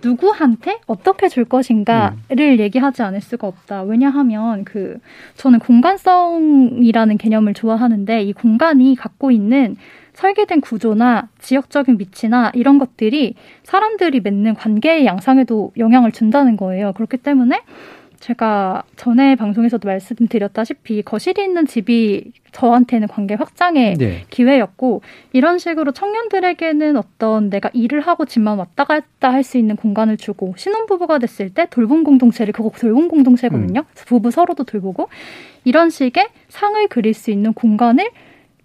누구한테 0.02 0.80
어떻게 0.86 1.28
줄 1.28 1.44
것인가를 1.44 2.60
얘기하지 2.60 3.02
않을 3.02 3.20
수가 3.20 3.46
없다. 3.46 3.82
왜냐하면 3.82 4.64
그 4.64 4.98
저는 5.36 5.58
공간성이라는 5.58 7.18
개념을 7.18 7.54
좋아하는데 7.54 8.22
이 8.22 8.32
공간이 8.32 8.94
갖고 8.94 9.30
있는 9.30 9.76
설계된 10.14 10.60
구조나 10.60 11.28
지역적인 11.38 11.96
위치나 12.00 12.50
이런 12.54 12.78
것들이 12.78 13.34
사람들이 13.62 14.20
맺는 14.20 14.54
관계의 14.54 15.06
양상에도 15.06 15.72
영향을 15.76 16.10
준다는 16.10 16.56
거예요. 16.56 16.92
그렇기 16.94 17.18
때문에 17.18 17.62
제가 18.20 18.82
전에 18.96 19.36
방송에서도 19.36 19.86
말씀드렸다시피 19.86 21.02
거실이 21.02 21.42
있는 21.42 21.66
집이 21.66 22.32
저한테는 22.52 23.08
관계 23.08 23.34
확장의 23.34 23.94
네. 23.94 24.24
기회였고 24.30 25.02
이런 25.32 25.58
식으로 25.58 25.92
청년들에게는 25.92 26.96
어떤 26.96 27.50
내가 27.50 27.70
일을 27.72 28.00
하고 28.00 28.24
집만 28.24 28.58
왔다 28.58 28.84
갔다 28.84 29.32
할 29.32 29.48
수 29.48 29.56
있는 29.56 29.76
공간을 29.76 30.16
주고 30.18 30.54
신혼부부가 30.56 31.18
됐을 31.18 31.48
때 31.50 31.66
돌봄 31.70 32.04
공동체를 32.04 32.52
그거 32.52 32.70
돌봄 32.78 33.08
공동체거든요. 33.08 33.84
부부 33.94 34.30
서로도 34.30 34.64
돌보고 34.64 35.08
이런 35.64 35.90
식의 35.90 36.28
상을 36.48 36.88
그릴 36.88 37.14
수 37.14 37.30
있는 37.30 37.52
공간을 37.54 38.10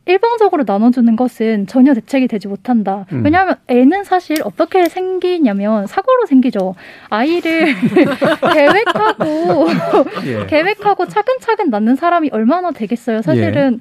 일방적으로 0.06 0.64
나눠주는 0.68 1.16
것은 1.16 1.68
전혀 1.68 1.94
대책이 1.94 2.28
되지 2.28 2.48
못한다. 2.48 3.06
음. 3.14 3.24
왜냐하면 3.24 3.56
애는 3.68 4.04
사실 4.04 4.38
어떻게 4.44 4.90
생기냐면 4.90 5.88
사고로 5.88 6.26
생기죠. 6.26 6.76
아이를 7.10 7.74
계획하고 8.54 9.68
예. 10.28 10.46
계획하고 10.48 11.08
차근차근 11.08 11.70
낳는 11.70 11.96
사람이 11.96 12.30
얼마나 12.34 12.72
되겠어요. 12.72 13.22
사실은 13.22 13.80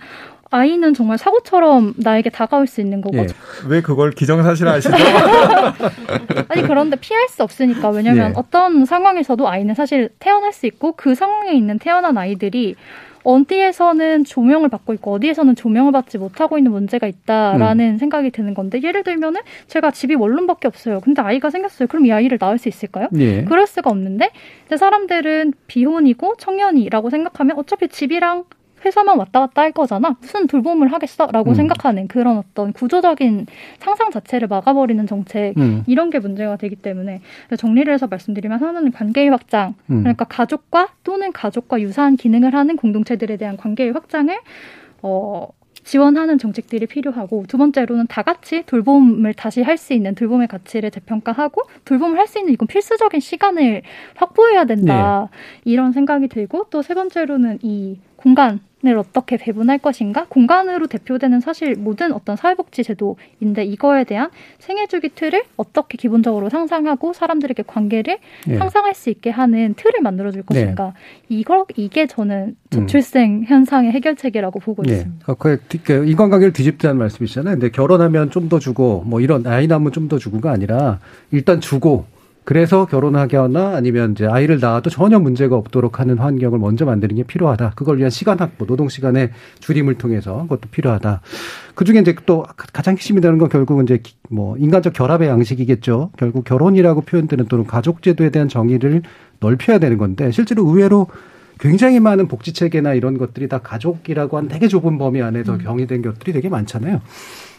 아이는 0.52 0.92
정말 0.92 1.16
사고처럼 1.16 1.94
나에게 1.96 2.28
다가올 2.30 2.66
수 2.66 2.80
있는 2.82 3.00
거고. 3.00 3.16
예. 3.16 3.26
왜 3.66 3.80
그걸 3.80 4.10
기정사실하시죠? 4.12 4.94
아니 6.48 6.62
그런데 6.62 6.96
피할 7.00 7.26
수 7.28 7.42
없으니까 7.42 7.88
왜냐면 7.88 8.30
예. 8.30 8.32
어떤 8.36 8.84
상황에서도 8.84 9.48
아이는 9.48 9.74
사실 9.74 10.10
태어날 10.18 10.52
수 10.52 10.66
있고 10.66 10.92
그 10.92 11.14
상황에 11.14 11.52
있는 11.52 11.78
태어난 11.78 12.18
아이들이 12.18 12.76
어디에서는 13.24 14.24
조명을 14.24 14.68
받고 14.68 14.92
있고 14.94 15.12
어디에서는 15.12 15.54
조명을 15.56 15.92
받지 15.92 16.18
못하고 16.18 16.58
있는 16.58 16.72
문제가 16.72 17.06
있다라는 17.06 17.98
생각이 17.98 18.30
드는 18.30 18.54
건데 18.54 18.80
예를 18.82 19.02
들면은 19.04 19.40
제가 19.68 19.90
집이 19.90 20.14
원룸밖에 20.14 20.68
없어요. 20.68 21.00
근데 21.00 21.22
아이가 21.22 21.50
생겼어요. 21.50 21.86
그럼 21.88 22.06
이 22.06 22.12
아이를 22.12 22.38
낳을 22.40 22.58
수 22.58 22.68
있을까요? 22.68 23.08
예. 23.18 23.44
그럴 23.44 23.66
수가 23.66 23.90
없는데 23.90 24.30
사람들은 24.76 25.52
비혼이고 25.66 26.36
청년이라고 26.38 27.10
생각하면 27.10 27.58
어차피 27.58 27.88
집이랑 27.88 28.44
회사만 28.84 29.18
왔다 29.18 29.40
갔다 29.40 29.62
할 29.62 29.72
거잖아. 29.72 30.16
무슨 30.20 30.46
돌봄을 30.46 30.92
하겠어? 30.92 31.28
라고 31.32 31.50
음. 31.50 31.54
생각하는 31.54 32.08
그런 32.08 32.38
어떤 32.38 32.72
구조적인 32.72 33.46
상상 33.78 34.10
자체를 34.10 34.48
막아버리는 34.48 35.06
정책 35.06 35.56
음. 35.58 35.84
이런 35.86 36.10
게 36.10 36.18
문제가 36.18 36.56
되기 36.56 36.76
때문에 36.76 37.20
정리를 37.56 37.92
해서 37.92 38.06
말씀드리면 38.06 38.60
하나는 38.60 38.92
관계의 38.92 39.30
확장 39.30 39.74
음. 39.90 40.00
그러니까 40.00 40.24
가족과 40.24 40.88
또는 41.04 41.32
가족과 41.32 41.80
유사한 41.80 42.16
기능을 42.16 42.54
하는 42.54 42.76
공동체들에 42.76 43.36
대한 43.36 43.56
관계의 43.56 43.92
확장을 43.92 44.34
어 45.02 45.48
지원하는 45.84 46.38
정책들이 46.38 46.86
필요하고 46.86 47.44
두 47.48 47.58
번째로는 47.58 48.06
다 48.06 48.22
같이 48.22 48.62
돌봄을 48.66 49.34
다시 49.34 49.62
할 49.62 49.76
수 49.78 49.92
있는 49.94 50.14
돌봄의 50.14 50.46
가치를 50.46 50.92
재평가하고 50.92 51.62
돌봄을 51.84 52.18
할 52.18 52.28
수 52.28 52.38
있는 52.38 52.52
이건 52.52 52.68
필수적인 52.68 53.18
시간을 53.18 53.82
확보해야 54.14 54.64
된다 54.64 55.28
네. 55.32 55.70
이런 55.72 55.90
생각이 55.92 56.28
들고 56.28 56.66
또 56.70 56.82
세 56.82 56.94
번째로는 56.94 57.58
이 57.62 57.98
공간 58.22 58.60
을 58.84 58.98
어떻게 58.98 59.36
배분할 59.36 59.78
것인가? 59.78 60.26
공간으로 60.28 60.88
대표되는 60.88 61.38
사실 61.38 61.76
모든 61.76 62.12
어떤 62.12 62.34
사회복지 62.34 62.82
제도인데 62.82 63.62
이거에 63.64 64.02
대한 64.02 64.28
생애주기 64.58 65.10
틀을 65.10 65.44
어떻게 65.56 65.96
기본적으로 65.96 66.48
상상하고 66.48 67.12
사람들에게 67.12 67.62
관계를 67.64 68.18
네. 68.44 68.56
상상할 68.58 68.94
수 68.96 69.08
있게 69.10 69.30
하는 69.30 69.74
틀을 69.74 70.02
만들어줄 70.02 70.42
것인가? 70.42 70.86
네. 70.86 70.92
이거 71.28 71.64
이게 71.76 72.08
저는 72.08 72.56
저출생 72.70 73.32
음. 73.32 73.44
현상의 73.46 73.92
해결책이라고 73.92 74.58
보고 74.58 74.82
네. 74.82 74.94
있습니다. 74.94 75.34
그, 75.34 75.58
그 75.84 76.04
인간관계를 76.04 76.52
뒤집자는 76.52 76.98
말씀이시잖아요. 76.98 77.54
근데 77.54 77.70
결혼하면 77.70 78.30
좀 78.30 78.48
더 78.48 78.58
주고 78.58 79.04
뭐 79.06 79.20
이런 79.20 79.46
아이 79.46 79.68
낳으면 79.68 79.92
좀 79.92 80.08
더 80.08 80.18
주고가 80.18 80.50
아니라 80.50 80.98
일단 81.30 81.60
주고 81.60 82.06
그래서 82.44 82.86
결혼하거나 82.86 83.76
아니면 83.76 84.12
이제 84.12 84.26
아이를 84.26 84.58
낳아도 84.60 84.90
전혀 84.90 85.18
문제가 85.18 85.56
없도록 85.56 86.00
하는 86.00 86.18
환경을 86.18 86.58
먼저 86.58 86.84
만드는 86.84 87.16
게 87.16 87.22
필요하다. 87.22 87.72
그걸 87.76 87.98
위한 87.98 88.10
시간 88.10 88.38
확보, 88.38 88.66
노동 88.66 88.88
시간의 88.88 89.30
줄임을 89.60 89.94
통해서 89.94 90.42
그것도 90.42 90.68
필요하다. 90.70 91.20
그 91.74 91.84
중에 91.84 92.00
이제 92.00 92.16
또 92.26 92.44
가장 92.56 92.94
핵심이 92.94 93.20
되는 93.20 93.38
건 93.38 93.48
결국은 93.48 93.84
이제 93.84 94.02
뭐 94.28 94.56
인간적 94.56 94.92
결합의 94.92 95.28
양식이겠죠. 95.28 96.10
결국 96.16 96.44
결혼이라고 96.44 97.02
표현되는 97.02 97.46
또는 97.46 97.64
가족제도에 97.64 98.30
대한 98.30 98.48
정의를 98.48 99.02
넓혀야 99.38 99.78
되는 99.78 99.96
건데 99.98 100.32
실제로 100.32 100.66
의외로 100.66 101.06
굉장히 101.60 102.00
많은 102.00 102.26
복지 102.26 102.52
체계나 102.52 102.94
이런 102.94 103.18
것들이 103.18 103.48
다 103.48 103.58
가족이라고 103.58 104.36
한 104.36 104.48
되게 104.48 104.66
좁은 104.66 104.98
범위 104.98 105.22
안에서 105.22 105.54
음. 105.54 105.58
경이된 105.58 106.02
것들이 106.02 106.32
되게 106.32 106.48
많잖아요. 106.48 107.00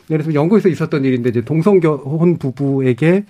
예를 0.10 0.26
들면 0.26 0.36
영국에서 0.36 0.68
있었던 0.68 1.06
일인데 1.06 1.30
이제 1.30 1.42
동성혼 1.42 2.38
부부에게 2.38 3.24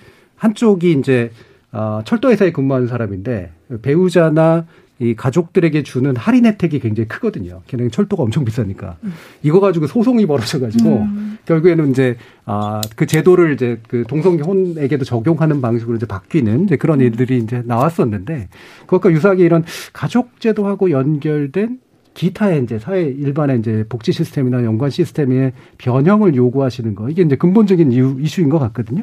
한쪽이 0.44 0.91
이제 0.91 1.32
어, 1.72 2.02
철도회사에 2.06 2.52
근무하는 2.52 2.88
사람인데 2.88 3.52
배우자나 3.82 4.66
이 5.00 5.16
가족들에게 5.16 5.84
주는 5.84 6.16
할인 6.16 6.46
혜택이 6.46 6.80
굉장히 6.80 7.08
크거든요. 7.08 7.62
걔는 7.68 7.89
철도가 7.89 8.24
엄청 8.24 8.46
비싸니까. 8.46 8.98
음. 9.04 9.14
이거 9.41 9.60
가지고 9.60 9.88
소송이 9.88 10.26
벌어져가지고 10.28 10.89
음. 10.89 11.38
결국에는 11.46 11.91
이제 11.91 12.18
아 12.46 12.82
그 12.96 13.06
제도를 13.06 13.54
이제 13.54 13.80
그 13.88 14.04
동성혼에게도 14.08 15.04
적용하는 15.04 15.62
방식으로 15.62 15.96
이제 15.96 16.06
바뀌는 16.06 16.66
이제 16.66 16.76
그런 16.76 17.00
음. 17.00 17.06
일들이 17.06 17.38
이제 17.39 17.64
나왔었는데 17.66 18.50
그것과 18.82 19.12
유사하게 19.12 19.44
이런 19.44 19.64
가족 19.94 20.39
제도하고 20.39 20.91
연결된 20.91 21.80
기타의 22.14 22.64
이제 22.64 22.80
사회 22.80 23.03
일반의 23.03 23.59
이제 23.59 23.86
복지 23.89 24.11
시스템이나 24.11 24.64
연관 24.64 24.89
시스템의 24.89 25.53
변형을 25.78 26.36
요구하시는 26.36 26.93
거 26.95 27.09
이게 27.09 27.22
이제 27.24 27.36
근본적인 27.36 27.91
이유, 27.91 28.18
이슈인 28.20 28.49
것 28.49 28.59
같거든요. 28.59 29.01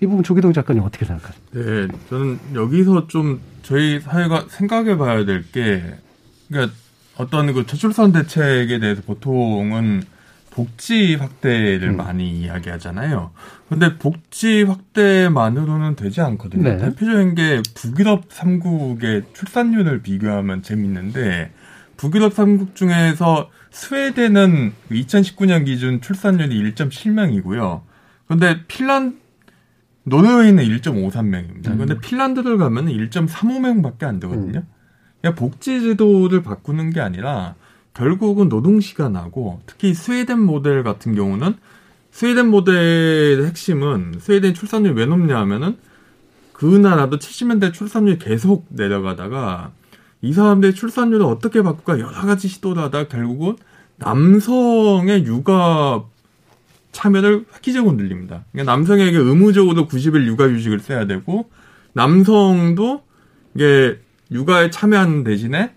이 0.00 0.06
부분 0.06 0.22
조기동 0.22 0.52
작가님 0.52 0.82
어떻게 0.82 1.04
생각하세요? 1.04 1.42
네, 1.52 1.88
저는 2.08 2.38
여기서 2.54 3.06
좀 3.08 3.40
저희 3.62 4.00
사회가 4.00 4.46
생각해 4.48 4.96
봐야 4.96 5.24
될 5.24 5.44
게 5.52 5.82
그러니까 6.48 6.74
어떤 7.16 7.52
그 7.52 7.66
저출산 7.66 8.12
대책에 8.12 8.78
대해서 8.78 9.02
보통은 9.02 10.02
복지 10.50 11.14
확대를 11.14 11.88
음. 11.90 11.96
많이 11.96 12.30
이야기하잖아요. 12.40 13.30
근데 13.68 13.96
복지 13.98 14.62
확대만으로는 14.64 15.96
되지 15.96 16.20
않거든요. 16.20 16.62
네. 16.62 16.76
대표적인 16.78 17.34
게 17.34 17.62
북유럽 17.74 18.28
3국의 18.28 19.34
출산율을 19.34 20.02
비교하면 20.02 20.62
재밌는데 20.62 21.52
북유럽 22.02 22.34
3국 22.34 22.74
중에서 22.74 23.48
스웨덴은 23.70 24.72
2019년 24.90 25.64
기준 25.64 26.00
출산율이 26.00 26.72
1.7명이고요. 26.74 27.82
근데 28.26 28.66
핀란드 28.66 29.18
노르웨이는 30.02 30.64
1.53명입니다. 30.64 31.68
음. 31.68 31.78
근데 31.78 31.96
핀란드를 32.00 32.58
가면 32.58 32.86
1.35명밖에 32.86 34.02
안 34.02 34.18
되거든요. 34.18 34.64
음. 35.24 35.34
복지 35.36 35.80
제도를 35.80 36.42
바꾸는 36.42 36.90
게 36.90 37.00
아니라 37.00 37.54
결국은 37.94 38.48
노동 38.48 38.80
시간하고 38.80 39.60
특히 39.66 39.94
스웨덴 39.94 40.40
모델 40.40 40.82
같은 40.82 41.14
경우는 41.14 41.54
스웨덴 42.10 42.48
모델의 42.48 43.46
핵심은 43.46 44.14
스웨덴 44.18 44.54
출산율이 44.54 44.94
왜 44.94 45.06
높냐 45.06 45.38
하면은 45.38 45.76
그 46.52 46.64
나라도 46.66 47.20
70년대 47.20 47.72
출산율이 47.72 48.18
계속 48.18 48.66
내려가다가 48.70 49.70
이 50.22 50.32
사람들의 50.32 50.74
출산율을 50.74 51.26
어떻게 51.26 51.62
바꿀까 51.62 51.98
여러 51.98 52.12
가지 52.22 52.48
시도를 52.48 52.82
하다 52.84 53.08
결국은 53.08 53.56
남성의 53.96 55.26
육아 55.26 56.04
참여를 56.92 57.46
획기적으로 57.54 57.96
늘립니다. 57.96 58.44
그러니까 58.52 58.72
남성에게 58.72 59.16
의무적으로 59.16 59.88
90일 59.88 60.26
육아 60.26 60.48
휴직을 60.48 60.80
써야 60.80 61.06
되고 61.06 61.50
남성도 61.92 63.02
이게 63.54 63.98
육아에 64.30 64.70
참여하는 64.70 65.24
대신에 65.24 65.72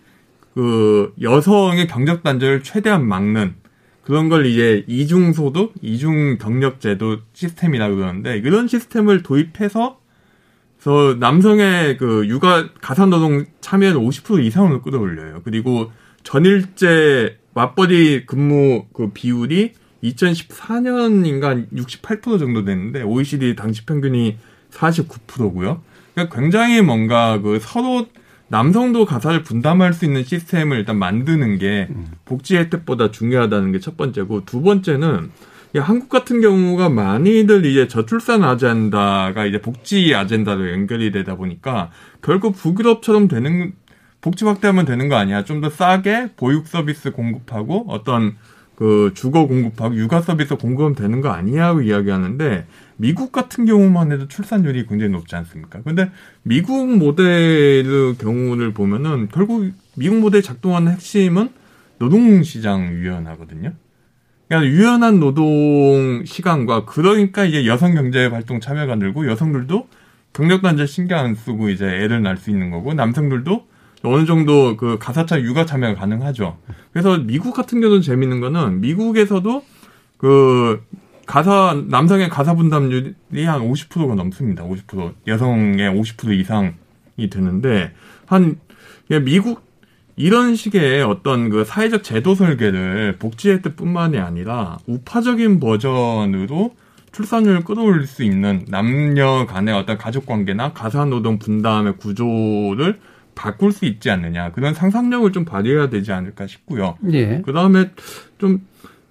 그 0.54 1.14
여성의 1.22 1.88
경력 1.88 2.24
단절을 2.24 2.64
최대한 2.64 3.06
막는 3.06 3.56
그런 4.04 4.30
걸 4.30 4.46
이제 4.46 4.86
이중 4.88 5.34
소득, 5.34 5.74
이중 5.82 6.38
경력 6.38 6.80
제도 6.80 7.18
시스템이라고 7.34 7.96
그러는데 7.96 8.38
이런 8.38 8.68
시스템을 8.68 9.24
도입해서 9.24 10.00
그래서 10.86 11.16
남성의 11.20 11.98
그 11.98 12.28
육아 12.28 12.70
가사노동 12.80 13.46
참여는 13.60 14.00
50% 14.00 14.44
이상으로 14.46 14.84
끌어올려요. 14.84 15.42
그리고 15.44 15.92
전일제 16.22 17.40
맞벌이 17.56 18.28
근무 18.28 18.86
그 18.94 19.10
비율이 19.12 19.74
2014년인가 20.04 21.68
68% 21.74 22.38
정도 22.38 22.64
됐는데 22.64 23.02
OECD 23.02 23.56
당시 23.56 23.84
평균이 23.84 24.38
49%고요. 24.70 25.82
그러니까 26.14 26.40
굉장히 26.40 26.84
뭔가 26.84 27.42
그 27.42 27.58
서로 27.60 28.06
남성도 28.48 29.06
가사를 29.06 29.42
분담할 29.42 29.92
수 29.92 30.06
있는 30.06 30.24
시스템을 30.24 30.78
일단 30.78 31.00
만드는 31.00 31.58
게 31.58 31.90
복지 32.26 32.58
혜택보다 32.58 33.10
중요하다는 33.10 33.72
게 33.72 33.80
첫 33.80 33.98
번째고 33.98 34.46
두 34.46 34.62
번째는 34.62 35.32
한국 35.80 36.10
같은 36.10 36.42
경우가 36.42 36.90
많이들 36.90 37.66
이제 37.66 37.88
저출산 37.88 38.44
아젠다가 38.44 39.46
이제 39.46 39.62
복지 39.62 40.14
아젠다로 40.16 40.72
연결이 40.72 41.12
되다 41.12 41.36
보니까 41.36 41.92
결국 42.22 42.56
북유럽처럼 42.56 43.28
되는 43.28 43.74
복지 44.22 44.46
확대하면 44.46 44.86
되는 44.86 45.08
거 45.10 45.16
아니야? 45.16 45.44
좀 45.44 45.62
더 45.62 45.70
싸게 45.70 46.32
보육 46.36 46.68
서비스 46.68 47.12
공급하고 47.12 47.86
어떤 47.90 48.36
그 48.76 49.12
주거 49.16 49.48
공급하고 49.48 49.96
육아 49.96 50.22
서비스 50.22 50.56
공급하면 50.56 50.96
되는 50.96 51.22
거 51.22 51.30
아니냐고 51.30 51.82
이야기하는데 51.82 52.66
미국 52.98 53.32
같은 53.32 53.66
경우만 53.66 54.12
해도 54.12 54.28
출산율이 54.28 54.88
굉장히 54.88 55.12
높지 55.12 55.36
않습니까? 55.36 55.82
근데 55.84 56.12
미국 56.44 56.98
모델의 56.98 58.16
경우를 58.18 58.74
보면은 58.74 59.30
결국 59.32 59.72
미국 59.96 60.20
모델 60.20 60.42
작동하는 60.42 60.92
핵심은 60.92 61.50
노동시장 62.00 62.94
유연하거든요. 62.94 63.74
그러니까 64.48 64.72
유연한 64.72 65.20
노동 65.20 66.24
시간과 66.26 66.86
그러니까 66.86 67.46
이제 67.46 67.66
여성 67.66 67.94
경제 67.96 68.28
활동 68.28 68.60
참여가 68.60 68.96
늘고 68.96 69.28
여성들도 69.28 69.88
경력 70.34 70.62
단절 70.62 70.88
신경 70.88 71.20
안 71.20 71.36
쓰고 71.36 71.70
이제 71.70 71.86
애를 71.86 72.22
낳을 72.22 72.38
수 72.38 72.50
있는 72.50 72.70
거고 72.70 72.94
남성들도 72.94 73.68
어느 74.04 74.26
정도 74.26 74.78
그 74.78 74.98
가사차 75.00 75.42
육아 75.42 75.66
참여가 75.66 75.96
가능하죠. 76.00 76.58
그래서 76.92 77.18
미국 77.18 77.56
같은 77.56 77.82
경우는 77.82 78.02
재밌는 78.02 78.40
거는 78.40 78.82
미국에서도 78.82 79.64
그 80.18 80.84
가사 81.26 81.82
남성의 81.88 82.30
가사 82.30 82.54
분담률이 82.54 83.46
한 83.46 83.62
50%가 83.62 84.14
넘습니다. 84.14 84.64
50% 84.64 85.14
여성의 85.26 85.90
50% 85.90 86.40
이상이 86.40 87.30
되는데 87.32 87.94
한 88.28 88.60
미국 89.24 89.66
이런 90.16 90.56
식의 90.56 91.04
어떤 91.04 91.50
그 91.50 91.66
사회적 91.66 92.04
제도 92.04 92.36
설계를 92.36 93.18
복지 93.20 93.50
혜택뿐만이 93.52 94.18
아니라 94.18 94.78
우파적인 94.88 95.60
버전으로 95.60 96.76
출산율을 97.12 97.64
끌어올릴 97.64 98.08
수 98.08 98.24
있는 98.24 98.66
남녀 98.68 99.46
간의 99.46 99.74
어떤 99.74 99.98
가족 99.98 100.26
관계나 100.26 100.74
가사 100.74 101.06
노동 101.06 101.40
분담의 101.40 101.98
구조를 101.98 103.00
바꿀 103.36 103.72
수 103.72 103.86
있지 103.86 104.10
않느냐 104.10 104.52
그런 104.52 104.74
상상력을 104.74 105.32
좀 105.32 105.46
발휘해야 105.46 105.90
되지 105.90 106.12
않을까 106.12 106.48
싶고요. 106.48 106.98
예. 107.12 107.42
그 107.46 107.54
다음에 107.54 107.92
좀 108.38 108.62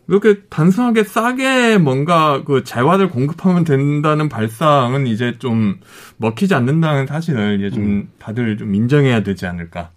이렇게 0.08 0.40
단순하게 0.50 1.04
싸게 1.04 1.78
뭔가 1.78 2.42
그 2.44 2.62
재화를 2.62 3.08
공급하면 3.08 3.64
된다는 3.64 4.28
발상은 4.28 5.06
이제 5.06 5.38
좀 5.38 5.78
먹히지 6.18 6.54
않는다는 6.54 7.06
사실을 7.06 7.58
이제 7.58 7.70
좀 7.70 7.84
음. 7.84 8.08
다들 8.18 8.56
좀 8.58 8.74
인정해야 8.74 9.22
되지 9.22 9.46
않을까. 9.46 9.90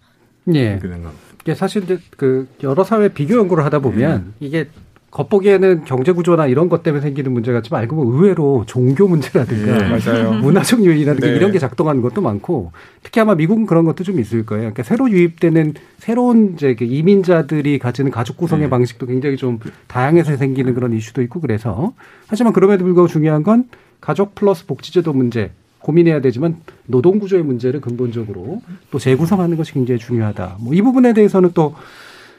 예. 0.53 0.79
그런 0.81 1.03
거. 1.03 1.11
이게 1.41 1.55
사실 1.55 1.83
그 2.17 2.47
여러 2.63 2.83
사회 2.83 3.09
비교 3.09 3.37
연구를 3.37 3.63
하다 3.65 3.79
보면 3.79 4.17
음. 4.17 4.33
이게 4.39 4.67
겉보기에는 5.11 5.85
경제 5.85 6.11
구조나 6.11 6.47
이런 6.47 6.67
것 6.67 6.83
때문에 6.83 7.01
생기는 7.01 7.31
문제 7.31 7.53
같지만 7.53 7.81
알고 7.81 7.95
보면 7.95 8.13
의외로 8.13 8.65
종교 8.67 9.07
문제라든가 9.07 9.97
네, 9.97 10.23
문화적 10.41 10.85
요인이라든가 10.85 11.27
네. 11.27 11.33
이런 11.33 11.51
게 11.51 11.59
작동하는 11.59 12.01
것도 12.01 12.21
많고 12.21 12.71
특히 13.01 13.21
아마 13.21 13.33
미국은 13.33 13.65
그런 13.65 13.85
것도 13.85 14.03
좀 14.03 14.19
있을 14.19 14.45
거예요. 14.45 14.73
그러니까 14.73 14.83
새로 14.83 15.09
유입되는 15.09 15.75
새로운 15.97 16.53
이제 16.55 16.75
그 16.75 16.83
이민자들이 16.83 17.79
가지는 17.79 18.11
가족 18.11 18.37
구성의 18.37 18.65
네. 18.65 18.69
방식도 18.69 19.05
굉장히 19.05 19.37
좀 19.37 19.59
다양해서 19.87 20.35
생기는 20.35 20.73
그런 20.73 20.93
이슈도 20.93 21.21
있고 21.23 21.39
그래서 21.39 21.93
하지만 22.27 22.51
그럼에도 22.51 22.83
불구하고 22.83 23.07
중요한 23.07 23.43
건 23.43 23.69
가족 24.01 24.35
플러스 24.35 24.65
복지제도 24.65 25.13
문제 25.13 25.51
고민해야 25.87 26.19
되지만 26.19 26.57
노동 26.85 27.17
구조의 27.17 27.43
문제를 27.43 27.79
근본적으로 27.79 28.61
또 28.91 28.99
재구성하는 28.99 29.55
것이 29.55 29.71
굉장히 29.73 29.99
중요하다. 29.99 30.57
뭐 30.59 30.73
이 30.73 30.81
부분에 30.81 31.13
대해서는 31.13 31.51
또 31.53 31.75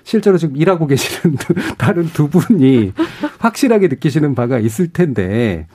실제로 0.04 0.36
지금 0.36 0.56
일하고 0.56 0.86
계시는 0.86 1.36
다른 1.78 2.04
두 2.04 2.28
분이 2.28 2.92
확실하게 3.38 3.88
느끼시는 3.88 4.34
바가 4.34 4.58
있을 4.58 4.88
텐데 4.88 5.66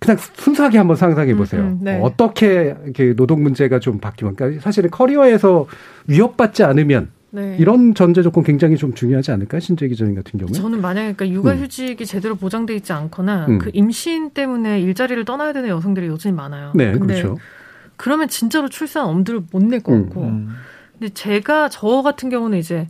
그냥 0.00 0.18
순수하게 0.34 0.78
한번 0.78 0.96
상상해 0.96 1.34
보세요. 1.36 1.62
음, 1.62 1.66
음, 1.66 1.78
네. 1.82 2.00
어떻게 2.02 2.74
노동 3.16 3.42
문제가 3.44 3.78
좀 3.78 3.98
바뀌면 3.98 4.34
그러니까 4.34 4.60
사실은 4.60 4.90
커리어에서 4.90 5.66
위협받지 6.08 6.64
않으면 6.64 7.10
네. 7.30 7.56
이런 7.58 7.94
전제 7.94 8.22
조건 8.22 8.44
굉장히 8.44 8.76
좀 8.76 8.94
중요하지 8.94 9.30
않을까 9.32 9.60
신재 9.60 9.88
기자님 9.88 10.14
같은 10.14 10.38
경우에 10.38 10.52
저는 10.52 10.80
만약에 10.80 11.12
그러니까 11.14 11.28
육아휴직이 11.28 12.02
음. 12.02 12.06
제대로 12.06 12.34
보장돼 12.36 12.74
있지 12.76 12.92
않거나 12.92 13.46
음. 13.46 13.58
그 13.58 13.70
임신 13.74 14.30
때문에 14.30 14.80
일자리를 14.80 15.24
떠나야 15.24 15.52
되는 15.52 15.68
여성들이 15.68 16.06
여전히 16.06 16.34
많아요. 16.34 16.72
네, 16.74 16.92
그렇죠. 16.92 17.36
그러면 17.96 18.28
진짜로 18.28 18.68
출산 18.68 19.06
엄두를 19.06 19.42
못 19.52 19.62
낼 19.62 19.80
것 19.82 19.92
같고. 19.92 20.22
음. 20.22 20.50
근데 20.98 21.12
제가 21.12 21.68
저 21.68 22.02
같은 22.02 22.30
경우는 22.30 22.58
이제 22.58 22.88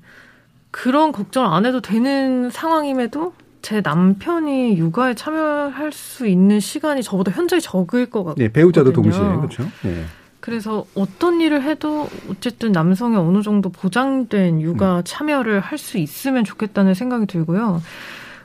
그런 0.70 1.10
걱정을 1.12 1.48
안 1.48 1.64
해도 1.66 1.80
되는 1.80 2.50
상황임에도 2.50 3.32
제 3.62 3.80
남편이 3.80 4.76
육아에 4.78 5.14
참여할 5.14 5.90
수 5.92 6.26
있는 6.28 6.60
시간이 6.60 7.02
저보다 7.02 7.32
현저히 7.32 7.60
적을 7.60 8.06
것 8.10 8.22
같거든요. 8.22 8.46
네, 8.46 8.52
배우자도 8.52 8.92
동시에 8.92 9.20
그렇죠. 9.20 9.64
네. 9.82 10.04
그래서 10.46 10.86
어떤 10.94 11.40
일을 11.40 11.64
해도 11.64 12.08
어쨌든 12.30 12.70
남성이 12.70 13.16
어느 13.16 13.42
정도 13.42 13.68
보장된 13.68 14.60
육아 14.60 14.98
음. 14.98 15.02
참여를 15.04 15.58
할 15.58 15.76
수 15.76 15.98
있으면 15.98 16.44
좋겠다는 16.44 16.94
생각이 16.94 17.26
들고요. 17.26 17.82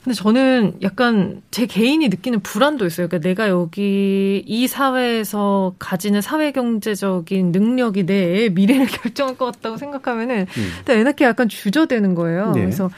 근데 0.03 0.15
저는 0.15 0.79
약간 0.81 1.43
제 1.51 1.67
개인이 1.67 2.09
느끼는 2.09 2.39
불안도 2.39 2.87
있어요. 2.87 3.07
그러니까 3.07 3.29
내가 3.29 3.49
여기 3.49 4.43
이 4.47 4.67
사회에서 4.67 5.75
가지는 5.77 6.21
사회 6.21 6.51
경제적인 6.51 7.51
능력이 7.51 8.07
내 8.07 8.49
미래를 8.49 8.87
결정할 8.91 9.37
것 9.37 9.45
같다고 9.45 9.77
생각하면은 9.77 10.47
음. 10.57 10.71
애 10.89 11.03
낳기 11.03 11.23
약간 11.23 11.47
주저되는 11.47 12.15
거예요. 12.15 12.51
네. 12.53 12.61
그래서 12.61 12.89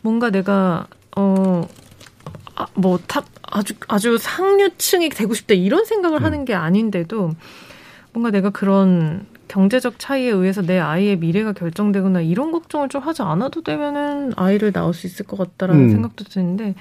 뭔가 0.00 0.30
내가 0.30 0.86
어, 1.16 1.66
아, 2.54 2.66
뭐, 2.74 2.98
top, 3.06 3.24
아주, 3.42 3.74
아주 3.88 4.16
상류층이 4.16 5.08
되고 5.08 5.34
싶다 5.34 5.54
이런 5.54 5.84
생각을 5.84 6.20
음. 6.20 6.24
하는 6.24 6.44
게 6.44 6.54
아닌데도 6.54 7.32
뭔가 8.14 8.30
내가 8.30 8.50
그런 8.50 9.26
경제적 9.48 9.98
차이에 9.98 10.30
의해서 10.30 10.62
내 10.62 10.78
아이의 10.78 11.18
미래가 11.18 11.52
결정되거나 11.52 12.22
이런 12.22 12.52
걱정을 12.52 12.88
좀 12.88 13.02
하지 13.02 13.22
않아도 13.22 13.62
되면은 13.62 14.32
아이를 14.36 14.70
낳을 14.72 14.94
수 14.94 15.06
있을 15.06 15.26
것 15.26 15.36
같다라는 15.36 15.84
음. 15.84 15.90
생각도 15.90 16.24
드는데 16.24 16.74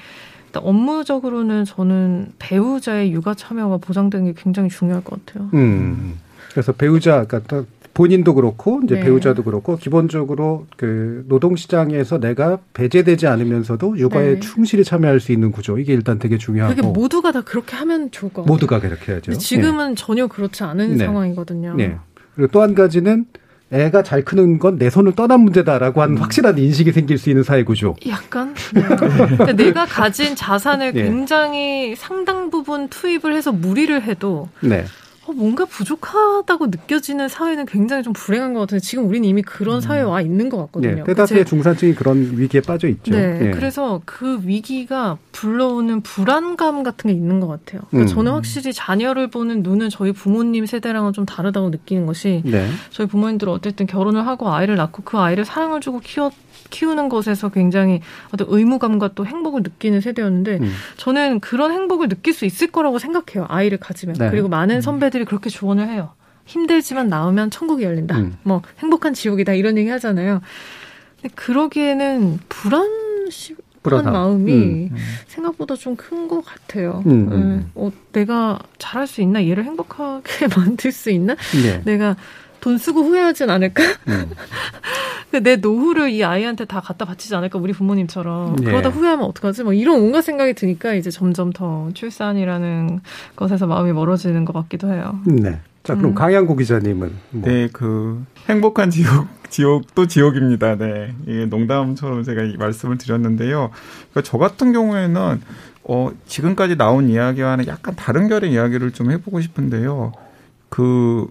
일단 0.46 0.64
업무적으로는 0.64 1.66
저는 1.66 2.34
배우자의 2.38 3.12
육아 3.12 3.34
참여가 3.34 3.78
보장되는 3.78 4.28
게 4.28 4.34
굉장히 4.42 4.70
중요할 4.70 5.04
것 5.04 5.26
같아요. 5.26 5.50
음. 5.56 6.20
그래서 6.52 6.72
배우자, 6.72 7.26
그러니까 7.26 7.66
본인도 7.94 8.34
그렇고 8.34 8.82
이제 8.84 8.96
네. 8.96 9.02
배우자도 9.02 9.44
그렇고 9.44 9.78
기본적으로 9.78 10.66
그 10.78 11.24
노동 11.28 11.56
시장에서 11.56 12.20
내가 12.20 12.58
배제되지 12.74 13.28
않으면서도 13.28 13.98
육아에 14.00 14.34
네. 14.36 14.40
충실히 14.40 14.84
참여할 14.84 15.20
수 15.20 15.32
있는 15.32 15.52
구조 15.52 15.78
이게 15.78 15.94
일단 15.94 16.18
되게 16.18 16.38
중요하고 16.38 16.76
그게 16.76 16.88
모두가 16.88 17.32
다 17.32 17.42
그렇게 17.42 17.76
하면 17.76 18.10
좋을 18.12 18.34
것 18.34 18.42
같아요. 18.42 18.52
모두가 18.54 18.80
그렇게 18.80 19.12
해야죠. 19.12 19.34
지금은 19.34 19.90
네. 19.90 19.96
전혀 19.96 20.26
그렇지 20.28 20.64
않은 20.64 20.98
네. 20.98 21.06
상황이거든요. 21.06 21.76
네. 21.76 21.98
그리고 22.36 22.52
또 22.52 22.62
한 22.64 22.74
가지는 22.74 23.26
애가 23.72 24.04
잘 24.04 24.24
크는 24.24 24.60
건 24.60 24.78
내 24.78 24.90
손을 24.90 25.14
떠난 25.14 25.42
문제다라고 25.42 26.02
하는 26.02 26.18
음. 26.18 26.22
확실한 26.22 26.58
인식이 26.58 26.92
생길 26.92 27.18
수 27.18 27.30
있는 27.30 27.44
사회 27.44 27.64
구조. 27.64 27.96
약간 28.08 28.54
네. 28.74 28.82
그러니까 28.84 29.52
내가 29.54 29.86
가진 29.86 30.36
자산을 30.36 30.94
네. 30.94 31.04
굉장히 31.04 31.96
상당 31.96 32.50
부분 32.50 32.88
투입을 32.90 33.36
해서 33.36 33.52
무리를 33.52 34.00
해도 34.04 34.50
네. 34.62 34.86
어, 35.26 35.32
뭔가 35.32 35.66
부족하다고 35.66 36.68
느껴지는 36.68 37.30
사회는 37.30 37.66
굉장히 37.66 38.04
좀 38.04 38.14
불행한 38.14 38.54
것 38.54 38.62
같은데 38.62 38.82
지금 38.82 39.08
우리는 39.08 39.28
이미 39.28 39.42
그런 39.42 39.76
음. 39.76 39.82
사회에 39.82 40.02
와 40.02 40.22
있는 40.22 40.50
것 40.50 40.58
같거든요. 40.58 40.96
네, 40.96 41.04
대다수의 41.04 41.46
중산층이 41.46 41.96
그런 41.96 42.38
위기에 42.38 42.62
빠져 42.62 42.88
있죠. 42.90 43.12
네, 43.12 43.40
네, 43.40 43.52
그래서 43.52 44.02
그 44.06 44.42
위기가 44.44 45.18
불러오는 45.32 46.02
불안감 46.02 46.84
같은 46.84 47.10
게 47.10 47.14
있는 47.14 47.40
것 47.40 47.48
같아요. 47.48 47.82
그러니까 47.90 48.12
음. 48.12 48.16
저는 48.16 48.32
확실히 48.34 48.74
자녀를 48.74 49.30
보는 49.30 49.64
눈은 49.64 49.90
저희 49.90 50.12
부모님 50.12 50.66
세대랑은 50.66 51.14
좀 51.14 51.26
다르다고 51.26 51.70
느끼는 51.70 52.06
것이 52.06 52.42
네. 52.46 52.68
저희 52.90 53.08
부모님들은 53.08 53.54
어쨌든 53.54 53.88
결혼을 53.88 54.28
하고 54.28 54.50
아이를 54.50 54.76
낳고 54.76 55.04
그 55.04 55.18
아이를 55.18 55.46
사랑을 55.46 55.80
주고 55.80 56.00
키웠 56.00 56.34
키우는 56.70 57.10
것에서 57.10 57.50
굉장히 57.50 58.02
어떤 58.34 58.48
의무감과 58.50 59.12
또 59.16 59.26
행복을 59.26 59.62
느끼는 59.64 60.02
세대였는데 60.02 60.58
음. 60.62 60.72
저는 60.98 61.40
그런 61.40 61.72
행복을 61.72 62.10
느낄 62.10 62.34
수 62.34 62.46
있을 62.46 62.68
거라고 62.68 63.00
생각해요. 63.00 63.46
아이를 63.50 63.78
가지면. 63.78 64.16
네. 64.18 64.30
그리고 64.30 64.48
많은 64.48 64.78
음. 64.78 64.82
선배들이 64.82 65.26
그렇게 65.26 65.50
조언을 65.50 65.88
해요. 65.90 66.12
힘들지만 66.46 67.08
나오면 67.08 67.52
천국이 67.52 67.84
열린다. 67.84 68.18
음. 68.18 68.38
뭐 68.44 68.62
행복한 68.80 69.14
지옥이다 69.14 69.54
이런 69.54 69.78
얘기 69.78 69.90
하잖아요. 69.90 70.42
근데 71.22 71.34
그러기에는 71.36 72.40
불안 72.50 72.88
한 73.86 74.14
마음이 74.14 74.54
음. 74.54 74.96
생각보다 75.28 75.76
좀 75.76 75.96
큰 75.98 76.28
것 76.28 76.44
같아요. 76.46 77.04
음, 77.06 77.12
음. 77.32 77.58
네. 77.60 77.66
어, 77.76 77.92
내가 78.14 78.60
잘할 78.78 79.08
수 79.08 79.22
있나? 79.22 79.46
얘를 79.46 79.66
행복하게 79.66 80.48
만들 80.56 80.92
수 80.92 81.10
있나? 81.12 81.36
네. 81.62 81.82
내가 81.84 82.16
돈 82.64 82.78
쓰고 82.78 83.04
후회하진 83.04 83.50
않을까? 83.50 83.84
음. 84.08 84.32
내 85.44 85.58
노후를 85.58 86.12
이 86.12 86.24
아이한테 86.24 86.64
다 86.64 86.80
갖다 86.80 87.04
바치지 87.04 87.36
않을까? 87.36 87.60
우리 87.60 87.74
부모님처럼. 87.74 88.56
네. 88.56 88.66
그러다 88.66 88.88
후회하면 88.88 89.26
어떡하지? 89.26 89.64
뭐 89.64 89.74
이런 89.74 90.00
온갖 90.00 90.22
생각이 90.22 90.54
드니까 90.54 90.94
이제 90.94 91.12
점점 91.12 91.52
더 91.52 91.90
출산이라는 91.94 93.02
것에서 93.36 93.68
마음이 93.68 93.92
멀어지는 93.92 94.46
것 94.46 94.54
같기도 94.54 94.94
해요. 94.94 95.20
네. 95.26 95.60
자, 95.84 95.96
그럼 95.96 96.12
음. 96.12 96.16
강양구 96.16 96.56
기자님은? 96.56 97.14
뭐. 97.32 97.42
네, 97.50 97.68
그, 97.74 98.24
행복한 98.48 98.90
지옥, 98.90 99.28
지옥도 99.50 100.08
지옥입니다. 100.08 100.78
네. 100.78 101.14
이게 101.28 101.46
농담처럼 101.48 102.24
제가 102.24 102.44
말씀을 102.58 102.98
드렸는데요. 102.98 103.72
그러니까 104.12 104.22
저 104.24 104.38
같은 104.38 104.72
경우에는, 104.72 105.42
어, 105.84 106.12
지금까지 106.28 106.78
나온 106.78 107.10
이야기와는 107.10 107.68
약간 107.68 107.94
다른 107.98 108.30
결의 108.30 108.54
이야기를 108.54 108.92
좀 108.92 109.12
해보고 109.12 109.42
싶은데요. 109.42 110.14
그, 110.70 111.28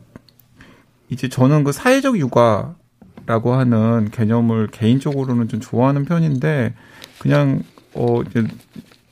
이제 1.13 1.29
저는 1.29 1.63
그 1.63 1.73
사회적 1.73 2.19
육아라고 2.19 3.53
하는 3.53 4.09
개념을 4.11 4.69
개인적으로는 4.69 5.49
좀 5.49 5.61
좋아하는 5.61 6.07
편인데 6.07 6.75
그냥 7.19 7.63
어 7.95 8.23
이제 8.23 8.47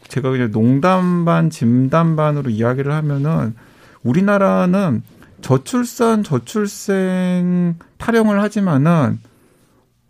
제가 0.09 0.31
그냥 0.31 0.51
농담 0.51 1.27
반 1.27 1.51
짐담 1.51 2.17
반으로 2.17 2.49
이야기를 2.49 2.91
하면은 2.91 3.55
우리나라는 4.03 5.03
저출산 5.43 6.25
저출생 6.25 7.77
타령을 7.99 8.41
하지만은 8.41 9.19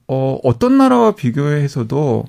어 0.06 0.38
어떤 0.44 0.78
나라와 0.78 1.16
비교해서도 1.16 2.24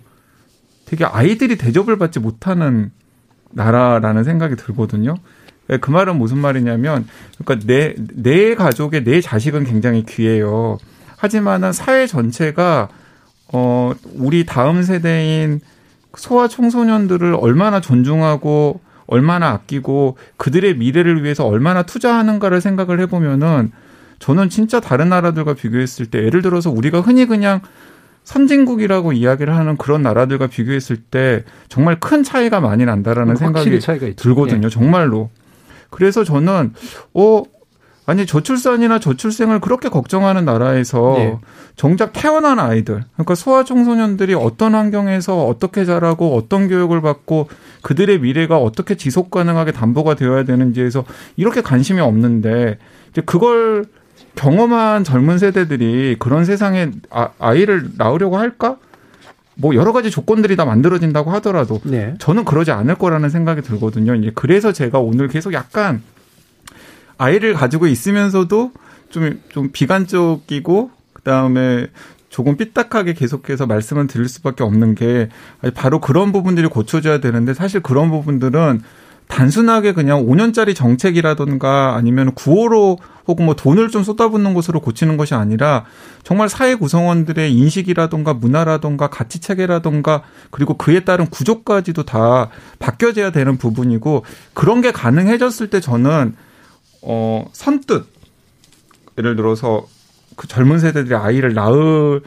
되게 0.86 1.05
아이들이 1.05 1.55
대접을 1.55 1.99
받지 1.99 2.20
못하는 2.20 2.91
나라라는 3.51 4.24
생각이 4.24 4.55
들거든요. 4.55 5.16
예, 5.72 5.78
그 5.78 5.90
말은 5.90 6.18
무슨 6.18 6.38
말이냐면, 6.38 7.08
그러니까 7.44 7.66
내, 7.66 7.96
내 8.14 8.56
가족의 8.56 9.04
내 9.04 9.22
자식은 9.22 9.64
굉장히 9.64 10.06
귀해요. 10.06 10.78
하지만은 11.18 11.72
사회 11.74 12.08
전체가, 12.08 12.90
어, 13.54 13.94
우리 14.16 14.46
다음 14.46 14.84
세대인 14.84 15.62
소아 16.16 16.48
청소년들을 16.48 17.38
얼마나 17.40 17.80
존중하고 17.80 18.82
얼마나 19.08 19.50
아끼고 19.50 20.18
그들의 20.38 20.78
미래를 20.78 21.24
위해서 21.24 21.46
얼마나 21.46 21.84
투자하는가를 21.84 22.62
생각을 22.62 23.00
해보면은 23.02 23.72
저는 24.20 24.50
진짜 24.50 24.80
다른 24.80 25.10
나라들과 25.10 25.54
비교했을 25.54 26.06
때 26.06 26.24
예를 26.24 26.42
들어서 26.42 26.70
우리가 26.70 27.02
흔히 27.02 27.26
그냥 27.26 27.62
선진국이라고 28.24 29.14
이야기를 29.14 29.56
하는 29.56 29.78
그런 29.78 30.04
나라들과 30.04 30.48
비교했을 30.48 30.98
때 30.98 31.44
정말 31.68 32.00
큰 32.00 32.24
차이가 32.24 32.60
많이 32.62 32.86
난다라는 32.86 33.36
생각이 33.36 33.80
들거든요. 34.16 34.68
예. 34.68 34.70
정말로. 34.70 35.30
그래서 35.92 36.24
저는 36.24 36.74
어 37.14 37.44
아니 38.08 38.26
저출산이나 38.26 39.00
저출생을 39.00 39.60
그렇게 39.60 39.88
걱정하는 39.88 40.44
나라에서 40.44 41.14
네. 41.18 41.38
정작 41.76 42.14
태어난 42.14 42.60
아이들 42.60 43.04
그러니까 43.14 43.36
소아 43.36 43.64
청소년들이 43.64 44.34
어떤 44.34 44.74
환경에서 44.74 45.46
어떻게 45.46 45.86
자라고 45.86 46.36
어떤 46.36 46.68
교육을 46.68 47.02
받고 47.02 47.48
그들의 47.84 48.20
미래가 48.20 48.58
어떻게 48.58 48.96
지속 48.96 49.30
가능하게 49.30 49.72
담보가 49.72 50.16
되어야 50.16 50.44
되는지에서 50.44 51.06
이렇게 51.38 51.62
관심이 51.62 52.02
없는데 52.02 52.80
이제 53.12 53.22
그걸 53.22 53.86
경험한 54.36 55.04
젊은 55.04 55.38
세대들이 55.38 56.16
그런 56.18 56.44
세상에 56.44 56.92
아, 57.12 57.30
아이를 57.38 57.92
낳으려고 57.98 58.38
할까? 58.38 58.78
뭐 59.62 59.76
여러 59.76 59.93
가지 59.93 60.09
조건들이 60.09 60.55
다 60.55 60.66
만들어진다고 60.66 61.32
하더라도 61.34 61.80
네. 61.84 62.16
저는 62.18 62.45
그러지 62.45 62.72
않을 62.72 62.95
거라는 62.95 63.30
생각이 63.30 63.62
들거든요. 63.62 64.16
이제 64.16 64.32
그래서 64.34 64.74
제가 64.74 64.99
오늘 64.99 65.28
계속 65.28 65.53
약간 65.53 66.01
아이를 67.20 67.53
가지고 67.53 67.86
있으면서도 67.86 68.72
좀, 69.12 69.39
좀 69.49 69.70
비관적이고 69.72 70.89
그 71.14 71.22
다음에 71.22 71.88
조금 72.30 72.57
삐딱하게 72.57 73.14
계속해서 73.14 73.68
말씀을 73.68 74.07
드릴 74.07 74.28
수밖에 74.28 74.64
없는 74.64 74.95
게 74.95 75.30
바로 75.76 75.99
그런 75.99 76.32
부분들이 76.32 76.68
고쳐져야 76.68 77.20
되는데 77.20 77.53
사실 77.53 77.82
그런 77.82 78.09
부분들은 78.09 78.82
단순하게 79.32 79.94
그냥 79.94 80.26
5년짜리 80.26 80.76
정책이라든가 80.76 81.96
아니면 81.96 82.34
구호로 82.34 83.00
혹은 83.28 83.46
뭐 83.46 83.56
돈을 83.56 83.88
좀 83.88 84.04
쏟아붓는 84.04 84.54
것으로 84.54 84.82
고치는 84.82 85.16
것이 85.16 85.36
아니라 85.36 85.86
정말 86.24 86.50
사회 86.50 86.76
구성원들의 86.76 87.54
인식이라든가 87.54 88.34
문화라든가 88.34 89.08
가치 89.08 89.40
체계라든가 89.40 90.24
그리고 90.50 90.76
그에 90.76 91.06
따른 91.06 91.28
구조까지도 91.28 92.04
다 92.04 92.50
바뀌어져야 92.80 93.32
되는 93.32 93.58
부분이고 93.58 94.26
그런 94.54 94.82
게 94.82 94.92
가능해졌을 94.92 95.70
때 95.70 95.80
저는 95.80 96.36
어 97.02 97.46
선뜻 97.54 98.06
예를 99.18 99.38
들어서 99.38 99.88
그 100.36 100.48
젊은 100.48 100.80
세대들이 100.80 101.16
아이를 101.16 101.54
낳을 101.54 102.22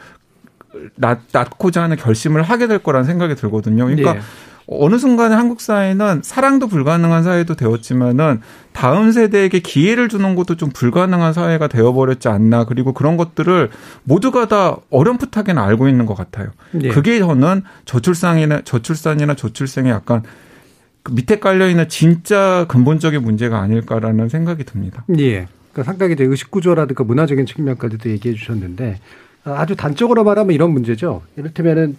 낳, 0.95 1.19
낳고자 1.31 1.83
하는 1.83 1.97
결심을 1.97 2.41
하게 2.41 2.65
될 2.65 2.79
거라는 2.79 3.05
생각이 3.05 3.35
들거든요. 3.35 3.85
그러니까 3.85 4.15
예. 4.15 4.21
어느 4.67 4.97
순간에 4.97 5.35
한국 5.35 5.61
사회는 5.61 6.21
사랑도 6.23 6.67
불가능한 6.67 7.23
사회도 7.23 7.55
되었지만은 7.55 8.41
다음 8.73 9.11
세대에게 9.11 9.59
기회를 9.59 10.09
주는 10.09 10.35
것도 10.35 10.55
좀 10.55 10.69
불가능한 10.71 11.33
사회가 11.33 11.67
되어버렸지 11.67 12.27
않나 12.27 12.65
그리고 12.65 12.93
그런 12.93 13.15
것들을 13.15 13.69
모두가 14.03 14.47
다 14.47 14.77
어렴풋하게는 14.89 15.61
알고 15.61 15.87
있는 15.87 16.05
것 16.05 16.15
같아요. 16.15 16.49
예. 16.81 16.89
그게 16.89 17.19
저는 17.19 17.63
저출산이나 17.85 18.61
저출산이나 18.61 19.35
저출생의 19.35 19.91
약간 19.91 20.23
그 21.03 21.11
밑에 21.11 21.39
깔려 21.39 21.69
있는 21.69 21.87
진짜 21.87 22.65
근본적인 22.67 23.21
문제가 23.21 23.59
아닐까라는 23.59 24.29
생각이 24.29 24.63
듭니다. 24.63 25.05
예. 25.19 25.47
그러니까 25.71 25.83
상당히 25.83 26.13
이제 26.13 26.23
의식 26.23 26.49
구조라든가 26.49 27.03
문화적인 27.03 27.45
측면까지도 27.45 28.09
얘기해 28.09 28.33
주셨는데 28.33 28.99
아주 29.43 29.75
단적으로 29.75 30.23
말하면 30.23 30.55
이런 30.55 30.71
문제죠. 30.71 31.21
이를테면은 31.35 31.97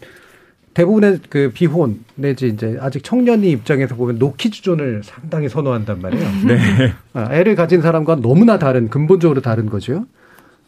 대부분의 0.76 1.20
그 1.30 1.50
비혼 1.54 2.04
내지 2.16 2.48
이제 2.48 2.76
아직 2.82 3.02
청년이 3.02 3.50
입장에서 3.50 3.94
보면 3.94 4.18
노키즈존을 4.18 5.00
상당히 5.04 5.48
선호한단 5.48 6.02
말이에요. 6.02 6.28
네. 6.46 6.92
아, 7.14 7.34
애를 7.34 7.54
가진 7.54 7.80
사람과 7.80 8.16
너무나 8.16 8.58
다른 8.58 8.90
근본적으로 8.90 9.40
다른 9.40 9.70
거죠. 9.70 10.04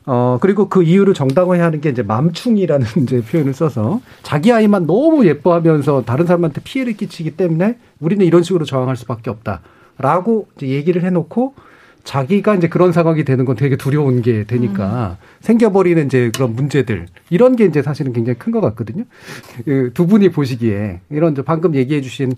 어 0.06 0.38
그리고 0.40 0.70
그 0.70 0.82
이유를 0.82 1.12
정당화하는 1.12 1.82
게 1.82 1.90
이제 1.90 2.02
맘충이라는 2.02 2.86
이제 3.04 3.20
표현을 3.20 3.52
써서 3.52 4.00
자기 4.22 4.50
아이만 4.50 4.86
너무 4.86 5.26
예뻐하면서 5.26 6.04
다른 6.06 6.24
사람한테 6.24 6.62
피해를 6.64 6.94
끼치기 6.94 7.32
때문에 7.32 7.76
우리는 8.00 8.24
이런 8.24 8.42
식으로 8.42 8.64
저항할 8.64 8.96
수밖에 8.96 9.28
없다라고 9.28 10.48
이제 10.56 10.68
얘기를 10.68 11.04
해놓고 11.04 11.52
자기가 12.08 12.54
이제 12.54 12.68
그런 12.68 12.90
상황이 12.90 13.22
되는 13.22 13.44
건 13.44 13.54
되게 13.54 13.76
두려운 13.76 14.22
게 14.22 14.44
되니까 14.44 15.18
생겨버리는 15.40 16.06
이제 16.06 16.30
그런 16.34 16.54
문제들 16.54 17.04
이런 17.28 17.54
게 17.54 17.66
이제 17.66 17.82
사실은 17.82 18.14
굉장히 18.14 18.38
큰 18.38 18.48
것 18.48 18.62
같거든요. 18.62 19.04
그두 19.66 20.06
분이 20.06 20.30
보시기에 20.30 21.00
이런 21.10 21.34
방금 21.44 21.74
얘기해 21.74 22.00
주신 22.00 22.32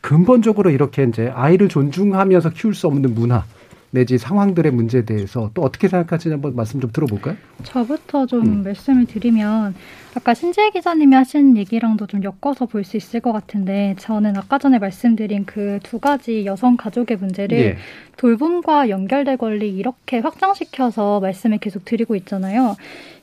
근본적으로 0.00 0.70
이렇게 0.70 1.02
이제 1.02 1.28
아이를 1.34 1.68
존중하면서 1.68 2.50
키울 2.50 2.72
수 2.72 2.86
없는 2.86 3.16
문화 3.16 3.44
내지 3.90 4.18
상황들의 4.18 4.72
문제에 4.72 5.04
대해서 5.04 5.50
또 5.54 5.62
어떻게 5.62 5.88
생각하시는지 5.88 6.34
한번 6.34 6.54
말씀 6.56 6.80
좀 6.80 6.90
들어볼까요? 6.92 7.36
저부터 7.62 8.26
좀 8.26 8.42
음. 8.42 8.62
말씀을 8.62 9.06
드리면 9.06 9.74
아까 10.14 10.34
신재 10.34 10.70
기자님이 10.70 11.14
하신 11.14 11.56
얘기랑도 11.56 12.06
좀 12.06 12.20
엮어서 12.22 12.66
볼 12.66 12.84
수 12.84 12.96
있을 12.96 13.20
것 13.20 13.32
같은데 13.32 13.94
저는 13.98 14.36
아까 14.36 14.58
전에 14.58 14.78
말씀드린 14.78 15.44
그 15.46 15.78
두 15.82 15.98
가지 15.98 16.44
여성 16.46 16.76
가족의 16.76 17.16
문제를 17.18 17.58
예. 17.58 17.76
돌봄과 18.16 18.88
연결될 18.88 19.36
권리 19.36 19.68
이렇게 19.76 20.18
확장시켜서 20.18 21.20
말씀을 21.20 21.58
계속 21.58 21.84
드리고 21.84 22.16
있잖아요. 22.16 22.76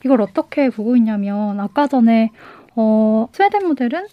이걸 0.05 0.21
어떻게 0.21 0.69
보고 0.69 0.95
있냐면 0.95 1.59
아까 1.59 1.87
전에 1.87 2.31
어, 2.75 3.27
스웨덴 3.33 3.67
모델은 3.67 4.05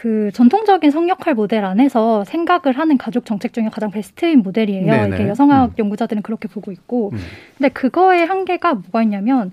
그 0.00 0.30
전통적인 0.32 0.90
성역할 0.90 1.34
모델 1.34 1.62
안에서 1.66 2.24
생각을 2.24 2.78
하는 2.78 2.96
가족 2.96 3.26
정책 3.26 3.52
중에 3.52 3.68
가장 3.70 3.90
베스트인 3.90 4.38
모델이에요. 4.38 4.90
네네. 4.90 5.14
이게 5.14 5.28
여성학 5.28 5.78
연구자들은 5.78 6.22
그렇게 6.22 6.48
보고 6.48 6.72
있고, 6.72 7.10
음. 7.12 7.18
근데 7.58 7.68
그거의 7.68 8.24
한계가 8.24 8.72
뭐가 8.72 9.02
있냐면 9.02 9.52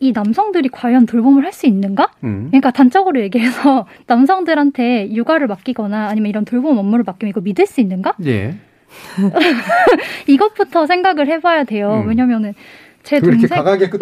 이 0.00 0.12
남성들이 0.12 0.70
과연 0.70 1.04
돌봄을 1.04 1.44
할 1.44 1.52
수 1.52 1.66
있는가? 1.66 2.10
음. 2.24 2.46
그러니까 2.48 2.70
단적으로 2.70 3.20
얘기해서 3.20 3.86
남성들한테 4.08 5.12
육아를 5.12 5.46
맡기거나 5.46 6.08
아니면 6.08 6.30
이런 6.30 6.46
돌봄 6.46 6.78
업무를 6.78 7.04
맡기면 7.04 7.28
이거 7.28 7.42
믿을 7.42 7.66
수 7.66 7.82
있는가? 7.82 8.14
예. 8.24 8.54
이것부터 10.26 10.86
생각을 10.86 11.28
해봐야 11.28 11.64
돼요. 11.64 12.00
음. 12.02 12.08
왜냐면은 12.08 12.54
제 13.02 13.20
동생 13.20 13.48
강하게 13.48 13.88
끝 13.90 14.00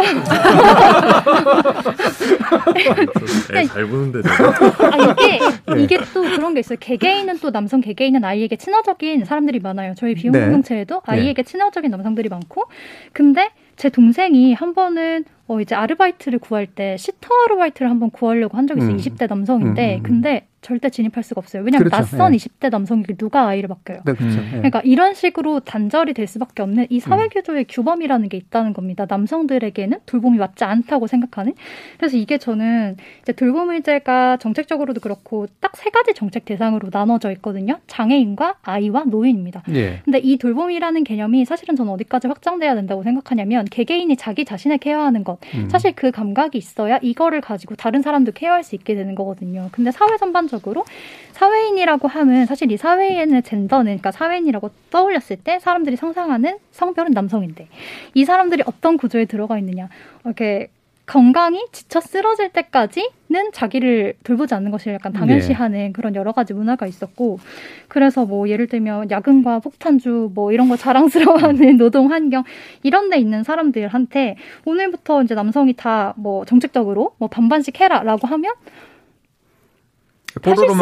애잘 3.55 3.87
보는데 3.87 4.21
아, 4.29 5.13
이게 5.13 5.39
네. 5.75 5.83
이게 5.83 5.99
또 6.13 6.23
그런 6.23 6.55
게 6.55 6.61
있어요. 6.61 6.79
개개인은 6.79 7.39
또 7.39 7.51
남성 7.51 7.81
개개인은 7.81 8.25
아이에게 8.25 8.57
친화적인 8.57 9.25
사람들이 9.25 9.61
많아요. 9.61 9.95
저희 9.97 10.15
비혼 10.15 10.33
네. 10.33 10.41
공동체에도 10.41 11.03
아이에게 11.07 11.43
친화적인 11.43 11.91
남성들이 11.91 12.29
많고, 12.29 12.65
근데 13.13 13.51
제 13.77 13.89
동생이 13.89 14.53
한 14.55 14.75
번은 14.75 15.25
어 15.51 15.61
이제 15.61 15.75
아르바이트를 15.75 16.39
구할 16.39 16.69
때 16.69 16.97
시터 16.97 17.29
아르바이트를 17.47 17.91
한번 17.91 18.11
구하려고 18.11 18.57
한 18.57 18.69
적이 18.69 18.83
있어요. 18.83 18.93
음. 18.95 18.99
20대 18.99 19.29
남성인데, 19.29 19.95
음, 19.95 19.97
음, 19.97 19.99
음. 19.99 20.03
근데 20.05 20.47
절대 20.63 20.91
진입할 20.91 21.25
수가 21.25 21.41
없어요. 21.41 21.63
왜냐면 21.65 21.89
그렇죠. 21.89 21.97
낯선 22.03 22.35
예. 22.35 22.37
20대 22.37 22.71
남성에게 22.71 23.15
누가 23.15 23.49
아이를 23.49 23.69
맡겨요. 23.69 24.03
네, 24.05 24.13
그렇죠. 24.13 24.39
음. 24.39 24.45
예. 24.47 24.51
그러니까 24.59 24.81
이런 24.85 25.15
식으로 25.15 25.61
단절이 25.61 26.13
될 26.15 26.27
수밖에 26.29 26.63
없는 26.63 26.87
이 26.91 27.01
사회 27.01 27.27
규조의 27.29 27.65
규범이라는 27.65 28.29
게 28.29 28.37
있다는 28.37 28.75
겁니다. 28.75 29.07
남성들에게는 29.09 30.01
돌봄이 30.07 30.39
맞지 30.39 30.63
않다고 30.65 31.09
생각하는. 31.09 31.55
그래서 31.97 32.17
이게 32.17 32.39
저는 32.39 32.97
이제 33.23 33.33
돌봄 33.33 33.71
의제가 33.71 34.37
정책적으로도 34.37 35.01
그렇고 35.01 35.47
딱 35.61 35.71
세 35.81 35.89
가지 35.89 36.13
정책 36.13 36.45
대상으로 36.45 36.91
나눠져 36.93 37.33
있거든요. 37.33 37.79
장애인과 37.87 38.57
아이와 38.63 39.05
노인입니다. 39.05 39.63
예. 39.71 40.01
근데 40.05 40.19
이 40.19 40.37
돌봄이라는 40.37 41.05
개념이 41.05 41.47
사실은 41.47 41.75
저는 41.75 41.91
어디까지 41.93 42.27
확장돼야 42.29 42.75
된다고 42.75 43.03
생각하냐면 43.03 43.65
개개인이 43.65 44.15
자기 44.17 44.45
자신을 44.45 44.77
케어하는 44.77 45.25
것 45.25 45.40
음. 45.55 45.69
사실 45.69 45.93
그 45.95 46.11
감각이 46.11 46.57
있어야 46.59 46.99
이거를 47.03 47.41
가지고 47.41 47.75
다른 47.75 48.03
사람도 48.03 48.33
케어할 48.33 48.63
수 48.63 48.75
있게 48.75 48.95
되는 48.95 49.15
거거든요. 49.15 49.69
근데 49.73 49.91
사회 49.91 50.17
전반적으로 50.17 50.85
사회인이라고 51.33 52.09
하면 52.09 52.47
사실 52.47 52.71
이 52.73 52.77
사회인의 52.77 53.43
젠더는 53.43 53.85
그러니까 53.85 54.13
사회인이라고 54.13 54.71
떠올렸을 54.91 55.37
때 55.43 55.59
사람들이 55.59 55.97
상상하는 55.97 56.59
성별은 56.71 57.13
남성인데 57.13 57.69
이 58.15 58.25
사람들이 58.25 58.63
어떤 58.67 58.97
구조에 58.97 59.25
들어가 59.25 59.59
있느냐 59.59 59.89
이렇게 60.25 60.69
건강이 61.11 61.67
지쳐 61.73 62.01
쓰러질 62.01 62.51
때까지는 62.51 63.51
자기를 63.53 64.15
돌보지 64.23 64.55
않는 64.55 64.71
것을 64.71 64.95
약간 64.95 65.13
당연시하는 65.13 65.93
그런 65.93 66.15
여러 66.15 66.31
가지 66.31 66.55
문화가 66.55 66.87
있었고 66.87 67.41
그래서 67.89 68.25
뭐 68.25 68.49
예를 68.49 68.69
들면 68.69 69.11
야근과 69.11 69.59
폭탄주 69.59 70.31
뭐 70.35 70.53
이런 70.53 70.69
거 70.69 70.77
자랑스러워하는 70.77 71.79
노동 71.79 72.13
환경 72.13 72.45
이런 72.85 73.11
데 73.11 73.19
있는 73.19 73.43
사람들한테 73.43 74.37
오늘부터 74.65 75.25
이제 75.25 75.35
남성이 75.35 75.73
다 75.73 76.15
뭐 76.17 76.45
정책적으로 76.45 77.15
뭐 77.19 77.29
반반씩 77.29 77.81
해라라고 77.81 78.29
하면 78.29 78.53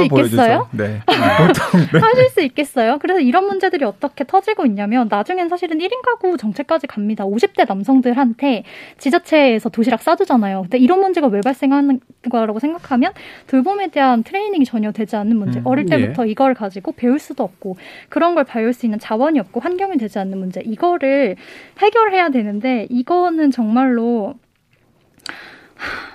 있겠어요? 0.05 0.69
보여주죠. 0.69 0.69
네. 0.73 1.01
보통 1.07 1.81
네. 1.93 1.99
하실 2.01 2.29
수 2.31 2.41
있겠어요? 2.43 2.99
그래서 2.99 3.21
이런 3.21 3.47
문제들이 3.47 3.85
어떻게 3.85 4.25
터지고 4.25 4.67
있냐면 4.67 5.09
나중엔 5.11 5.49
사실은 5.49 5.79
1인 5.79 6.03
가구 6.05 6.37
정책까지 6.37 6.87
갑니다. 6.87 7.25
50대 7.25 7.67
남성들한테 7.69 8.65
지자체에서 8.99 9.69
도시락 9.69 10.03
싸주잖아요. 10.03 10.63
근데 10.63 10.79
이런 10.79 11.01
문제가 11.01 11.27
왜 11.27 11.41
발생하는 11.41 12.01
거라고 12.31 12.59
생각하면 12.59 13.13
돌봄에 13.47 13.89
대한 13.89 14.23
트레이닝이 14.23 14.65
전혀 14.65 14.93
되지 14.93 15.17
않는 15.17 15.37
문제. 15.37 15.61
음, 15.61 15.67
어릴 15.67 15.87
때부터 15.87 16.27
예. 16.27 16.31
이걸 16.31 16.55
가지고 16.55 16.93
배울 16.93 17.19
수도 17.19 17.45
없고 17.45 17.77
그런 18.09 18.35
걸 18.35 18.45
배울 18.45 18.73
수 18.73 18.87
있는 18.87 18.99
자원이 18.99 19.39
없고 19.41 19.61
환경이 19.61 19.99
되지 19.99 20.19
않는 20.19 20.39
문제. 20.39 20.61
이거를 20.65 21.37
해결해야 21.79 22.31
되는데 22.31 22.87
이거는 22.91 23.51
정말로 23.51 24.35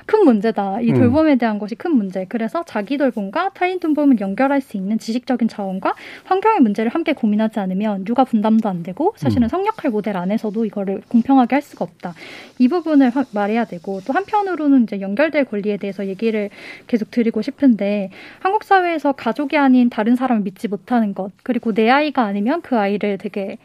큰 0.05 0.26
문제다. 0.26 0.82
이 0.82 0.91
음. 0.91 0.95
돌봄에 0.99 1.36
대한 1.38 1.59
것이 1.59 1.76
큰 1.76 1.95
문제. 1.95 2.26
그래서 2.28 2.64
자기 2.66 2.97
돌봄과 2.97 3.51
타인 3.53 3.80
돌봄을 3.80 4.20
연결할 4.20 4.61
수 4.61 4.76
있는 4.78 4.99
지식적인 4.99 5.47
자원과 5.47 5.93
환경의 6.26 6.59
문제를 6.59 6.91
함께 6.91 7.14
고민하지 7.14 7.59
않으면 7.59 8.05
육아 8.07 8.26
분담도 8.26 8.68
안 8.68 8.84
되고 8.84 9.14
사실은 9.18 9.43
음. 9.43 9.49
성역할 9.49 9.91
모델 9.91 10.18
안에서도 10.18 10.66
이거를 10.66 11.01
공평하게 11.07 11.55
할 11.55 11.61
수가 11.61 11.86
없다. 11.86 12.14
이 12.59 12.68
부분을 12.68 13.09
화- 13.11 13.26
말해야 13.32 13.66
되고 13.66 14.01
또 14.05 14.14
한편으로는 14.14 14.84
이제 14.84 14.99
연결될 14.99 15.45
권리에 15.45 15.78
대해서 15.78 16.05
얘기를 16.07 16.49
계속 16.88 17.09
드리고 17.11 17.41
싶은데 17.41 18.09
한국 18.39 18.64
사회에서 18.64 19.14
가족이 19.14 19.57
아닌 19.57 19.89
다른 19.89 20.16
사람을 20.16 20.43
믿지 20.43 20.68
못하는 20.68 21.14
것 21.14 21.32
그리고 21.43 21.74
내 21.74 21.89
아이가 21.89 22.24
아니면 22.24 22.61
그 22.61 22.78
아이를 22.78 23.18
되게 23.18 23.57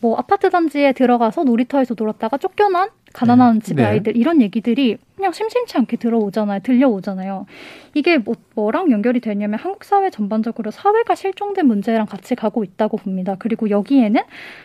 뭐 0.00 0.16
아파트 0.16 0.48
단지에 0.48 0.92
들어가서 0.92 1.42
놀이터에서 1.44 1.94
놀았다가 1.98 2.38
쫓겨난 2.38 2.88
가난한 3.14 3.60
집의 3.62 3.84
네. 3.84 3.90
아이들 3.90 4.16
이런 4.16 4.42
얘기들이 4.42 4.98
그냥 5.16 5.32
심심치 5.32 5.76
않게 5.76 5.96
들어오잖아요. 5.96 6.60
들려오잖아요. 6.60 7.46
이게 7.94 8.18
뭐, 8.18 8.36
뭐랑 8.54 8.92
연결이 8.92 9.18
되냐면 9.18 9.58
한국 9.58 9.82
사회 9.82 10.10
전반적으로 10.10 10.70
사회가 10.70 11.16
실종된 11.16 11.66
문제랑 11.66 12.06
같이 12.06 12.36
가고 12.36 12.62
있다고 12.62 12.98
봅니다. 12.98 13.34
그리고 13.36 13.68
여기에는 13.70 14.20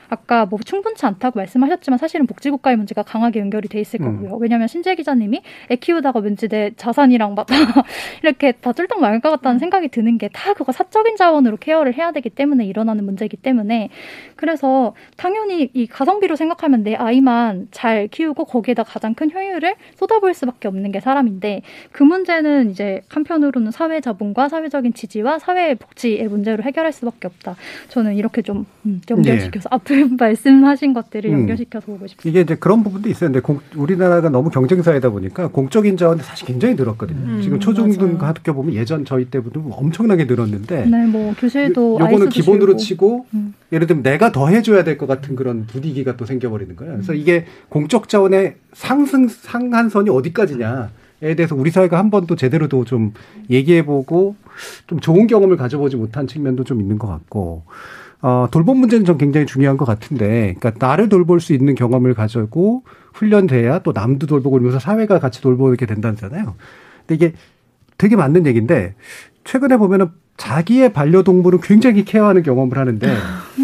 아까 0.09 0.45
뭐 0.45 0.59
충분치 0.63 1.07
않다고 1.07 1.39
말씀하셨지만 1.39 1.97
사실은 1.97 2.27
복지국가의 2.27 2.77
문제가 2.77 3.01
강하게 3.01 3.39
연결이 3.39 3.67
돼 3.67 3.79
있을 3.79 3.99
음. 4.01 4.21
거고요. 4.21 4.37
왜냐하면 4.37 4.67
신재 4.67 4.93
기자님이 4.93 5.41
애 5.71 5.75
키우다가 5.75 6.19
왠지 6.19 6.47
내 6.47 6.71
자산이랑 6.75 7.33
막 7.33 7.47
이렇게 8.21 8.51
다 8.51 8.73
쫄딱 8.73 8.99
말것 8.99 9.31
같다는 9.31 9.57
생각이 9.57 9.87
드는 9.87 10.17
게 10.19 10.29
다 10.33 10.53
그거 10.53 10.71
사적인 10.71 11.15
자원으로 11.15 11.57
케어를 11.57 11.93
해야 11.95 12.11
되기 12.11 12.29
때문에 12.29 12.65
일어나는 12.65 13.05
문제이기 13.05 13.37
때문에 13.37 13.89
그래서 14.35 14.95
당연히 15.15 15.69
이 15.73 15.87
가성비로 15.87 16.35
생각하면 16.35 16.83
내 16.83 16.95
아이만 16.95 17.67
잘 17.71 18.07
키우고 18.07 18.32
거기에다 18.43 18.83
가장 18.83 19.13
큰 19.13 19.31
효율을 19.31 19.75
쏟아부을 19.95 20.33
수밖에 20.33 20.67
없는 20.67 20.91
게 20.91 20.99
사람인데 20.99 21.61
그 21.91 22.01
문제는 22.03 22.71
이제 22.71 23.01
한편으로는 23.09 23.69
사회 23.71 24.01
자본과 24.01 24.49
사회적인 24.49 24.93
지지와 24.93 25.37
사회 25.39 25.75
복지의 25.75 26.27
문제로 26.27 26.63
해결할 26.63 26.91
수밖에 26.91 27.27
없다. 27.27 27.55
저는 27.89 28.15
이렇게 28.15 28.41
좀 28.41 28.65
음, 28.85 28.99
연결시켜서 29.09 29.69
앞에 29.71 30.05
말씀하신 30.19 30.93
것들을 30.93 31.29
음. 31.29 31.33
연결시켜서 31.41 31.85
보고 31.85 32.07
싶습니다. 32.07 32.29
이게 32.29 32.41
이제 32.41 32.55
그런 32.55 32.83
부분도 32.83 33.09
있어요. 33.09 33.29
근데 33.29 33.39
공- 33.41 33.59
우리나라가 33.75 34.29
너무 34.29 34.49
경쟁 34.49 34.81
사회다 34.81 35.09
보니까 35.11 35.47
공적인 35.49 35.97
자원이 35.97 36.21
사실 36.23 36.47
굉장히 36.47 36.73
늘었거든요. 36.75 37.19
음, 37.19 37.41
지금 37.41 37.59
초중등 37.59 38.17
학교 38.19 38.53
보면 38.53 38.73
예전 38.73 39.05
저희 39.05 39.25
때보다 39.25 39.59
엄청나게 39.71 40.25
늘었는데 40.25 40.85
네, 40.85 41.05
뭐 41.05 41.33
교실도 41.37 41.95
요 41.95 41.97
거는 41.99 42.07
아이스도 42.13 42.29
기본으로 42.29 42.65
줄고. 42.77 42.77
치고 42.77 43.25
음. 43.33 43.53
예를 43.73 43.87
들면 43.87 44.03
내가 44.03 44.31
더 44.31 44.47
해줘야 44.47 44.83
될 44.83 44.97
것 44.97 45.07
같은 45.07 45.35
그런 45.35 45.65
분위기가 45.65 46.15
또 46.15 46.25
생겨버리는 46.25 46.75
거예요. 46.75 46.93
그래서 46.93 47.13
이게 47.13 47.45
공적 47.69 48.07
자원의 48.07 48.55
상승 48.73 49.27
상한선이 49.27 50.09
어디까지냐 50.09 50.89
에 51.23 51.35
대해서 51.35 51.55
우리 51.55 51.71
사회가 51.71 51.97
한 51.97 52.11
번도 52.11 52.35
제대로도 52.35 52.83
좀 52.85 53.13
얘기해보고 53.49 54.35
좀 54.87 54.99
좋은 54.99 55.25
경험을 55.27 55.55
가져보지 55.57 55.95
못한 55.95 56.27
측면도 56.27 56.63
좀 56.65 56.79
있는 56.81 56.97
것 56.99 57.07
같고. 57.07 57.63
어, 58.21 58.47
돌봄 58.51 58.77
문제는 58.77 59.05
전 59.05 59.17
굉장히 59.17 59.45
중요한 59.45 59.75
것 59.75 59.83
같은데, 59.85 60.55
그러니까 60.59 60.85
나를 60.87 61.09
돌볼 61.09 61.41
수 61.41 61.53
있는 61.53 61.75
경험을 61.75 62.13
가지고 62.13 62.83
훈련돼야 63.13 63.79
또 63.79 63.91
남도 63.93 64.27
돌보고 64.27 64.57
이러면서 64.57 64.79
사회가 64.79 65.19
같이 65.19 65.41
돌보게 65.41 65.85
된다잖아요. 65.85 66.55
근데 67.05 67.15
이게 67.15 67.33
되게 67.97 68.15
맞는 68.15 68.45
얘기인데, 68.45 68.95
최근에 69.43 69.75
보면은 69.77 70.07
자기의 70.37 70.93
반려동물은 70.93 71.59
굉장히 71.61 72.05
케어하는 72.05 72.43
경험을 72.43 72.77
하는데, 72.77 73.07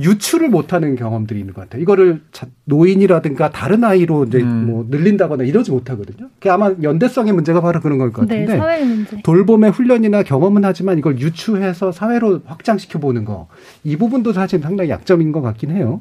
유출을 0.00 0.48
못하는 0.48 0.96
경험들이 0.96 1.40
있는 1.40 1.52
것 1.54 1.62
같아요. 1.62 1.82
이거를 1.82 2.22
자- 2.32 2.46
노인이라든가 2.64 3.50
다른 3.50 3.84
아이로 3.84 4.24
이제 4.24 4.38
뭐 4.38 4.86
늘린다거나 4.88 5.44
이러지 5.44 5.70
못하거든요. 5.70 6.28
그게 6.34 6.48
아마 6.50 6.72
연대성의 6.82 7.32
문제가 7.32 7.60
바로 7.60 7.80
그런 7.80 7.98
걸것 7.98 8.26
네, 8.28 8.40
같은데. 8.40 8.58
사회의 8.58 8.84
문제. 8.86 9.20
돌봄의 9.22 9.70
훈련이나 9.72 10.22
경험은 10.22 10.64
하지만 10.64 10.98
이걸 10.98 11.18
유추해서 11.20 11.92
사회로 11.92 12.42
확장시켜 12.46 12.98
보는 12.98 13.24
거. 13.24 13.48
이 13.84 13.96
부분도 13.96 14.32
사실 14.32 14.60
상당히 14.60 14.90
약점인 14.90 15.32
것 15.32 15.42
같긴 15.42 15.70
해요. 15.70 16.00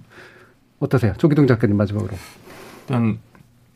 어떠세요? 0.79 1.13
조기동 1.17 1.47
작가님 1.47 1.75
마지막으로. 1.77 2.13
일단 2.87 3.17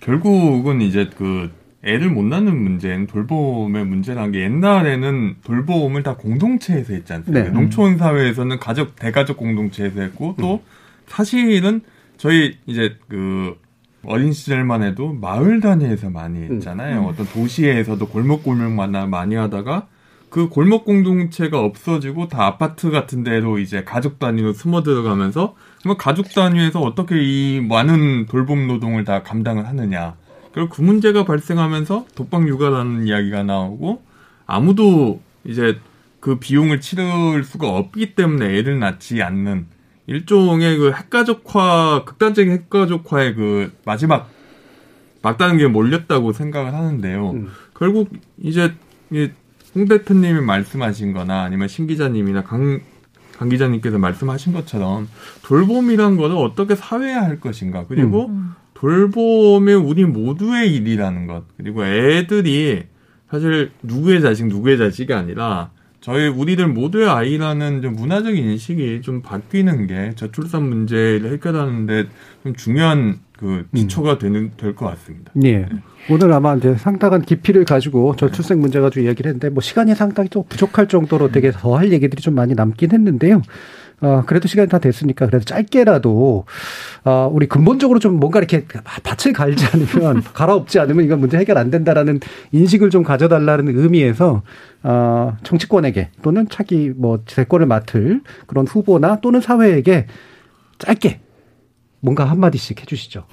결국은 0.02 0.82
이제 0.82 1.10
그 1.18 1.50
애를 1.88 2.10
못 2.10 2.24
낳는 2.26 2.56
문제는 2.62 3.08
돌봄의 3.08 3.86
문제라는 3.86 4.34
게 4.34 4.42
옛날에는 4.42 5.38
돌봄을 5.44 6.04
다 6.04 6.18
공동체에서 6.18 6.94
했지 6.94 7.14
않습니까? 7.14 7.46
네. 7.46 7.50
농촌 7.50 7.98
사회에서는 7.98 8.60
가족 8.60 8.98
대가족 8.98 9.38
공동체에서 9.38 10.02
했고 10.02 10.36
또 10.38 10.62
사실은 11.08 11.82
저희 12.18 12.58
이제 12.66 12.98
그 13.08 13.56
어린 14.04 14.34
시절만 14.34 14.84
해도 14.84 15.14
마을 15.14 15.62
단위에서 15.62 16.10
많이 16.10 16.42
했잖아요. 16.44 17.00
음. 17.02 17.06
어떤 17.06 17.26
도시에서도 17.26 18.06
골목 18.08 18.44
골목만 18.44 19.10
많이 19.10 19.36
하다가 19.36 19.88
그 20.30 20.50
골목 20.50 20.84
공동체가 20.84 21.60
없어지고 21.60 22.28
다 22.28 22.46
아파트 22.46 22.92
같은 22.92 23.24
데로 23.24 23.60
이제 23.60 23.86
가족 23.86 24.20
단위로 24.20 24.52
숨어 24.52 24.84
들어가면서 24.84 25.56
가족 25.98 26.34
단위에서 26.34 26.82
어떻게 26.82 27.16
이 27.22 27.62
많은 27.62 28.26
돌봄 28.26 28.68
노동을 28.68 29.06
다 29.06 29.24
감당을 29.24 29.66
하느냐. 29.68 30.16
그리고 30.58 30.70
그 30.70 30.82
문제가 30.82 31.24
발생하면서 31.24 32.08
독방 32.16 32.48
육아라는 32.48 33.06
이야기가 33.06 33.44
나오고 33.44 34.02
아무도 34.48 35.22
이제 35.44 35.78
그 36.20 36.40
비용을 36.40 36.82
치를 36.82 37.44
수가 37.44 37.70
없기 37.70 38.16
때문에 38.16 38.58
애를 38.58 38.80
낳지 38.80 39.22
않는 39.22 39.68
일종의 40.08 40.78
그 40.80 40.94
핵가족화, 40.94 42.06
극단적인 42.06 42.52
핵가족화의 42.54 43.36
그 43.36 43.72
마지막 43.86 44.32
막다른 45.22 45.72
몰렸다고 45.72 46.34
생각을 46.34 46.74
하는데요. 46.74 47.36
결국 47.76 48.10
이제 48.42 48.74
이홍 49.12 49.88
대표님이 49.88 50.42
말씀하신 50.42 51.14
거나 51.14 51.44
아니면 51.44 51.68
신 51.68 51.86
기자님이나 51.86 52.42
강, 52.42 52.82
강 53.38 53.50
기자님께서 53.50 54.00
말씀하신 54.00 54.54
것처럼 54.54 55.08
돌봄이란 55.44 56.18
거를 56.18 56.36
어떻게 56.36 56.74
사회화 56.74 57.22
할 57.22 57.40
것인가. 57.40 57.86
그리고 57.88 58.32
돌봄이 58.78 59.74
우리 59.74 60.06
모두의 60.06 60.74
일이라는 60.76 61.26
것. 61.26 61.44
그리고 61.58 61.84
애들이 61.84 62.84
사실 63.30 63.72
누구의 63.82 64.22
자식, 64.22 64.46
누구의 64.46 64.78
자식이 64.78 65.12
아니라 65.14 65.72
저희 66.00 66.28
우리들 66.28 66.68
모두의 66.68 67.10
아이라는 67.10 67.82
좀 67.82 67.96
문화적인 67.96 68.38
인식이 68.52 69.02
좀 69.02 69.22
바뀌는 69.24 69.88
게 69.88 70.12
저출산 70.16 70.64
문제를 70.70 71.32
해결하는데 71.34 72.06
좀 72.44 72.56
중요한 72.56 73.20
그 73.36 73.66
기초가 73.76 74.20
되는 74.20 74.52
될 74.58 74.76
것 74.76 74.86
같습니다. 74.86 75.32
예. 75.44 75.68
오늘 76.10 76.32
아마 76.32 76.56
이제 76.56 76.76
상당한 76.76 77.24
깊이를 77.24 77.66
가지고 77.66 78.16
저출생 78.16 78.60
문제 78.62 78.80
가지고 78.80 79.06
이야기를 79.06 79.30
했는데 79.30 79.50
뭐 79.50 79.62
시간이 79.62 79.96
상당히 79.96 80.30
좀 80.30 80.44
부족할 80.48 80.88
정도로 80.88 81.32
되게 81.32 81.52
더 81.52 81.76
할 81.78 81.92
얘기들이 81.92 82.22
좀 82.22 82.36
많이 82.36 82.54
남긴 82.56 82.92
했는데요. 82.92 83.42
어, 84.00 84.24
그래도 84.28 84.48
시간이 84.48 84.70
다 84.70 84.78
됐으니까 84.78 85.26
그래도 85.26 85.44
짧게라도 85.46 86.46
어, 87.04 87.30
우리 87.32 87.48
근본적으로 87.48 88.00
좀 88.00 88.20
뭔가 88.20 88.40
이렇게 88.40 88.66
밭을 89.04 89.34
갈지 89.34 89.66
않으면 89.66 90.24
갈아엎지 90.34 90.80
않으면 90.80 91.06
이건 91.06 91.20
문제 91.20 91.38
해결 91.38 91.58
안 91.58 91.72
된다라는 91.72 92.20
인식을 92.52 92.92
좀 92.92 93.04
가져달라는 93.04 93.76
의미에서 93.76 94.44
어, 94.84 95.38
정치권에게 95.44 96.12
또는 96.22 96.48
차기 96.50 96.92
뭐 96.96 97.24
대권을 97.26 97.66
맡을 97.66 98.22
그런 98.46 98.68
후보나 98.68 99.20
또는 99.22 99.42
사회에게 99.42 100.06
짧게 100.78 101.22
뭔가 102.00 102.26
한마디씩 102.26 102.80
해주시죠. 102.80 103.26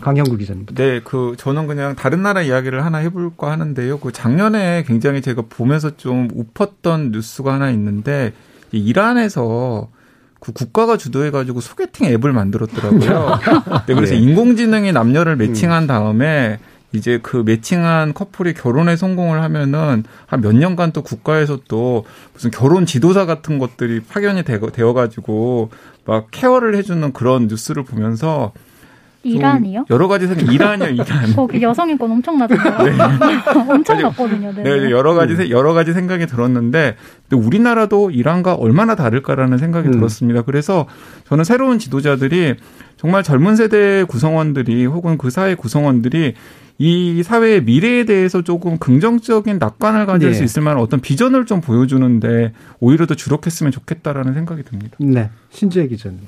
강형구 0.00 0.36
기자님. 0.36 0.66
네, 0.74 1.00
그 1.04 1.34
저는 1.38 1.68
그냥 1.68 1.94
다른 1.94 2.22
나라 2.22 2.42
이야기를 2.42 2.84
하나 2.84 2.98
해볼까 2.98 3.52
하는데요. 3.52 4.00
그 4.00 4.10
작년에 4.10 4.82
굉장히 4.84 5.22
제가 5.22 5.44
보면서 5.48 5.96
좀 5.96 6.28
웃었던 6.34 7.12
뉴스가 7.12 7.54
하나 7.54 7.70
있는데 7.70 8.32
이 8.72 8.78
이란에서 8.84 9.88
그 10.40 10.52
국가가 10.52 10.96
주도해가지고 10.96 11.60
소개팅 11.60 12.06
앱을 12.06 12.32
만들었더라고요. 12.32 13.38
네, 13.86 13.94
그래서 13.94 14.14
예. 14.14 14.18
인공지능이 14.18 14.92
남녀를 14.92 15.36
매칭한 15.36 15.86
다음에 15.86 16.58
이제 16.92 17.18
그 17.22 17.42
매칭한 17.44 18.14
커플이 18.14 18.54
결혼에 18.54 18.96
성공을 18.96 19.42
하면은 19.42 20.04
한 20.26 20.40
몇 20.40 20.54
년간 20.54 20.92
또 20.92 21.02
국가에서 21.02 21.58
또 21.68 22.04
무슨 22.32 22.50
결혼 22.50 22.86
지도사 22.86 23.26
같은 23.26 23.58
것들이 23.58 24.00
파견이 24.00 24.42
되어 24.44 24.92
가지고 24.94 25.70
막 26.06 26.28
케어를 26.30 26.76
해주는 26.76 27.12
그런 27.12 27.48
뉴스를 27.48 27.82
보면서 27.82 28.52
좀 28.54 28.67
이란이요? 29.28 29.86
여러 29.90 30.08
가지 30.08 30.26
생각 30.26 30.52
이란이요 30.52 30.88
이란. 30.90 31.06
거기 31.36 31.62
여성 31.62 31.90
인권 31.90 32.10
엄청 32.12 32.38
낮은데요. 32.38 32.74
엄청 33.68 34.00
낮거든요. 34.02 34.52
네. 34.56 34.62
네, 34.62 34.90
여러 34.90 35.14
가지 35.14 35.36
세- 35.36 35.50
여러 35.50 35.72
가지 35.72 35.92
생각이 35.92 36.26
들었는데 36.26 36.96
근데 37.28 37.46
우리나라도 37.46 38.10
이란과 38.10 38.54
얼마나 38.54 38.94
다를까라는 38.94 39.58
생각이 39.58 39.90
들었습니다. 39.90 40.42
그래서 40.42 40.86
저는 41.28 41.44
새로운 41.44 41.78
지도자들이 41.78 42.54
정말 42.96 43.22
젊은 43.22 43.56
세대 43.56 44.04
구성원들이 44.04 44.86
혹은 44.86 45.18
그 45.18 45.30
사회 45.30 45.54
구성원들이 45.54 46.34
이 46.80 47.22
사회의 47.24 47.62
미래에 47.62 48.04
대해서 48.04 48.42
조금 48.42 48.78
긍정적인 48.78 49.58
낙관을 49.58 50.06
가질 50.06 50.28
네. 50.30 50.34
수 50.34 50.44
있을 50.44 50.62
만한 50.62 50.80
어떤 50.80 51.00
비전을 51.00 51.44
좀 51.44 51.60
보여주는데 51.60 52.52
오히려 52.78 53.04
더 53.06 53.14
주력했으면 53.16 53.72
좋겠다라는 53.72 54.32
생각이 54.34 54.62
듭니다. 54.62 54.96
네. 55.00 55.28
신지혜 55.50 55.88
기자님. 55.88 56.20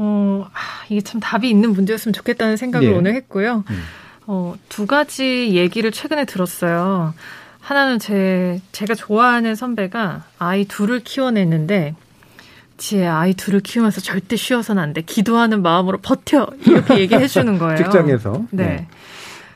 어, 0.00 0.46
아, 0.52 0.58
이게 0.88 1.00
참 1.00 1.20
답이 1.20 1.50
있는 1.50 1.72
문제였으면 1.72 2.12
좋겠다는 2.12 2.56
생각을 2.56 2.88
예. 2.88 2.92
오늘 2.92 3.14
했고요. 3.14 3.64
어, 4.28 4.54
두 4.68 4.86
가지 4.86 5.50
얘기를 5.54 5.90
최근에 5.90 6.24
들었어요. 6.24 7.14
하나는 7.58 7.98
제, 7.98 8.60
제가 8.70 8.94
좋아하는 8.94 9.56
선배가 9.56 10.22
아이 10.38 10.66
둘을 10.66 11.00
키워냈는데, 11.00 11.96
지혜 12.76 13.08
아이 13.08 13.34
둘을 13.34 13.58
키우면서 13.58 14.00
절대 14.00 14.36
쉬어서는 14.36 14.80
안 14.80 14.92
돼. 14.92 15.02
기도하는 15.02 15.62
마음으로 15.62 15.98
버텨. 15.98 16.46
이렇게 16.64 17.00
얘기해 17.02 17.26
주는 17.26 17.58
거예요. 17.58 17.76
직장에서. 17.78 18.44
네. 18.52 18.64
네. 18.64 18.86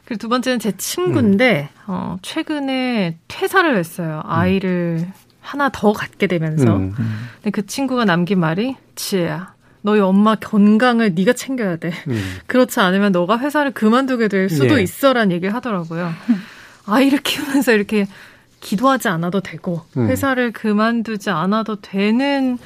그리고 0.05 0.19
두 0.19 0.29
번째는 0.29 0.59
제 0.59 0.77
친구인데, 0.77 1.69
어, 1.87 2.19
최근에 2.21 3.19
퇴사를 3.29 3.77
했어요. 3.77 4.23
아이를 4.25 5.07
하나 5.41 5.69
더 5.69 5.93
갖게 5.93 6.27
되면서. 6.27 6.77
음. 6.77 6.95
근데 7.37 7.51
그 7.51 7.65
친구가 7.65 8.05
남긴 8.05 8.41
말이, 8.41 8.77
지혜야, 8.97 9.52
너희 9.83 10.01
엄마 10.01 10.35
건강을 10.37 11.15
네가 11.15 11.33
챙겨야 11.35 11.77
돼. 11.77 11.93
음. 12.09 12.21
그렇지 12.47 12.81
않으면 12.81 13.13
너가 13.13 13.39
회사를 13.39 13.73
그만두게 13.73 14.29
될 14.29 14.49
수도 14.49 14.79
예. 14.79 14.83
있어라는 14.83 15.33
얘기를 15.33 15.53
하더라고요. 15.55 16.13
아이를 16.87 17.19
키우면서 17.19 17.73
이렇게 17.73 18.07
기도하지 18.61 19.09
않아도 19.09 19.41
되고 19.41 19.83
음. 19.97 20.09
회사를 20.09 20.53
그만두지 20.53 21.31
않아도 21.31 21.77
되는 21.81 22.59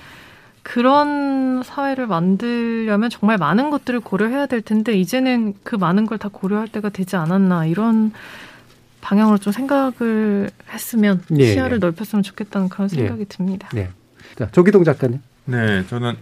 그런 0.62 1.62
사회를 1.64 2.06
만들려면 2.06 3.08
정말 3.08 3.38
많은 3.38 3.70
것들을 3.70 4.00
고려해야 4.00 4.46
될 4.46 4.60
텐데 4.62 4.92
이제는 4.94 5.54
그 5.62 5.76
많은 5.76 6.06
걸 6.06 6.18
다 6.18 6.28
고려할 6.30 6.68
때가 6.68 6.88
되지 6.88 7.16
않았나 7.16 7.66
이런 7.66 8.12
방향으로 9.00 9.38
좀 9.38 9.52
생각을 9.52 10.50
했으면 10.70 11.22
예, 11.38 11.52
시야를 11.52 11.76
예. 11.76 11.78
넓혔으면 11.78 12.22
좋겠다는 12.24 12.68
그런 12.68 12.88
생각이 12.88 13.26
듭니다. 13.26 13.68
네. 13.72 13.90
자, 14.36 14.48
조기동 14.50 14.82
작가님. 14.82 15.20
네, 15.46 15.86
저는 15.86 16.16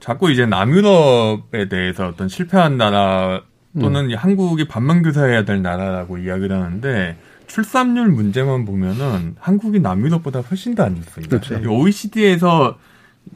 자꾸 0.00 0.30
이제 0.30 0.46
남유럽에 0.46 1.68
대해서 1.68 2.08
어떤 2.08 2.28
실패한 2.28 2.76
나라 2.76 3.42
또는 3.78 4.10
이 4.10 4.14
한국이 4.14 4.66
반면교사해야 4.66 5.44
될 5.44 5.62
나라라고 5.62 6.18
이야기를 6.18 6.56
하는데 6.56 7.16
출산율 7.46 8.08
문제만 8.08 8.64
보면은 8.64 9.36
한국이 9.38 9.80
남유럽보다 9.80 10.40
훨씬 10.40 10.74
더 10.74 10.84
안 10.84 10.96
좋습니다. 10.96 11.40
그렇죠. 11.40 11.70
OECD에서 11.70 12.78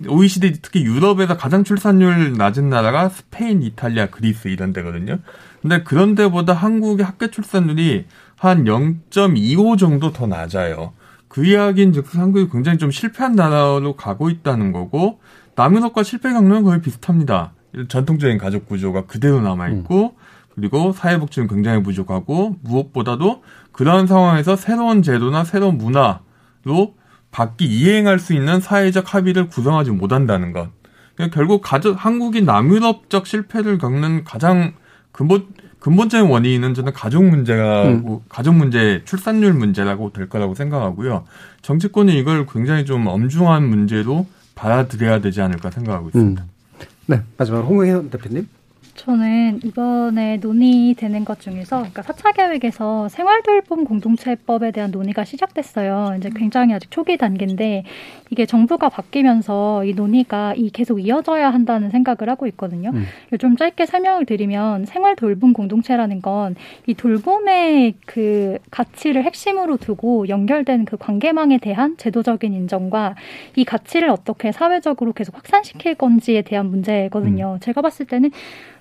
OECD 0.08 0.60
특히 0.62 0.82
유럽에서 0.82 1.36
가장 1.36 1.62
출산율 1.62 2.32
낮은 2.36 2.68
나라가 2.68 3.08
스페인, 3.08 3.62
이탈리아, 3.62 4.06
그리스 4.06 4.48
이런 4.48 4.72
데거든요. 4.72 5.18
근데 5.62 5.82
그런 5.82 6.14
데보다 6.14 6.52
한국의 6.52 7.04
학교 7.04 7.30
출산율이 7.30 8.06
한 8.36 8.64
0.25 8.64 9.78
정도 9.78 10.12
더 10.12 10.26
낮아요. 10.26 10.94
그 11.34 11.44
이야기인 11.44 11.92
즉 11.92 12.14
한국이 12.14 12.48
굉장히 12.48 12.78
좀 12.78 12.92
실패한 12.92 13.34
나라로 13.34 13.96
가고 13.96 14.30
있다는 14.30 14.70
거고 14.70 15.18
남유럽과 15.56 16.04
실패 16.04 16.32
경로는 16.32 16.62
거의 16.62 16.80
비슷합니다. 16.80 17.54
전통적인 17.88 18.38
가족 18.38 18.68
구조가 18.68 19.06
그대로 19.06 19.40
남아 19.40 19.68
있고 19.70 20.14
그리고 20.54 20.92
사회복지는 20.92 21.48
굉장히 21.48 21.82
부족하고 21.82 22.54
무엇보다도 22.62 23.42
그러한 23.72 24.06
상황에서 24.06 24.54
새로운 24.54 25.02
제도나 25.02 25.42
새로운 25.42 25.76
문화로 25.76 26.94
바뀌 27.32 27.64
이행할 27.64 28.20
수 28.20 28.32
있는 28.32 28.60
사회적 28.60 29.12
합의를 29.12 29.48
구성하지 29.48 29.90
못한다는 29.90 30.52
것. 30.52 30.70
그러니까 31.16 31.34
결국 31.34 31.62
가족 31.62 31.96
한국이 32.04 32.42
남유럽적 32.42 33.26
실패를 33.26 33.78
겪는 33.78 34.22
가장 34.22 34.74
근본 35.10 35.48
근본적인 35.84 36.30
원인은 36.30 36.72
저는 36.72 36.94
가족 36.94 37.24
문제가 37.24 37.84
음. 37.84 38.20
가족 38.30 38.54
문제, 38.54 39.02
출산율 39.04 39.52
문제라고 39.52 40.14
될 40.14 40.30
거라고 40.30 40.54
생각하고요. 40.54 41.26
정치권이 41.60 42.18
이걸 42.18 42.46
굉장히 42.46 42.86
좀 42.86 43.06
엄중한 43.06 43.68
문제로 43.68 44.26
받아들여야 44.54 45.20
되지 45.20 45.42
않을까 45.42 45.70
생각하고 45.70 46.08
있습니다. 46.08 46.42
음. 46.42 46.86
네, 47.04 47.20
마지막으로 47.36 47.68
홍영현 47.68 48.08
대표님. 48.08 48.48
저는 48.96 49.60
이번에 49.64 50.38
논의되는 50.38 51.24
것 51.24 51.40
중에서 51.40 51.78
그러니까 51.78 52.02
4차 52.02 52.34
계획에서 52.34 53.08
생활돌봄 53.08 53.84
공동체법에 53.84 54.70
대한 54.70 54.90
논의가 54.90 55.24
시작됐어요. 55.24 56.16
이제 56.18 56.30
굉장히 56.34 56.74
아직 56.74 56.90
초기 56.90 57.16
단계인데 57.16 57.84
이게 58.30 58.46
정부가 58.46 58.88
바뀌면서 58.88 59.84
이 59.84 59.94
논의가 59.94 60.54
이 60.56 60.70
계속 60.70 61.00
이어져야 61.00 61.50
한다는 61.50 61.90
생각을 61.90 62.28
하고 62.28 62.46
있거든요. 62.48 62.90
음. 62.94 63.04
좀 63.38 63.56
짧게 63.56 63.86
설명을 63.86 64.26
드리면 64.26 64.86
생활돌봄 64.86 65.52
공동체라는 65.52 66.22
건 66.22 66.54
이 66.86 66.94
돌봄의 66.94 67.94
그 68.06 68.58
가치를 68.70 69.24
핵심으로 69.24 69.76
두고 69.78 70.28
연결된 70.28 70.84
그 70.84 70.96
관계망에 70.96 71.58
대한 71.58 71.96
제도적인 71.96 72.52
인정과 72.52 73.14
이 73.56 73.64
가치를 73.64 74.10
어떻게 74.10 74.52
사회적으로 74.52 75.12
계속 75.12 75.34
확산시킬 75.36 75.94
건지에 75.94 76.42
대한 76.42 76.66
문제거든요. 76.66 77.58
제가 77.60 77.80
봤을 77.82 78.06
때는 78.06 78.30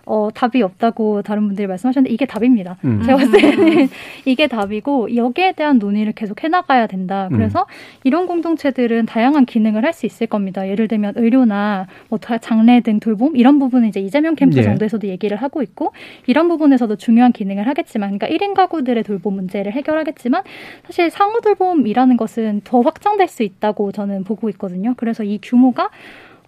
어, 0.05 0.27
답이 0.33 0.61
없다고 0.61 1.21
다른 1.21 1.47
분들이 1.47 1.65
말씀하셨는데 1.67 2.13
이게 2.13 2.25
답입니다. 2.25 2.77
음. 2.83 3.01
제가 3.05 3.17
봤을 3.17 3.31
때는 3.39 3.87
이게 4.25 4.47
답이고 4.47 5.15
여기에 5.15 5.53
대한 5.53 5.79
논의를 5.79 6.11
계속 6.11 6.43
해나가야 6.43 6.87
된다. 6.87 7.29
그래서 7.31 7.65
이런 8.03 8.27
공동체들은 8.27 9.05
다양한 9.05 9.45
기능을 9.45 9.83
할 9.85 9.93
수 9.93 10.05
있을 10.07 10.25
겁니다. 10.27 10.67
예를 10.67 10.87
들면 10.87 11.13
의료나 11.17 11.85
뭐 12.09 12.17
다- 12.19 12.39
장례 12.39 12.79
등 12.81 12.99
돌봄 12.99 13.35
이런 13.37 13.59
부분은 13.59 13.87
이제 13.87 13.99
이재명 13.99 14.33
캠프 14.35 14.57
예. 14.57 14.63
정도에서도 14.63 15.07
얘기를 15.07 15.37
하고 15.37 15.61
있고 15.61 15.93
이런 16.25 16.47
부분에서도 16.49 16.95
중요한 16.95 17.31
기능을 17.31 17.67
하겠지만 17.67 18.17
그러니까 18.17 18.27
1인 18.27 18.55
가구들의 18.55 19.03
돌봄 19.03 19.35
문제를 19.35 19.71
해결하겠지만 19.73 20.41
사실 20.85 21.09
상호 21.11 21.41
돌봄이라는 21.41 22.17
것은 22.17 22.61
더 22.63 22.81
확장될 22.81 23.27
수 23.27 23.43
있다고 23.43 23.91
저는 23.91 24.23
보고 24.23 24.49
있거든요. 24.49 24.95
그래서 24.97 25.23
이 25.23 25.39
규모가 25.41 25.89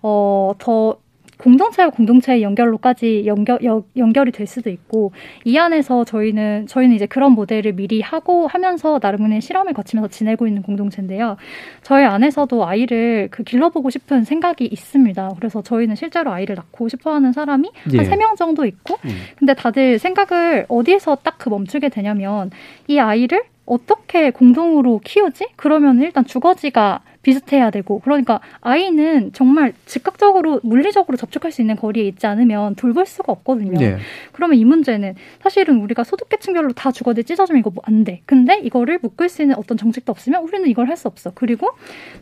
어, 0.02 0.54
더 0.58 0.98
공동체와 1.38 1.90
공동체의 1.90 2.42
연결로까지 2.44 3.24
연결, 3.26 3.64
여- 3.64 3.84
연결이 3.98 4.32
될 4.32 4.48
수도 4.48 4.70
있고 4.70 5.12
이 5.44 5.58
안에서 5.58 6.04
저희는 6.06 6.68
저희는 6.68 6.96
이제 6.96 7.06
그런 7.06 7.34
모델을 7.34 7.74
미리 7.74 8.02
하고 8.02 8.48
하면서 8.48 9.00
나름의 9.02 9.42
실험을 9.42 9.74
거치면서 9.74 10.10
지내고 10.10 10.48
있는 10.48 10.62
공동체인데요. 10.62 11.38
저희 11.82 12.04
안에서도 12.06 12.66
아이를 12.66 13.28
그 13.32 13.44
길러보고 13.44 13.90
싶은 13.90 14.24
생각이 14.24 14.66
있습니다. 14.66 15.32
그래서 15.38 15.62
저희는 15.62 15.96
실제로 15.96 16.32
아이를 16.32 16.56
낳고 16.56 16.88
싶어하는 16.90 17.34
사람이 17.34 17.70
예. 17.94 17.98
한세 17.98 18.16
명 18.16 18.36
정도 18.36 18.66
있고 18.66 18.96
음. 19.06 19.10
근데 19.38 19.54
다들 19.54 20.00
생각을 20.00 20.66
어디에서 20.70 21.16
딱 21.24 21.36
그 21.38 21.50
멈추게 21.50 21.90
되냐면 21.90 22.50
이 22.88 22.98
아이를 22.98 23.44
어떻게 23.66 24.32
공동으로 24.32 25.02
키우지? 25.04 25.48
그러면 25.56 26.02
일단 26.02 26.26
주거지가 26.26 27.02
비슷해야 27.24 27.72
되고 27.72 28.00
그러니까 28.02 28.40
아이는 28.62 29.32
정말 29.34 29.74
즉각적으로 29.88 30.60
물리적으로 30.62 31.18
접촉할 31.18 31.52
수 31.52 31.62
있는 31.62 31.76
거리에 31.76 32.04
있지 32.04 32.28
않으면 32.28 32.76
돌볼 32.76 33.08
수가 33.08 33.32
없거든요. 33.34 33.82
예. 33.84 33.98
그러면 34.32 34.60
이 34.60 34.66
문제는 34.66 35.16
사실은 35.42 35.82
우리가 35.82 36.04
소득계층별로 36.04 36.74
다 36.74 36.92
주거지 36.92 37.24
찢어주면 37.24 37.62
이거 37.62 37.72
뭐 37.72 37.84
안 37.88 38.04
돼. 38.04 38.22
근데 38.28 38.60
이거를 38.60 39.00
묶을 39.02 39.30
수 39.30 39.42
있는 39.42 39.56
어떤 39.58 39.76
정책도 39.78 40.12
없으면 40.12 40.44
우리는 40.44 40.70
이걸 40.70 40.88
할 40.88 40.96
수 40.98 41.08
없어. 41.08 41.32
그리고 41.34 41.70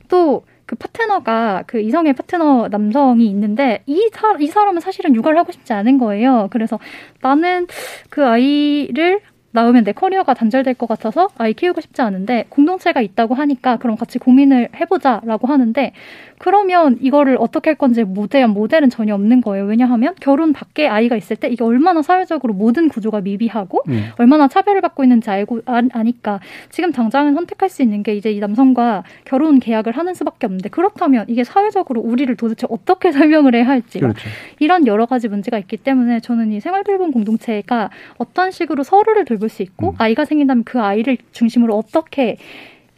또그 0.08 0.76
파트너가 0.80 1.64
그 1.68 1.80
이성의 1.82 2.14
파트너 2.14 2.70
남성이 2.70 3.28
있는데 3.28 3.84
이, 3.86 4.10
사, 4.14 4.36
이 4.40 4.48
사람은 4.48 4.80
사실은 4.82 5.14
육아를 5.16 5.38
하고 5.38 5.52
싶지 5.52 5.74
않은 5.74 5.98
거예요. 5.98 6.48
그래서 6.52 6.80
나는 7.22 7.68
그 8.10 8.26
아이를 8.26 9.20
낳으면 9.54 9.84
내 9.84 9.92
커리어가 9.94 10.34
단절될 10.34 10.74
것 10.74 10.88
같아서 10.88 11.30
아이 11.38 11.54
키우고 11.54 11.80
싶지 11.80 12.02
않은데 12.02 12.46
공동체가 12.50 13.02
있다고 13.02 13.36
하니까 13.36 13.78
그럼 13.78 13.96
같이 13.96 14.20
고민을 14.20 14.70
해보자라고 14.76 15.48
하는데 15.48 15.94
그러면 16.40 16.98
이거를 17.00 17.38
어떻게 17.40 17.70
할 17.70 17.78
건지 17.78 18.04
모델 18.04 18.48
모델은 18.48 18.90
전혀 18.90 19.14
없는 19.16 19.42
거예요. 19.42 19.66
왜냐하면 19.66 20.14
결혼 20.20 20.52
밖에 20.52 20.88
아이가 20.88 21.16
있을 21.16 21.38
때 21.38 21.48
이게 21.48 21.64
얼마나 21.64 22.02
사회적으로 22.02 22.54
모든 22.54 22.90
구조가 22.90 23.22
미비하고 23.22 23.84
음. 23.88 24.10
얼마나 24.18 24.48
차별을 24.48 24.82
받고 24.82 25.04
있는지 25.04 25.30
알고 25.30 25.62
아, 25.66 25.82
아니까 25.94 26.40
지금 26.70 26.92
당장은 26.92 27.36
선택할 27.36 27.70
수 27.70 27.82
있는 27.82 28.04
게 28.04 28.16
이제 28.16 28.32
이 28.32 28.40
남성과 28.40 29.04
결혼 29.24 29.60
계약을 29.60 29.96
하는 29.96 30.14
수밖에 30.16 30.48
없는데 30.48 30.70
그렇다면 30.70 31.26
이게 31.30 31.44
사회적으로 31.44 32.02
우리를 32.02 32.36
도대체 32.36 32.68
어떻게 32.70 33.12
설명을 33.14 33.56
해야 33.56 33.68
할지 33.68 34.00
그렇죠. 34.00 34.28
이런 34.60 34.88
여러 34.88 35.06
가지 35.06 35.28
문제가 35.30 35.58
있기 35.60 35.78
때문에 35.78 36.20
저는 36.20 36.52
이 36.52 36.60
생활 36.60 36.84
돌봄 36.84 37.12
공동체가 37.12 37.90
어떤 38.18 38.52
식으로 38.52 38.84
서로를 38.84 39.24
돌 39.26 39.38
볼수 39.44 39.62
있고 39.64 39.92
음. 39.92 39.96
아이가 39.98 40.26
생긴다면 40.26 40.64
그 40.64 40.80
아이를 40.82 41.18
중심으로 41.34 41.76
어떻게 41.76 42.38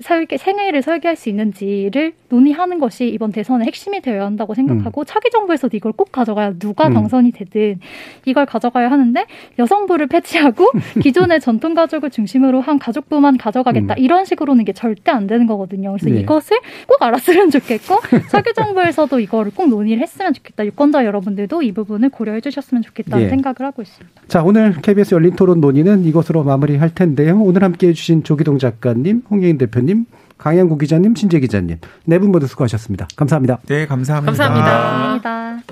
설계, 0.02 0.38
생애를 0.38 0.82
설계할 0.82 1.16
수 1.16 1.30
있는지를 1.30 2.14
논의하는 2.30 2.80
것이 2.80 3.08
이번 3.08 3.32
대선의 3.32 3.66
핵심이 3.68 4.02
되어야 4.02 4.26
한다고 4.26 4.54
생각하고 4.54 5.06
차기 5.06 5.30
정부에서도 5.30 5.76
이걸 5.78 5.93
꼭 5.93 6.12
가져가야 6.12 6.54
누가 6.60 6.88
음. 6.88 6.93
당선이 6.93 7.32
되든 7.32 7.80
이걸 8.26 8.46
가져가야 8.46 8.91
하는데 8.91 9.26
여성부를 9.58 10.08
폐지하고 10.08 10.72
기존의 11.02 11.39
전통 11.39 11.74
가족을 11.74 12.10
중심으로 12.10 12.62
한 12.62 12.78
가족부만 12.78 13.38
가져가겠다 13.38 13.93
음. 13.93 14.00
이런 14.00 14.26
식으로는 14.26 14.64
이게 14.64 14.74
절대 14.74 15.12
안 15.12 15.28
되는 15.28 15.48
거거든요. 15.48 15.93
그래서 15.93 16.10
네. 16.10 16.22
이것을 16.22 16.58
꼭 16.88 17.02
알았으면 17.02 17.52
좋겠고 17.52 17.96
차기 18.30 18.54
정부에서도 18.54 19.20
이거를 19.20 19.52
꼭 19.56 19.70
논의를 19.70 20.02
했으면 20.02 20.34
좋겠다. 20.34 20.66
유권자 20.66 21.06
여러분들도 21.06 21.62
이 21.62 21.72
부분을 21.72 22.10
고려해 22.10 22.41
주셨으면 22.41 22.82
좋겠다는 22.84 23.26
예. 23.26 23.30
생각을 23.30 23.56
하고 23.62 23.82
있습니다. 23.82 24.22
자, 24.28 24.43
오늘 24.43 24.74
KBS 24.82 25.16
열린 25.16 25.36
토론 25.36 25.62
논의는 25.62 26.04
이것으로 26.06 26.43
마무리할 26.43 26.93
텐데요. 26.93 27.39
오늘 27.39 27.64
함께 27.64 27.88
해 27.88 27.93
주신 27.93 28.24
조기동 28.24 28.58
작가님, 28.58 29.24
홍예인 29.30 29.58
대표님, 29.86 30.06
강양구 30.38 30.78
기자님, 30.78 31.16
신재 31.16 31.40
기자님, 31.40 31.78
네 32.06 32.18
분 32.20 32.32
모두 32.32 32.48
수고하셨습니다. 32.48 33.08
감사합니다. 33.16 33.60
네, 33.68 33.86
감사합니다. 33.86 34.32
감사합니다. 34.32 35.20
감사합니다. 35.22 35.64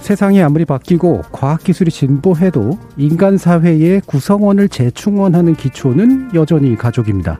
세상이 0.00 0.42
아무리 0.42 0.64
바뀌고 0.64 1.22
과학기술이 1.30 1.90
진보해도 1.90 2.78
인간 2.96 3.38
사회의 3.38 4.00
구성원을 4.04 4.68
재충원하는 4.68 5.54
기초는 5.54 6.30
여전히 6.34 6.76
가족입니다. 6.76 7.38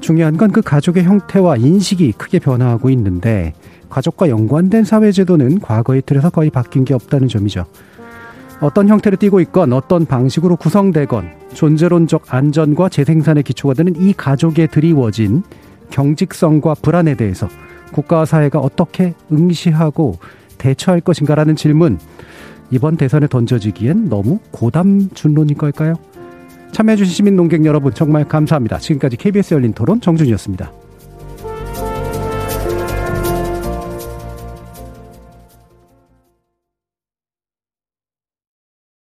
중요한 0.00 0.36
건 0.36 0.50
그 0.52 0.62
가족의 0.62 1.04
형태와 1.04 1.56
인식이 1.56 2.12
크게 2.12 2.38
변화하고 2.38 2.90
있는데 2.90 3.52
가족과 3.92 4.30
연관된 4.30 4.84
사회제도는 4.84 5.60
과거의 5.60 6.00
틀에서 6.06 6.30
거의 6.30 6.48
바뀐 6.48 6.86
게 6.86 6.94
없다는 6.94 7.28
점이죠. 7.28 7.66
어떤 8.60 8.88
형태를 8.88 9.18
띠고 9.18 9.40
있건 9.40 9.74
어떤 9.74 10.06
방식으로 10.06 10.56
구성되건 10.56 11.30
존재론적 11.52 12.32
안전과 12.32 12.88
재생산의 12.88 13.42
기초가 13.42 13.74
되는 13.74 13.94
이 14.00 14.14
가족에 14.14 14.66
드리워진 14.66 15.42
경직성과 15.90 16.76
불안에 16.80 17.16
대해서 17.16 17.48
국가와 17.92 18.24
사회가 18.24 18.60
어떻게 18.60 19.12
응시하고 19.30 20.18
대처할 20.56 21.02
것인가라는 21.02 21.54
질문 21.56 21.98
이번 22.70 22.96
대선에 22.96 23.26
던져지기엔 23.26 24.08
너무 24.08 24.38
고담준론인 24.52 25.58
걸까요? 25.58 25.96
참여해주신 26.70 27.12
시민 27.12 27.36
농객 27.36 27.66
여러분 27.66 27.92
정말 27.92 28.26
감사합니다. 28.26 28.78
지금까지 28.78 29.18
KBS 29.18 29.52
열린 29.52 29.74
토론 29.74 30.00
정준이었습니다. 30.00 30.72